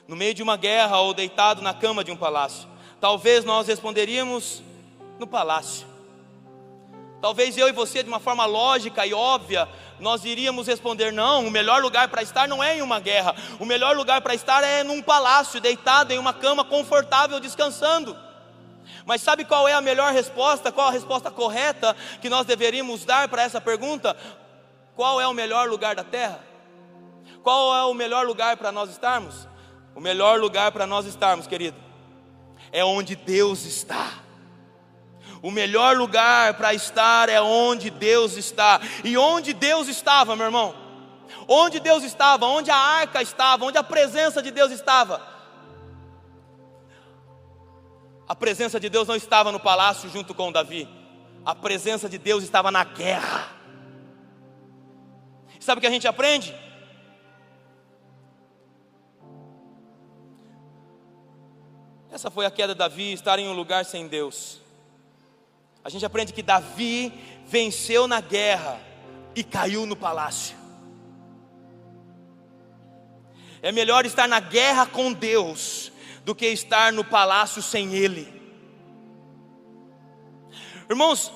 no 0.07 0.15
meio 0.15 0.33
de 0.33 0.41
uma 0.41 0.55
guerra 0.55 1.01
ou 1.01 1.13
deitado 1.13 1.61
na 1.61 1.73
cama 1.73 2.01
de 2.01 2.11
um 2.11 2.15
palácio? 2.15 2.76
Talvez 2.99 3.43
nós 3.45 3.67
responderíamos 3.67 4.63
no 5.19 5.27
palácio. 5.27 5.87
Talvez 7.21 7.57
eu 7.57 7.67
e 7.67 7.71
você, 7.71 8.03
de 8.03 8.09
uma 8.09 8.19
forma 8.19 8.45
lógica 8.45 9.05
e 9.05 9.13
óbvia, 9.13 9.67
nós 9.99 10.23
iríamos 10.23 10.67
responder: 10.67 11.11
não, 11.11 11.47
o 11.47 11.51
melhor 11.51 11.81
lugar 11.81 12.07
para 12.07 12.21
estar 12.21 12.47
não 12.47 12.63
é 12.63 12.77
em 12.77 12.81
uma 12.81 12.99
guerra, 12.99 13.35
o 13.59 13.65
melhor 13.65 13.95
lugar 13.95 14.21
para 14.21 14.35
estar 14.35 14.63
é 14.63 14.83
num 14.83 15.01
palácio, 15.01 15.59
deitado 15.59 16.13
em 16.13 16.19
uma 16.19 16.33
cama 16.33 16.63
confortável, 16.63 17.39
descansando. 17.39 18.15
Mas 19.05 19.21
sabe 19.21 19.45
qual 19.45 19.67
é 19.67 19.73
a 19.73 19.81
melhor 19.81 20.13
resposta? 20.13 20.71
Qual 20.71 20.87
a 20.87 20.91
resposta 20.91 21.31
correta 21.31 21.95
que 22.21 22.29
nós 22.29 22.45
deveríamos 22.45 23.05
dar 23.05 23.27
para 23.27 23.43
essa 23.43 23.59
pergunta? 23.59 24.15
Qual 24.95 25.19
é 25.19 25.27
o 25.27 25.33
melhor 25.33 25.67
lugar 25.69 25.95
da 25.95 26.03
terra? 26.03 26.39
Qual 27.43 27.75
é 27.75 27.83
o 27.85 27.93
melhor 27.93 28.25
lugar 28.25 28.57
para 28.57 28.71
nós 28.71 28.89
estarmos? 28.89 29.47
O 29.95 29.99
melhor 29.99 30.39
lugar 30.39 30.71
para 30.71 30.85
nós 30.85 31.05
estarmos, 31.05 31.47
querido, 31.47 31.86
é 32.71 32.83
onde 32.83 33.15
Deus 33.15 33.65
está. 33.65 34.13
O 35.41 35.51
melhor 35.51 35.95
lugar 35.95 36.55
para 36.55 36.73
estar 36.73 37.29
é 37.29 37.39
onde 37.41 37.89
Deus 37.89 38.35
está. 38.35 38.81
E 39.03 39.17
onde 39.17 39.53
Deus 39.53 39.87
estava, 39.87 40.35
meu 40.35 40.45
irmão? 40.45 40.75
Onde 41.47 41.79
Deus 41.79 42.03
estava, 42.03 42.45
onde 42.45 42.71
a 42.71 42.75
arca 42.75 43.21
estava, 43.21 43.65
onde 43.65 43.77
a 43.77 43.83
presença 43.83 44.41
de 44.41 44.51
Deus 44.51 44.71
estava. 44.71 45.21
A 48.27 48.35
presença 48.35 48.79
de 48.79 48.89
Deus 48.89 49.07
não 49.07 49.15
estava 49.15 49.51
no 49.51 49.59
palácio 49.59 50.09
junto 50.09 50.33
com 50.33 50.51
Davi. 50.51 50.87
A 51.45 51.55
presença 51.55 52.09
de 52.09 52.17
Deus 52.17 52.43
estava 52.43 52.69
na 52.71 52.83
guerra. 52.83 53.47
Sabe 55.59 55.79
o 55.79 55.81
que 55.81 55.87
a 55.87 55.91
gente 55.91 56.07
aprende? 56.07 56.53
Essa 62.17 62.31
foi 62.31 62.47
a 62.47 62.49
queda 62.49 62.73
de 62.73 62.79
Davi, 62.79 63.13
estar 63.13 63.37
em 63.37 63.47
um 63.47 63.53
lugar 63.53 63.85
sem 63.85 64.07
Deus. 64.07 64.59
A 65.83 65.89
gente 65.89 66.03
aprende 66.03 66.33
que 66.33 66.41
Davi 66.41 67.13
venceu 67.45 68.07
na 68.07 68.19
guerra 68.19 68.81
e 69.35 69.43
caiu 69.43 69.85
no 69.85 69.95
palácio. 69.95 70.57
É 73.61 73.71
melhor 73.71 74.03
estar 74.03 74.27
na 74.27 74.39
guerra 74.39 74.87
com 74.87 75.13
Deus 75.13 75.91
do 76.25 76.33
que 76.33 76.47
estar 76.47 76.91
no 76.91 77.05
palácio 77.05 77.61
sem 77.61 77.93
Ele. 77.93 78.27
Irmãos, 80.89 81.31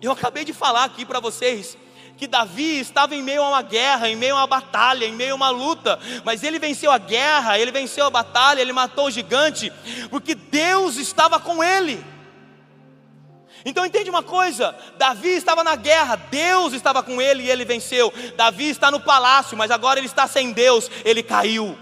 eu 0.00 0.10
acabei 0.10 0.46
de 0.46 0.54
falar 0.54 0.84
aqui 0.84 1.04
para 1.04 1.20
vocês 1.20 1.76
que 2.16 2.26
Davi 2.26 2.78
estava 2.78 3.14
em 3.14 3.22
meio 3.22 3.42
a 3.42 3.48
uma 3.48 3.62
guerra, 3.62 4.08
em 4.08 4.16
meio 4.16 4.34
a 4.34 4.40
uma 4.40 4.46
batalha, 4.46 5.04
em 5.04 5.12
meio 5.12 5.32
a 5.32 5.36
uma 5.36 5.50
luta, 5.50 5.98
mas 6.24 6.42
ele 6.42 6.58
venceu 6.58 6.90
a 6.90 6.98
guerra, 6.98 7.58
ele 7.58 7.70
venceu 7.70 8.06
a 8.06 8.10
batalha, 8.10 8.60
ele 8.60 8.72
matou 8.72 9.06
o 9.06 9.10
gigante, 9.10 9.72
porque 10.10 10.34
Deus 10.34 10.96
estava 10.96 11.40
com 11.40 11.62
ele. 11.62 12.04
Então 13.64 13.84
entende 13.86 14.10
uma 14.10 14.22
coisa: 14.22 14.74
Davi 14.98 15.30
estava 15.30 15.64
na 15.64 15.74
guerra, 15.74 16.16
Deus 16.16 16.72
estava 16.72 17.02
com 17.02 17.20
ele 17.20 17.44
e 17.44 17.50
ele 17.50 17.64
venceu. 17.64 18.12
Davi 18.36 18.68
está 18.68 18.90
no 18.90 19.00
palácio, 19.00 19.56
mas 19.56 19.70
agora 19.70 19.98
ele 19.98 20.06
está 20.06 20.26
sem 20.26 20.52
Deus, 20.52 20.90
ele 21.04 21.22
caiu. 21.22 21.78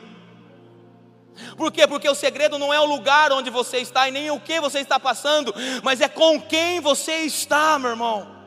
Por 1.56 1.72
quê? 1.72 1.86
Porque 1.86 2.08
o 2.08 2.14
segredo 2.14 2.58
não 2.58 2.72
é 2.72 2.80
o 2.80 2.86
lugar 2.86 3.32
onde 3.32 3.50
você 3.50 3.78
está 3.78 4.08
e 4.08 4.12
nem 4.12 4.30
o 4.30 4.38
que 4.38 4.60
você 4.60 4.78
está 4.80 5.00
passando, 5.00 5.52
mas 5.82 6.00
é 6.00 6.08
com 6.08 6.40
quem 6.40 6.80
você 6.80 7.24
está, 7.24 7.78
meu 7.78 7.90
irmão. 7.90 8.41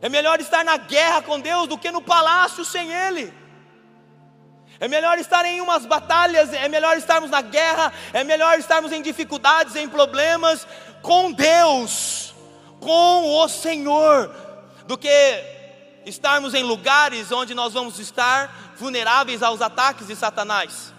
É 0.00 0.08
melhor 0.08 0.40
estar 0.40 0.64
na 0.64 0.76
guerra 0.76 1.22
com 1.22 1.40
Deus 1.40 1.68
do 1.68 1.78
que 1.78 1.90
no 1.90 2.02
palácio 2.02 2.64
sem 2.64 2.92
Ele. 2.92 3.32
É 4.78 4.88
melhor 4.88 5.18
estar 5.18 5.44
em 5.46 5.60
umas 5.60 5.86
batalhas, 5.86 6.52
é 6.52 6.68
melhor 6.68 6.96
estarmos 6.98 7.30
na 7.30 7.40
guerra, 7.40 7.92
é 8.12 8.22
melhor 8.22 8.58
estarmos 8.58 8.92
em 8.92 9.00
dificuldades, 9.00 9.74
em 9.74 9.88
problemas 9.88 10.66
com 11.00 11.32
Deus, 11.32 12.34
com 12.78 13.40
o 13.40 13.48
Senhor, 13.48 14.30
do 14.86 14.98
que 14.98 15.08
estarmos 16.04 16.52
em 16.52 16.62
lugares 16.62 17.32
onde 17.32 17.54
nós 17.54 17.72
vamos 17.72 17.98
estar 17.98 18.74
vulneráveis 18.76 19.42
aos 19.42 19.62
ataques 19.62 20.08
de 20.08 20.14
Satanás. 20.14 20.92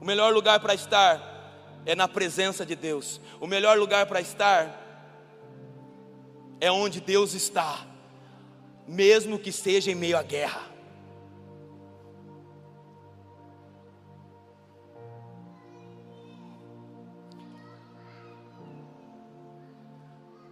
O 0.00 0.04
melhor 0.04 0.32
lugar 0.32 0.60
para 0.60 0.74
estar 0.74 1.20
é 1.84 1.94
na 1.94 2.06
presença 2.06 2.64
de 2.64 2.76
Deus. 2.76 3.20
O 3.40 3.46
melhor 3.46 3.78
lugar 3.78 4.06
para 4.06 4.20
estar 4.20 4.81
é 6.62 6.70
onde 6.70 7.00
Deus 7.00 7.34
está, 7.34 7.84
mesmo 8.86 9.36
que 9.36 9.50
seja 9.50 9.90
em 9.90 9.96
meio 9.96 10.16
à 10.16 10.22
guerra. 10.22 10.62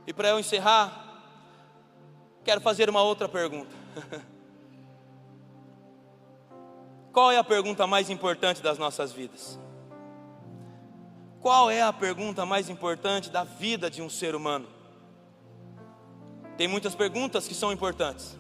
E 0.04 0.12
para 0.12 0.30
eu 0.30 0.40
encerrar, 0.40 1.22
quero 2.42 2.60
fazer 2.60 2.90
uma 2.90 3.04
outra 3.04 3.28
pergunta. 3.28 3.70
Qual 7.12 7.30
é 7.30 7.38
a 7.38 7.44
pergunta 7.44 7.86
mais 7.86 8.10
importante 8.10 8.60
das 8.60 8.78
nossas 8.78 9.12
vidas? 9.12 9.60
Qual 11.40 11.70
é 11.70 11.82
a 11.82 11.92
pergunta 11.92 12.44
mais 12.44 12.68
importante 12.68 13.30
da 13.30 13.44
vida 13.44 13.88
de 13.88 14.02
um 14.02 14.10
ser 14.10 14.34
humano? 14.34 14.79
Tem 16.60 16.68
muitas 16.68 16.94
perguntas 16.94 17.48
que 17.48 17.54
são 17.54 17.72
importantes. 17.72 18.36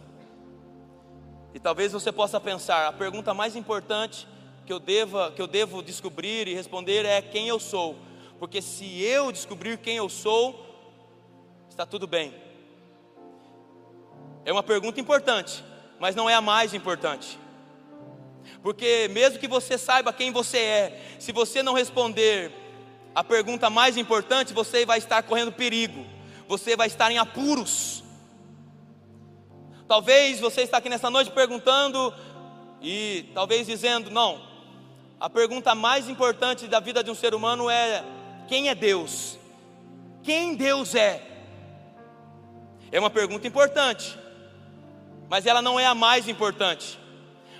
E 1.54 1.58
talvez 1.58 1.90
você 1.90 2.12
possa 2.12 2.38
pensar, 2.38 2.86
a 2.86 2.92
pergunta 2.92 3.32
mais 3.32 3.56
importante 3.56 4.28
que 4.66 4.72
eu 4.74 4.78
deva, 4.78 5.32
que 5.34 5.40
eu 5.40 5.46
devo 5.46 5.82
descobrir 5.82 6.46
e 6.46 6.52
responder 6.52 7.06
é 7.06 7.22
quem 7.22 7.48
eu 7.48 7.58
sou. 7.58 7.96
Porque 8.38 8.60
se 8.60 9.00
eu 9.02 9.32
descobrir 9.32 9.78
quem 9.78 9.96
eu 9.96 10.10
sou, 10.10 10.54
está 11.70 11.86
tudo 11.86 12.06
bem. 12.06 12.34
É 14.44 14.52
uma 14.52 14.62
pergunta 14.62 15.00
importante, 15.00 15.64
mas 15.98 16.14
não 16.14 16.28
é 16.28 16.34
a 16.34 16.42
mais 16.42 16.74
importante. 16.74 17.38
Porque 18.62 19.08
mesmo 19.08 19.38
que 19.38 19.48
você 19.48 19.78
saiba 19.78 20.12
quem 20.12 20.30
você 20.30 20.58
é, 20.58 21.16
se 21.18 21.32
você 21.32 21.62
não 21.62 21.72
responder 21.72 22.52
a 23.14 23.24
pergunta 23.24 23.70
mais 23.70 23.96
importante, 23.96 24.52
você 24.52 24.84
vai 24.84 24.98
estar 24.98 25.22
correndo 25.22 25.52
perigo. 25.52 26.04
Você 26.46 26.76
vai 26.76 26.86
estar 26.86 27.10
em 27.10 27.16
apuros. 27.16 27.99
Talvez 29.90 30.38
você 30.38 30.60
está 30.60 30.76
aqui 30.76 30.88
nessa 30.88 31.10
noite 31.10 31.32
perguntando 31.32 32.14
e 32.80 33.28
talvez 33.34 33.66
dizendo: 33.66 34.08
não, 34.08 34.40
a 35.18 35.28
pergunta 35.28 35.74
mais 35.74 36.08
importante 36.08 36.68
da 36.68 36.78
vida 36.78 37.02
de 37.02 37.10
um 37.10 37.14
ser 37.16 37.34
humano 37.34 37.68
é: 37.68 38.04
quem 38.46 38.68
é 38.68 38.74
Deus? 38.76 39.36
Quem 40.22 40.54
Deus 40.54 40.94
é? 40.94 41.20
É 42.92 43.00
uma 43.00 43.10
pergunta 43.10 43.48
importante, 43.48 44.16
mas 45.28 45.44
ela 45.44 45.60
não 45.60 45.80
é 45.80 45.86
a 45.86 45.94
mais 45.94 46.28
importante, 46.28 46.96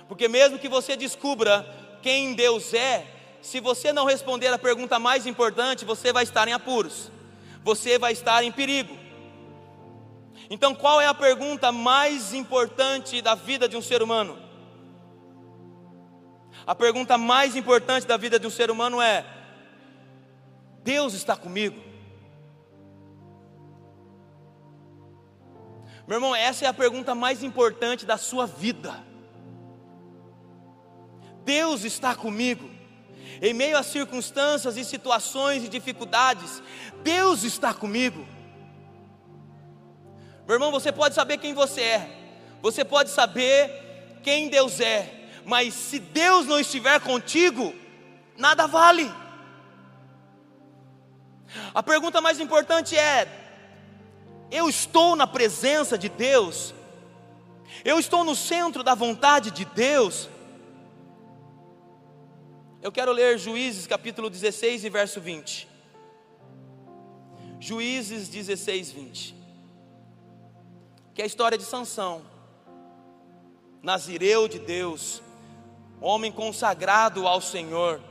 porque 0.07 0.29
mesmo 0.29 0.57
que 0.57 0.69
você 0.69 0.95
descubra 0.95 1.67
quem 2.01 2.33
Deus 2.33 2.73
é, 2.73 3.07
se 3.41 3.59
você 3.59 3.91
não 3.91 4.05
responder 4.05 4.47
a 4.47 4.57
pergunta 4.57 4.97
mais 4.97 5.27
importante, 5.27 5.83
você 5.83 6.13
vai 6.13 6.23
estar 6.23 6.47
em 6.47 6.53
apuros, 6.53 7.11
você 7.61 7.99
vai 7.99 8.13
estar 8.13 8.41
em 8.41 8.53
perigo. 8.53 9.00
Então, 10.53 10.75
qual 10.75 10.99
é 10.99 11.07
a 11.07 11.13
pergunta 11.13 11.71
mais 11.71 12.33
importante 12.33 13.21
da 13.21 13.33
vida 13.33 13.69
de 13.69 13.77
um 13.77 13.81
ser 13.81 14.03
humano? 14.03 14.37
A 16.67 16.75
pergunta 16.75 17.17
mais 17.17 17.55
importante 17.55 18.05
da 18.05 18.17
vida 18.17 18.37
de 18.37 18.45
um 18.45 18.49
ser 18.49 18.69
humano 18.69 19.01
é: 19.01 19.25
Deus 20.83 21.13
está 21.13 21.37
comigo. 21.37 21.81
Meu 26.05 26.17
irmão, 26.17 26.35
essa 26.35 26.65
é 26.65 26.67
a 26.67 26.73
pergunta 26.73 27.15
mais 27.15 27.41
importante 27.43 28.05
da 28.05 28.17
sua 28.17 28.45
vida. 28.45 28.93
Deus 31.45 31.85
está 31.85 32.13
comigo. 32.13 32.69
Em 33.41 33.53
meio 33.53 33.77
a 33.77 33.83
circunstâncias 33.83 34.75
e 34.75 34.83
situações 34.83 35.63
e 35.63 35.69
dificuldades, 35.69 36.61
Deus 37.01 37.43
está 37.43 37.73
comigo. 37.73 38.27
Meu 40.45 40.55
irmão, 40.55 40.71
você 40.71 40.91
pode 40.91 41.15
saber 41.15 41.37
quem 41.37 41.53
você 41.53 41.81
é, 41.81 42.09
você 42.61 42.83
pode 42.83 43.09
saber 43.09 44.19
quem 44.23 44.49
Deus 44.49 44.79
é, 44.79 45.27
mas 45.45 45.73
se 45.73 45.99
Deus 45.99 46.45
não 46.45 46.59
estiver 46.59 46.99
contigo, 46.99 47.73
nada 48.37 48.67
vale. 48.67 49.11
A 51.73 51.83
pergunta 51.83 52.21
mais 52.21 52.39
importante 52.39 52.97
é: 52.97 53.27
eu 54.49 54.69
estou 54.69 55.15
na 55.15 55.27
presença 55.27 55.97
de 55.97 56.09
Deus? 56.09 56.73
Eu 57.83 57.97
estou 57.97 58.23
no 58.23 58.35
centro 58.35 58.83
da 58.83 58.93
vontade 58.93 59.49
de 59.51 59.65
Deus? 59.65 60.29
Eu 62.81 62.91
quero 62.91 63.11
ler 63.11 63.37
Juízes 63.37 63.87
capítulo 63.87 64.29
16 64.29 64.83
e 64.83 64.89
verso 64.89 65.21
20. 65.21 65.67
Juízes 67.59 68.27
16, 68.27 68.91
20. 68.91 69.40
Que 71.13 71.21
é 71.21 71.23
a 71.23 71.27
história 71.27 71.57
de 71.57 71.63
Sansão, 71.63 72.21
nazireu 73.81 74.47
de 74.47 74.59
Deus, 74.59 75.21
homem 75.99 76.31
consagrado 76.31 77.27
ao 77.27 77.41
Senhor. 77.41 78.01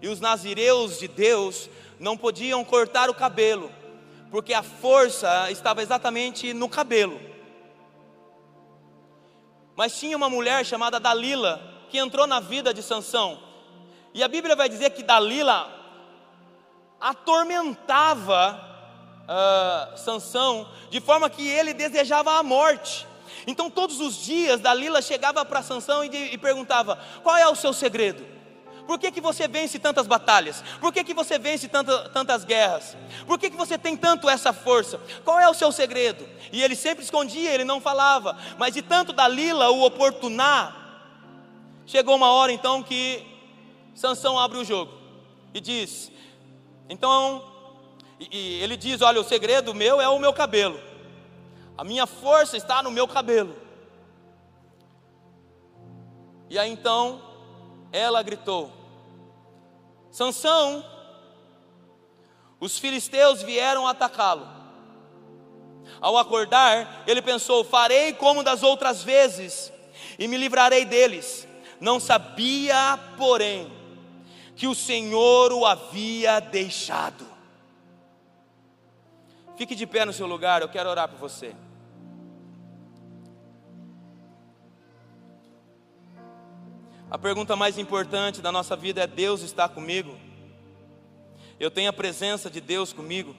E 0.00 0.08
os 0.08 0.20
nazireus 0.20 0.98
de 0.98 1.08
Deus 1.08 1.68
não 1.98 2.16
podiam 2.16 2.64
cortar 2.64 3.10
o 3.10 3.14
cabelo, 3.14 3.70
porque 4.30 4.54
a 4.54 4.62
força 4.62 5.50
estava 5.50 5.82
exatamente 5.82 6.52
no 6.54 6.68
cabelo. 6.68 7.20
Mas 9.76 9.98
tinha 9.98 10.16
uma 10.16 10.30
mulher 10.30 10.64
chamada 10.64 10.98
Dalila 10.98 11.60
que 11.90 11.98
entrou 11.98 12.26
na 12.26 12.40
vida 12.40 12.72
de 12.72 12.82
Sansão 12.82 13.48
e 14.18 14.22
a 14.22 14.28
Bíblia 14.28 14.56
vai 14.56 14.68
dizer 14.68 14.90
que 14.90 15.02
Dalila 15.02 15.72
atormentava 17.00 18.67
uh, 19.28 19.96
Sansão 19.96 20.68
de 20.90 21.00
forma 21.00 21.28
que 21.28 21.46
ele 21.46 21.74
desejava 21.74 22.38
a 22.38 22.42
morte. 22.42 23.06
Então 23.46 23.70
todos 23.70 24.00
os 24.00 24.16
dias 24.16 24.60
Dalila 24.60 25.02
chegava 25.02 25.44
para 25.44 25.62
Sansão 25.62 26.04
e, 26.04 26.34
e, 26.34 26.38
perguntava: 26.38 26.98
qual 27.22 27.36
é 27.36 27.46
o 27.46 27.54
seu 27.54 27.72
segredo? 27.72 28.38
Por 28.86 28.98
que, 28.98 29.12
que 29.12 29.20
você 29.20 29.46
vence 29.46 29.78
tantas 29.78 30.06
batalhas? 30.06 30.64
Por 30.80 30.90
que, 30.90 31.04
que 31.04 31.12
você 31.12 31.38
vence 31.38 31.68
tanta, 31.68 32.08
tantas 32.08 32.42
guerras? 32.42 32.96
Por 33.26 33.38
que, 33.38 33.50
que 33.50 33.56
você 33.56 33.76
tem 33.76 33.94
tanto 33.94 34.30
essa 34.30 34.50
força? 34.50 34.98
Qual 35.26 35.38
é 35.38 35.46
o 35.46 35.52
seu 35.52 35.70
segredo? 35.70 36.26
E 36.50 36.62
ele 36.62 36.74
sempre 36.74 37.04
escondia, 37.04 37.52
ele 37.52 37.64
não 37.64 37.82
falava. 37.82 38.34
Mas 38.56 38.72
de 38.72 38.80
tanto 38.80 39.12
Dalila 39.12 39.68
o 39.68 39.84
oportunar, 39.84 40.74
chegou 41.84 42.16
uma 42.16 42.30
hora 42.32 42.50
então 42.50 42.82
que 42.82 43.26
Sansão 43.94 44.38
abre 44.38 44.56
o 44.56 44.64
jogo 44.64 44.90
e 45.52 45.60
diz: 45.60 46.10
Então, 46.88 47.44
e, 48.18 48.28
e 48.36 48.62
ele 48.62 48.76
diz: 48.76 49.00
Olha, 49.02 49.20
o 49.20 49.24
segredo 49.24 49.74
meu 49.74 50.00
é 50.00 50.08
o 50.08 50.18
meu 50.18 50.32
cabelo, 50.32 50.80
a 51.76 51.84
minha 51.84 52.06
força 52.06 52.56
está 52.56 52.82
no 52.82 52.90
meu 52.90 53.06
cabelo. 53.06 53.54
E 56.50 56.58
aí 56.58 56.70
então 56.70 57.22
ela 57.92 58.22
gritou: 58.22 58.72
Sansão, 60.10 60.84
os 62.58 62.78
filisteus 62.78 63.42
vieram 63.42 63.86
atacá-lo. 63.86 64.48
Ao 66.00 66.16
acordar, 66.16 67.04
ele 67.06 67.22
pensou: 67.22 67.64
Farei 67.64 68.12
como 68.12 68.42
das 68.42 68.62
outras 68.62 69.02
vezes 69.02 69.72
e 70.18 70.26
me 70.26 70.36
livrarei 70.36 70.84
deles. 70.84 71.46
Não 71.80 72.00
sabia, 72.00 72.98
porém, 73.16 73.70
que 74.56 74.66
o 74.66 74.74
Senhor 74.74 75.52
o 75.52 75.64
havia 75.64 76.40
deixado. 76.40 77.27
Fique 79.58 79.74
de 79.74 79.88
pé 79.88 80.04
no 80.04 80.12
seu 80.12 80.24
lugar, 80.24 80.62
eu 80.62 80.68
quero 80.68 80.88
orar 80.88 81.08
por 81.08 81.18
você. 81.18 81.52
A 87.10 87.18
pergunta 87.18 87.56
mais 87.56 87.76
importante 87.76 88.40
da 88.40 88.52
nossa 88.52 88.76
vida 88.76 89.02
é: 89.02 89.06
Deus 89.08 89.40
está 89.40 89.68
comigo? 89.68 90.16
Eu 91.58 91.72
tenho 91.72 91.90
a 91.90 91.92
presença 91.92 92.48
de 92.48 92.60
Deus 92.60 92.92
comigo? 92.92 93.34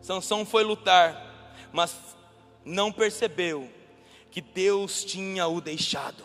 Sansão 0.00 0.46
foi 0.46 0.62
lutar, 0.62 1.20
mas 1.72 1.98
não 2.64 2.92
percebeu 2.92 3.68
que 4.30 4.40
Deus 4.40 5.04
tinha 5.04 5.48
o 5.48 5.60
deixado. 5.60 6.22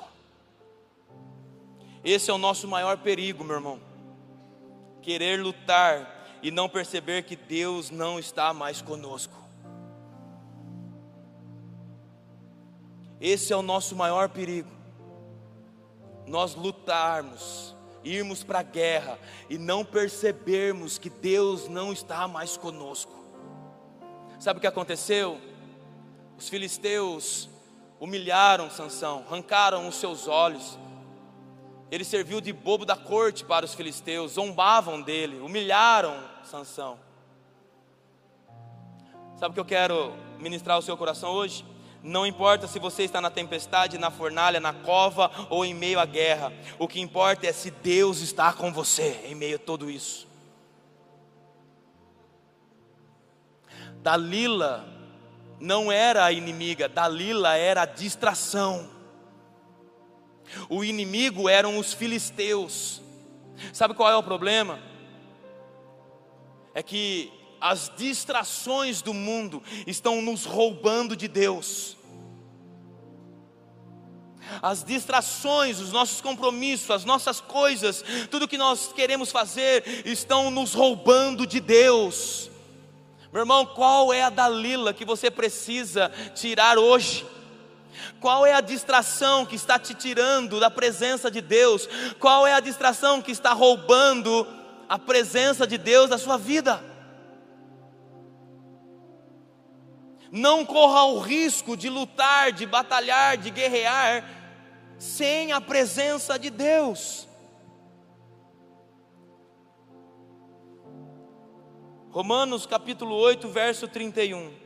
Esse 2.03 2.29
é 2.29 2.33
o 2.35 2.37
nosso 2.37 2.67
maior 2.67 2.99
perigo, 2.99 3.43
meu 3.43 3.55
irmão. 3.55 3.81
Querer 5.01 5.41
lutar 5.41 6.22
e 6.43 6.51
não 6.51 6.67
perceber 6.67 7.23
que 7.23 7.37
Deus 7.37 7.89
não 7.89 8.19
está 8.19 8.53
mais 8.53 8.81
conosco. 8.81 9.33
Esse 13.19 13.53
é 13.53 13.55
o 13.55 13.61
nosso 13.61 13.95
maior 13.95 14.27
perigo. 14.27 14.69
Nós 16.27 16.53
lutarmos, 16.53 17.73
irmos 18.03 18.43
para 18.43 18.59
a 18.59 18.63
guerra 18.63 19.17
e 19.49 19.57
não 19.57 19.85
percebermos 19.85 20.97
que 20.97 21.09
Deus 21.09 21.69
não 21.69 21.93
está 21.93 22.27
mais 22.27 22.57
conosco. 22.57 23.13
Sabe 24.37 24.57
o 24.57 24.61
que 24.61 24.67
aconteceu? 24.67 25.39
Os 26.37 26.49
filisteus 26.49 27.49
humilharam 27.97 28.69
Sansão, 28.69 29.23
arrancaram 29.25 29.87
os 29.87 29.95
seus 29.95 30.27
olhos, 30.27 30.77
ele 31.91 32.03
serviu 32.03 32.41
de 32.41 32.51
bobo 32.51 32.85
da 32.85 32.95
corte 32.95 33.45
para 33.45 33.65
os 33.65 33.73
filisteus, 33.73 34.33
zombavam 34.33 35.01
dele, 35.01 35.39
humilharam 35.39 36.15
Sansão. 36.43 36.99
Sabe 39.37 39.51
o 39.51 39.53
que 39.53 39.59
eu 39.59 39.65
quero 39.65 40.13
ministrar 40.39 40.75
ao 40.75 40.81
seu 40.81 40.95
coração 40.95 41.31
hoje? 41.31 41.65
Não 42.01 42.25
importa 42.25 42.67
se 42.67 42.79
você 42.79 43.03
está 43.03 43.21
na 43.21 43.29
tempestade, 43.29 43.97
na 43.97 44.11
fornalha, 44.11 44.59
na 44.59 44.73
cova 44.73 45.31
ou 45.49 45.63
em 45.63 45.73
meio 45.73 45.99
à 45.99 46.05
guerra. 46.05 46.51
O 46.77 46.87
que 46.87 46.99
importa 46.99 47.47
é 47.47 47.53
se 47.53 47.71
Deus 47.71 48.19
está 48.19 48.51
com 48.51 48.73
você 48.73 49.21
em 49.25 49.35
meio 49.35 49.55
a 49.55 49.59
tudo 49.59 49.89
isso. 49.89 50.27
Dalila 54.01 54.85
não 55.61 55.89
era 55.89 56.25
a 56.25 56.31
inimiga, 56.33 56.89
Dalila 56.89 57.55
era 57.55 57.83
a 57.83 57.85
distração. 57.85 58.89
O 60.69 60.83
inimigo 60.83 61.49
eram 61.49 61.77
os 61.77 61.93
filisteus. 61.93 63.01
Sabe 63.71 63.93
qual 63.93 64.09
é 64.09 64.15
o 64.15 64.23
problema? 64.23 64.79
É 66.73 66.81
que 66.81 67.31
as 67.61 67.91
distrações 67.95 69.01
do 69.01 69.13
mundo 69.13 69.63
estão 69.87 70.21
nos 70.21 70.43
roubando 70.45 71.15
de 71.15 71.27
Deus. 71.27 71.95
As 74.61 74.83
distrações, 74.83 75.79
os 75.79 75.91
nossos 75.91 76.19
compromissos, 76.19 76.91
as 76.91 77.05
nossas 77.05 77.39
coisas, 77.39 78.03
tudo 78.29 78.47
que 78.47 78.57
nós 78.57 78.91
queremos 78.93 79.31
fazer, 79.31 80.03
estão 80.05 80.51
nos 80.51 80.73
roubando 80.73 81.47
de 81.47 81.59
Deus. 81.59 82.51
Meu 83.31 83.41
irmão, 83.41 83.65
qual 83.65 84.13
é 84.13 84.21
a 84.21 84.29
Dalila 84.29 84.93
que 84.93 85.05
você 85.05 85.31
precisa 85.31 86.11
tirar 86.35 86.77
hoje? 86.77 87.25
Qual 88.19 88.45
é 88.45 88.53
a 88.53 88.61
distração 88.61 89.45
que 89.45 89.55
está 89.55 89.77
te 89.77 89.93
tirando 89.93 90.59
da 90.59 90.69
presença 90.69 91.29
de 91.29 91.41
Deus? 91.41 91.87
Qual 92.19 92.45
é 92.45 92.53
a 92.53 92.59
distração 92.59 93.21
que 93.21 93.31
está 93.31 93.53
roubando 93.53 94.47
a 94.87 94.97
presença 94.99 95.65
de 95.67 95.77
Deus 95.77 96.09
da 96.09 96.17
sua 96.17 96.37
vida? 96.37 96.83
Não 100.31 100.65
corra 100.65 101.05
o 101.05 101.19
risco 101.19 101.77
de 101.77 101.89
lutar, 101.89 102.51
de 102.51 102.65
batalhar, 102.65 103.37
de 103.37 103.51
guerrear 103.51 104.27
sem 104.97 105.51
a 105.51 105.59
presença 105.59 106.39
de 106.39 106.49
Deus. 106.49 107.27
Romanos 112.09 112.65
capítulo 112.65 113.15
8, 113.15 113.49
verso 113.49 113.87
31. 113.87 114.62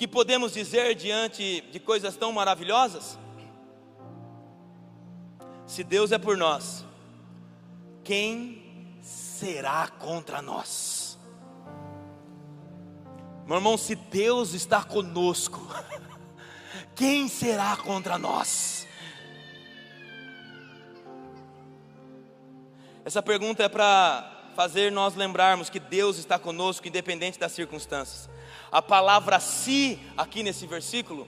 Que 0.00 0.08
podemos 0.08 0.54
dizer 0.54 0.94
diante 0.94 1.60
de 1.70 1.78
coisas 1.78 2.16
tão 2.16 2.32
maravilhosas? 2.32 3.18
Se 5.66 5.84
Deus 5.84 6.10
é 6.10 6.16
por 6.16 6.38
nós, 6.38 6.86
quem 8.02 8.96
será 9.02 9.88
contra 9.88 10.40
nós? 10.40 11.18
Meu 13.46 13.56
irmão, 13.56 13.76
se 13.76 13.94
Deus 13.94 14.54
está 14.54 14.82
conosco, 14.82 15.60
quem 16.96 17.28
será 17.28 17.76
contra 17.76 18.16
nós? 18.16 18.86
Essa 23.04 23.22
pergunta 23.22 23.64
é 23.64 23.68
para 23.68 24.39
fazer 24.60 24.92
nós 24.92 25.14
lembrarmos 25.14 25.70
que 25.70 25.80
Deus 25.80 26.18
está 26.18 26.38
conosco, 26.38 26.86
independente 26.86 27.38
das 27.38 27.52
circunstâncias. 27.52 28.28
A 28.70 28.82
palavra 28.82 29.40
se, 29.40 29.98
aqui 30.14 30.42
nesse 30.42 30.66
versículo, 30.66 31.26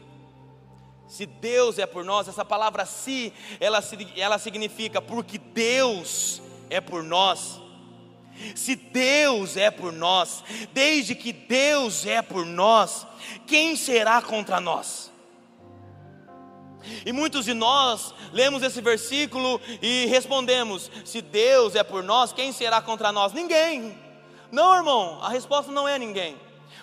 se 1.09 1.24
Deus 1.24 1.78
é 1.78 1.87
por 1.87 2.05
nós, 2.05 2.28
essa 2.28 2.45
palavra 2.45 2.85
se, 2.85 3.33
ela, 3.59 3.83
ela 4.18 4.39
significa 4.39 5.01
porque 5.01 5.39
Deus 5.39 6.43
é 6.68 6.78
por 6.78 7.03
nós. 7.03 7.59
Se 8.55 8.76
Deus 8.76 9.57
é 9.57 9.70
por 9.70 9.95
nós, 9.95 10.45
desde 10.74 11.14
que 11.14 11.33
Deus 11.33 12.05
é 12.05 12.20
por 12.20 12.45
nós, 12.45 13.07
quem 13.47 13.76
será 13.76 14.20
contra 14.20 14.61
nós? 14.61 15.11
E 17.05 17.12
muitos 17.12 17.45
de 17.45 17.55
nós 17.55 18.14
lemos 18.33 18.62
esse 18.62 18.80
versículo 18.80 19.61
e 19.80 20.07
respondemos: 20.07 20.91
se 21.05 21.20
Deus 21.20 21.74
é 21.74 21.83
por 21.83 22.03
nós, 22.03 22.33
quem 22.33 22.53
será 22.53 22.80
contra 22.80 23.12
nós? 23.12 23.33
Ninguém. 23.33 23.99
Não, 24.51 24.74
irmão, 24.74 25.18
a 25.22 25.28
resposta 25.28 25.70
não 25.70 25.89
é 25.89 25.99
ninguém. 25.99 26.37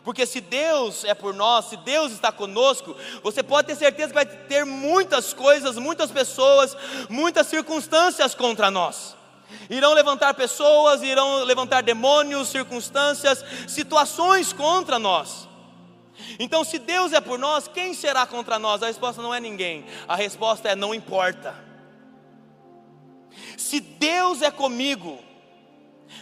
Porque 0.04 0.26
se 0.26 0.40
Deus 0.40 1.04
é 1.04 1.14
por 1.14 1.34
nós, 1.34 1.66
se 1.66 1.78
Deus 1.78 2.12
está 2.12 2.32
conosco, 2.32 2.96
você 3.22 3.44
pode 3.44 3.68
ter 3.68 3.76
certeza 3.76 4.08
que 4.08 4.14
vai 4.14 4.26
ter 4.26 4.66
muitas 4.66 5.34
coisas, 5.34 5.78
muitas 5.78 6.10
pessoas, 6.10 6.76
muitas 7.10 7.48
circunstâncias 7.48 8.34
contra 8.34 8.72
nós. 8.72 9.16
Irão 9.70 9.94
levantar 9.94 10.34
pessoas, 10.36 11.02
irão 11.02 11.44
levantar 11.44 11.84
demônios, 11.84 12.50
circunstâncias, 12.50 13.44
situações 13.68 14.54
contra 14.54 14.98
nós. 14.98 15.49
Então, 16.40 16.64
se 16.64 16.80
Deus 16.80 17.14
é 17.14 17.22
por 17.22 17.40
nós, 17.40 17.68
quem 17.68 17.94
será 17.94 18.26
contra 18.26 18.60
nós? 18.60 18.84
A 18.84 18.88
resposta 18.88 19.22
não 19.22 19.34
é 19.34 19.40
ninguém, 19.40 19.86
a 20.08 20.16
resposta 20.16 20.70
é 20.70 20.76
não 20.76 20.94
importa. 20.94 21.56
Se 23.58 23.80
Deus 23.80 24.42
é 24.42 24.52
comigo, 24.52 25.20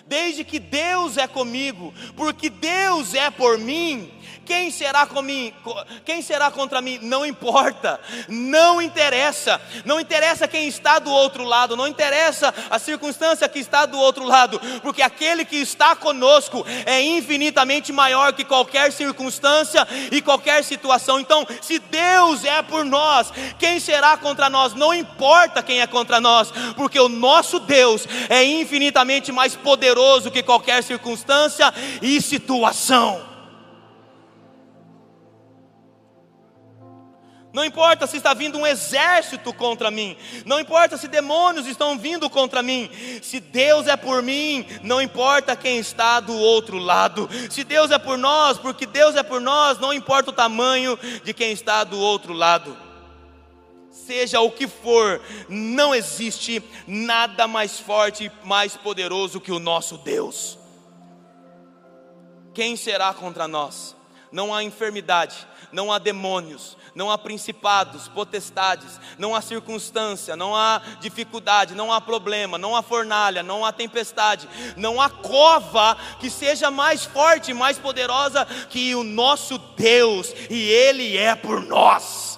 desde 0.05 0.43
que 0.43 0.59
Deus 0.59 1.17
é 1.17 1.27
comigo, 1.27 1.93
porque 2.15 2.49
Deus 2.49 3.13
é 3.13 3.29
por 3.29 3.57
mim, 3.57 4.11
quem 4.47 4.71
será 4.71 5.05
comigo? 5.05 5.75
Quem 6.05 6.21
será 6.21 6.49
contra 6.49 6.81
mim? 6.81 6.99
Não 7.01 7.25
importa, 7.25 7.99
não 8.29 8.81
interessa, 8.81 9.59
não 9.83 9.99
interessa 9.99 10.47
quem 10.47 10.69
está 10.69 10.99
do 10.99 11.11
outro 11.11 11.43
lado, 11.43 11.75
não 11.75 11.85
interessa 11.85 12.53
a 12.69 12.79
circunstância 12.79 13.49
que 13.49 13.59
está 13.59 13.85
do 13.85 13.99
outro 13.99 14.23
lado, 14.23 14.57
porque 14.81 15.01
aquele 15.01 15.43
que 15.43 15.57
está 15.57 15.97
conosco 15.97 16.65
é 16.85 17.01
infinitamente 17.01 17.91
maior 17.91 18.31
que 18.31 18.45
qualquer 18.45 18.93
circunstância 18.93 19.85
e 20.11 20.21
qualquer 20.21 20.63
situação. 20.63 21.19
Então, 21.19 21.45
se 21.61 21.77
Deus 21.77 22.45
é 22.45 22.61
por 22.61 22.85
nós, 22.85 23.33
quem 23.59 23.81
será 23.81 24.15
contra 24.15 24.49
nós? 24.49 24.73
Não 24.73 24.93
importa 24.93 25.61
quem 25.61 25.81
é 25.81 25.87
contra 25.87 26.21
nós, 26.21 26.53
porque 26.77 26.99
o 27.01 27.09
nosso 27.09 27.59
Deus 27.59 28.07
é 28.29 28.45
infinitamente 28.45 29.29
mais 29.29 29.57
poderoso 29.57 29.76
que 30.31 30.43
qualquer 30.43 30.83
circunstância 30.83 31.73
e 32.01 32.21
situação. 32.21 33.27
Não 37.57 37.65
importa 37.65 38.05
se 38.05 38.17
está 38.17 38.35
vindo 38.35 38.55
um 38.55 38.67
exército 38.67 39.51
contra 39.51 39.89
mim, 39.89 40.15
não 40.45 40.59
importa 40.59 40.95
se 40.95 41.07
demônios 41.07 41.65
estão 41.65 41.97
vindo 41.97 42.29
contra 42.29 42.61
mim, 42.61 42.87
se 43.23 43.39
Deus 43.39 43.87
é 43.87 43.97
por 43.97 44.21
mim, 44.21 44.63
não 44.83 45.01
importa 45.01 45.55
quem 45.55 45.79
está 45.79 46.19
do 46.19 46.37
outro 46.37 46.77
lado, 46.77 47.27
se 47.49 47.63
Deus 47.63 47.89
é 47.89 47.97
por 47.97 48.15
nós, 48.15 48.59
porque 48.59 48.85
Deus 48.85 49.15
é 49.15 49.23
por 49.23 49.41
nós, 49.41 49.79
não 49.79 49.91
importa 49.91 50.29
o 50.29 50.33
tamanho 50.33 50.99
de 51.23 51.33
quem 51.33 51.51
está 51.51 51.83
do 51.83 51.97
outro 51.97 52.31
lado. 52.31 52.86
Seja 54.05 54.39
o 54.39 54.51
que 54.51 54.67
for, 54.67 55.21
não 55.49 55.93
existe 55.93 56.63
nada 56.87 57.47
mais 57.47 57.79
forte 57.79 58.31
mais 58.43 58.77
poderoso 58.77 59.41
que 59.41 59.51
o 59.51 59.59
nosso 59.59 59.97
Deus. 59.97 60.57
Quem 62.53 62.75
será 62.75 63.13
contra 63.13 63.47
nós? 63.47 63.95
Não 64.31 64.53
há 64.53 64.63
enfermidade, 64.63 65.47
não 65.71 65.91
há 65.91 65.99
demônios, 65.99 66.77
não 66.95 67.11
há 67.11 67.17
principados, 67.17 68.07
potestades, 68.07 68.99
não 69.17 69.35
há 69.35 69.41
circunstância, 69.41 70.35
não 70.35 70.55
há 70.55 70.81
dificuldade, 70.99 71.75
não 71.75 71.91
há 71.91 72.01
problema, 72.01 72.57
não 72.57 72.75
há 72.75 72.81
fornalha, 72.81 73.43
não 73.43 73.63
há 73.65 73.71
tempestade, 73.71 74.47
não 74.75 74.99
há 75.01 75.09
cova 75.09 75.97
que 76.19 76.29
seja 76.29 76.71
mais 76.71 77.05
forte, 77.05 77.53
mais 77.53 77.77
poderosa 77.77 78.45
que 78.69 78.95
o 78.95 79.03
nosso 79.03 79.57
Deus, 79.77 80.33
e 80.49 80.69
Ele 80.69 81.17
é 81.17 81.35
por 81.35 81.61
nós. 81.61 82.36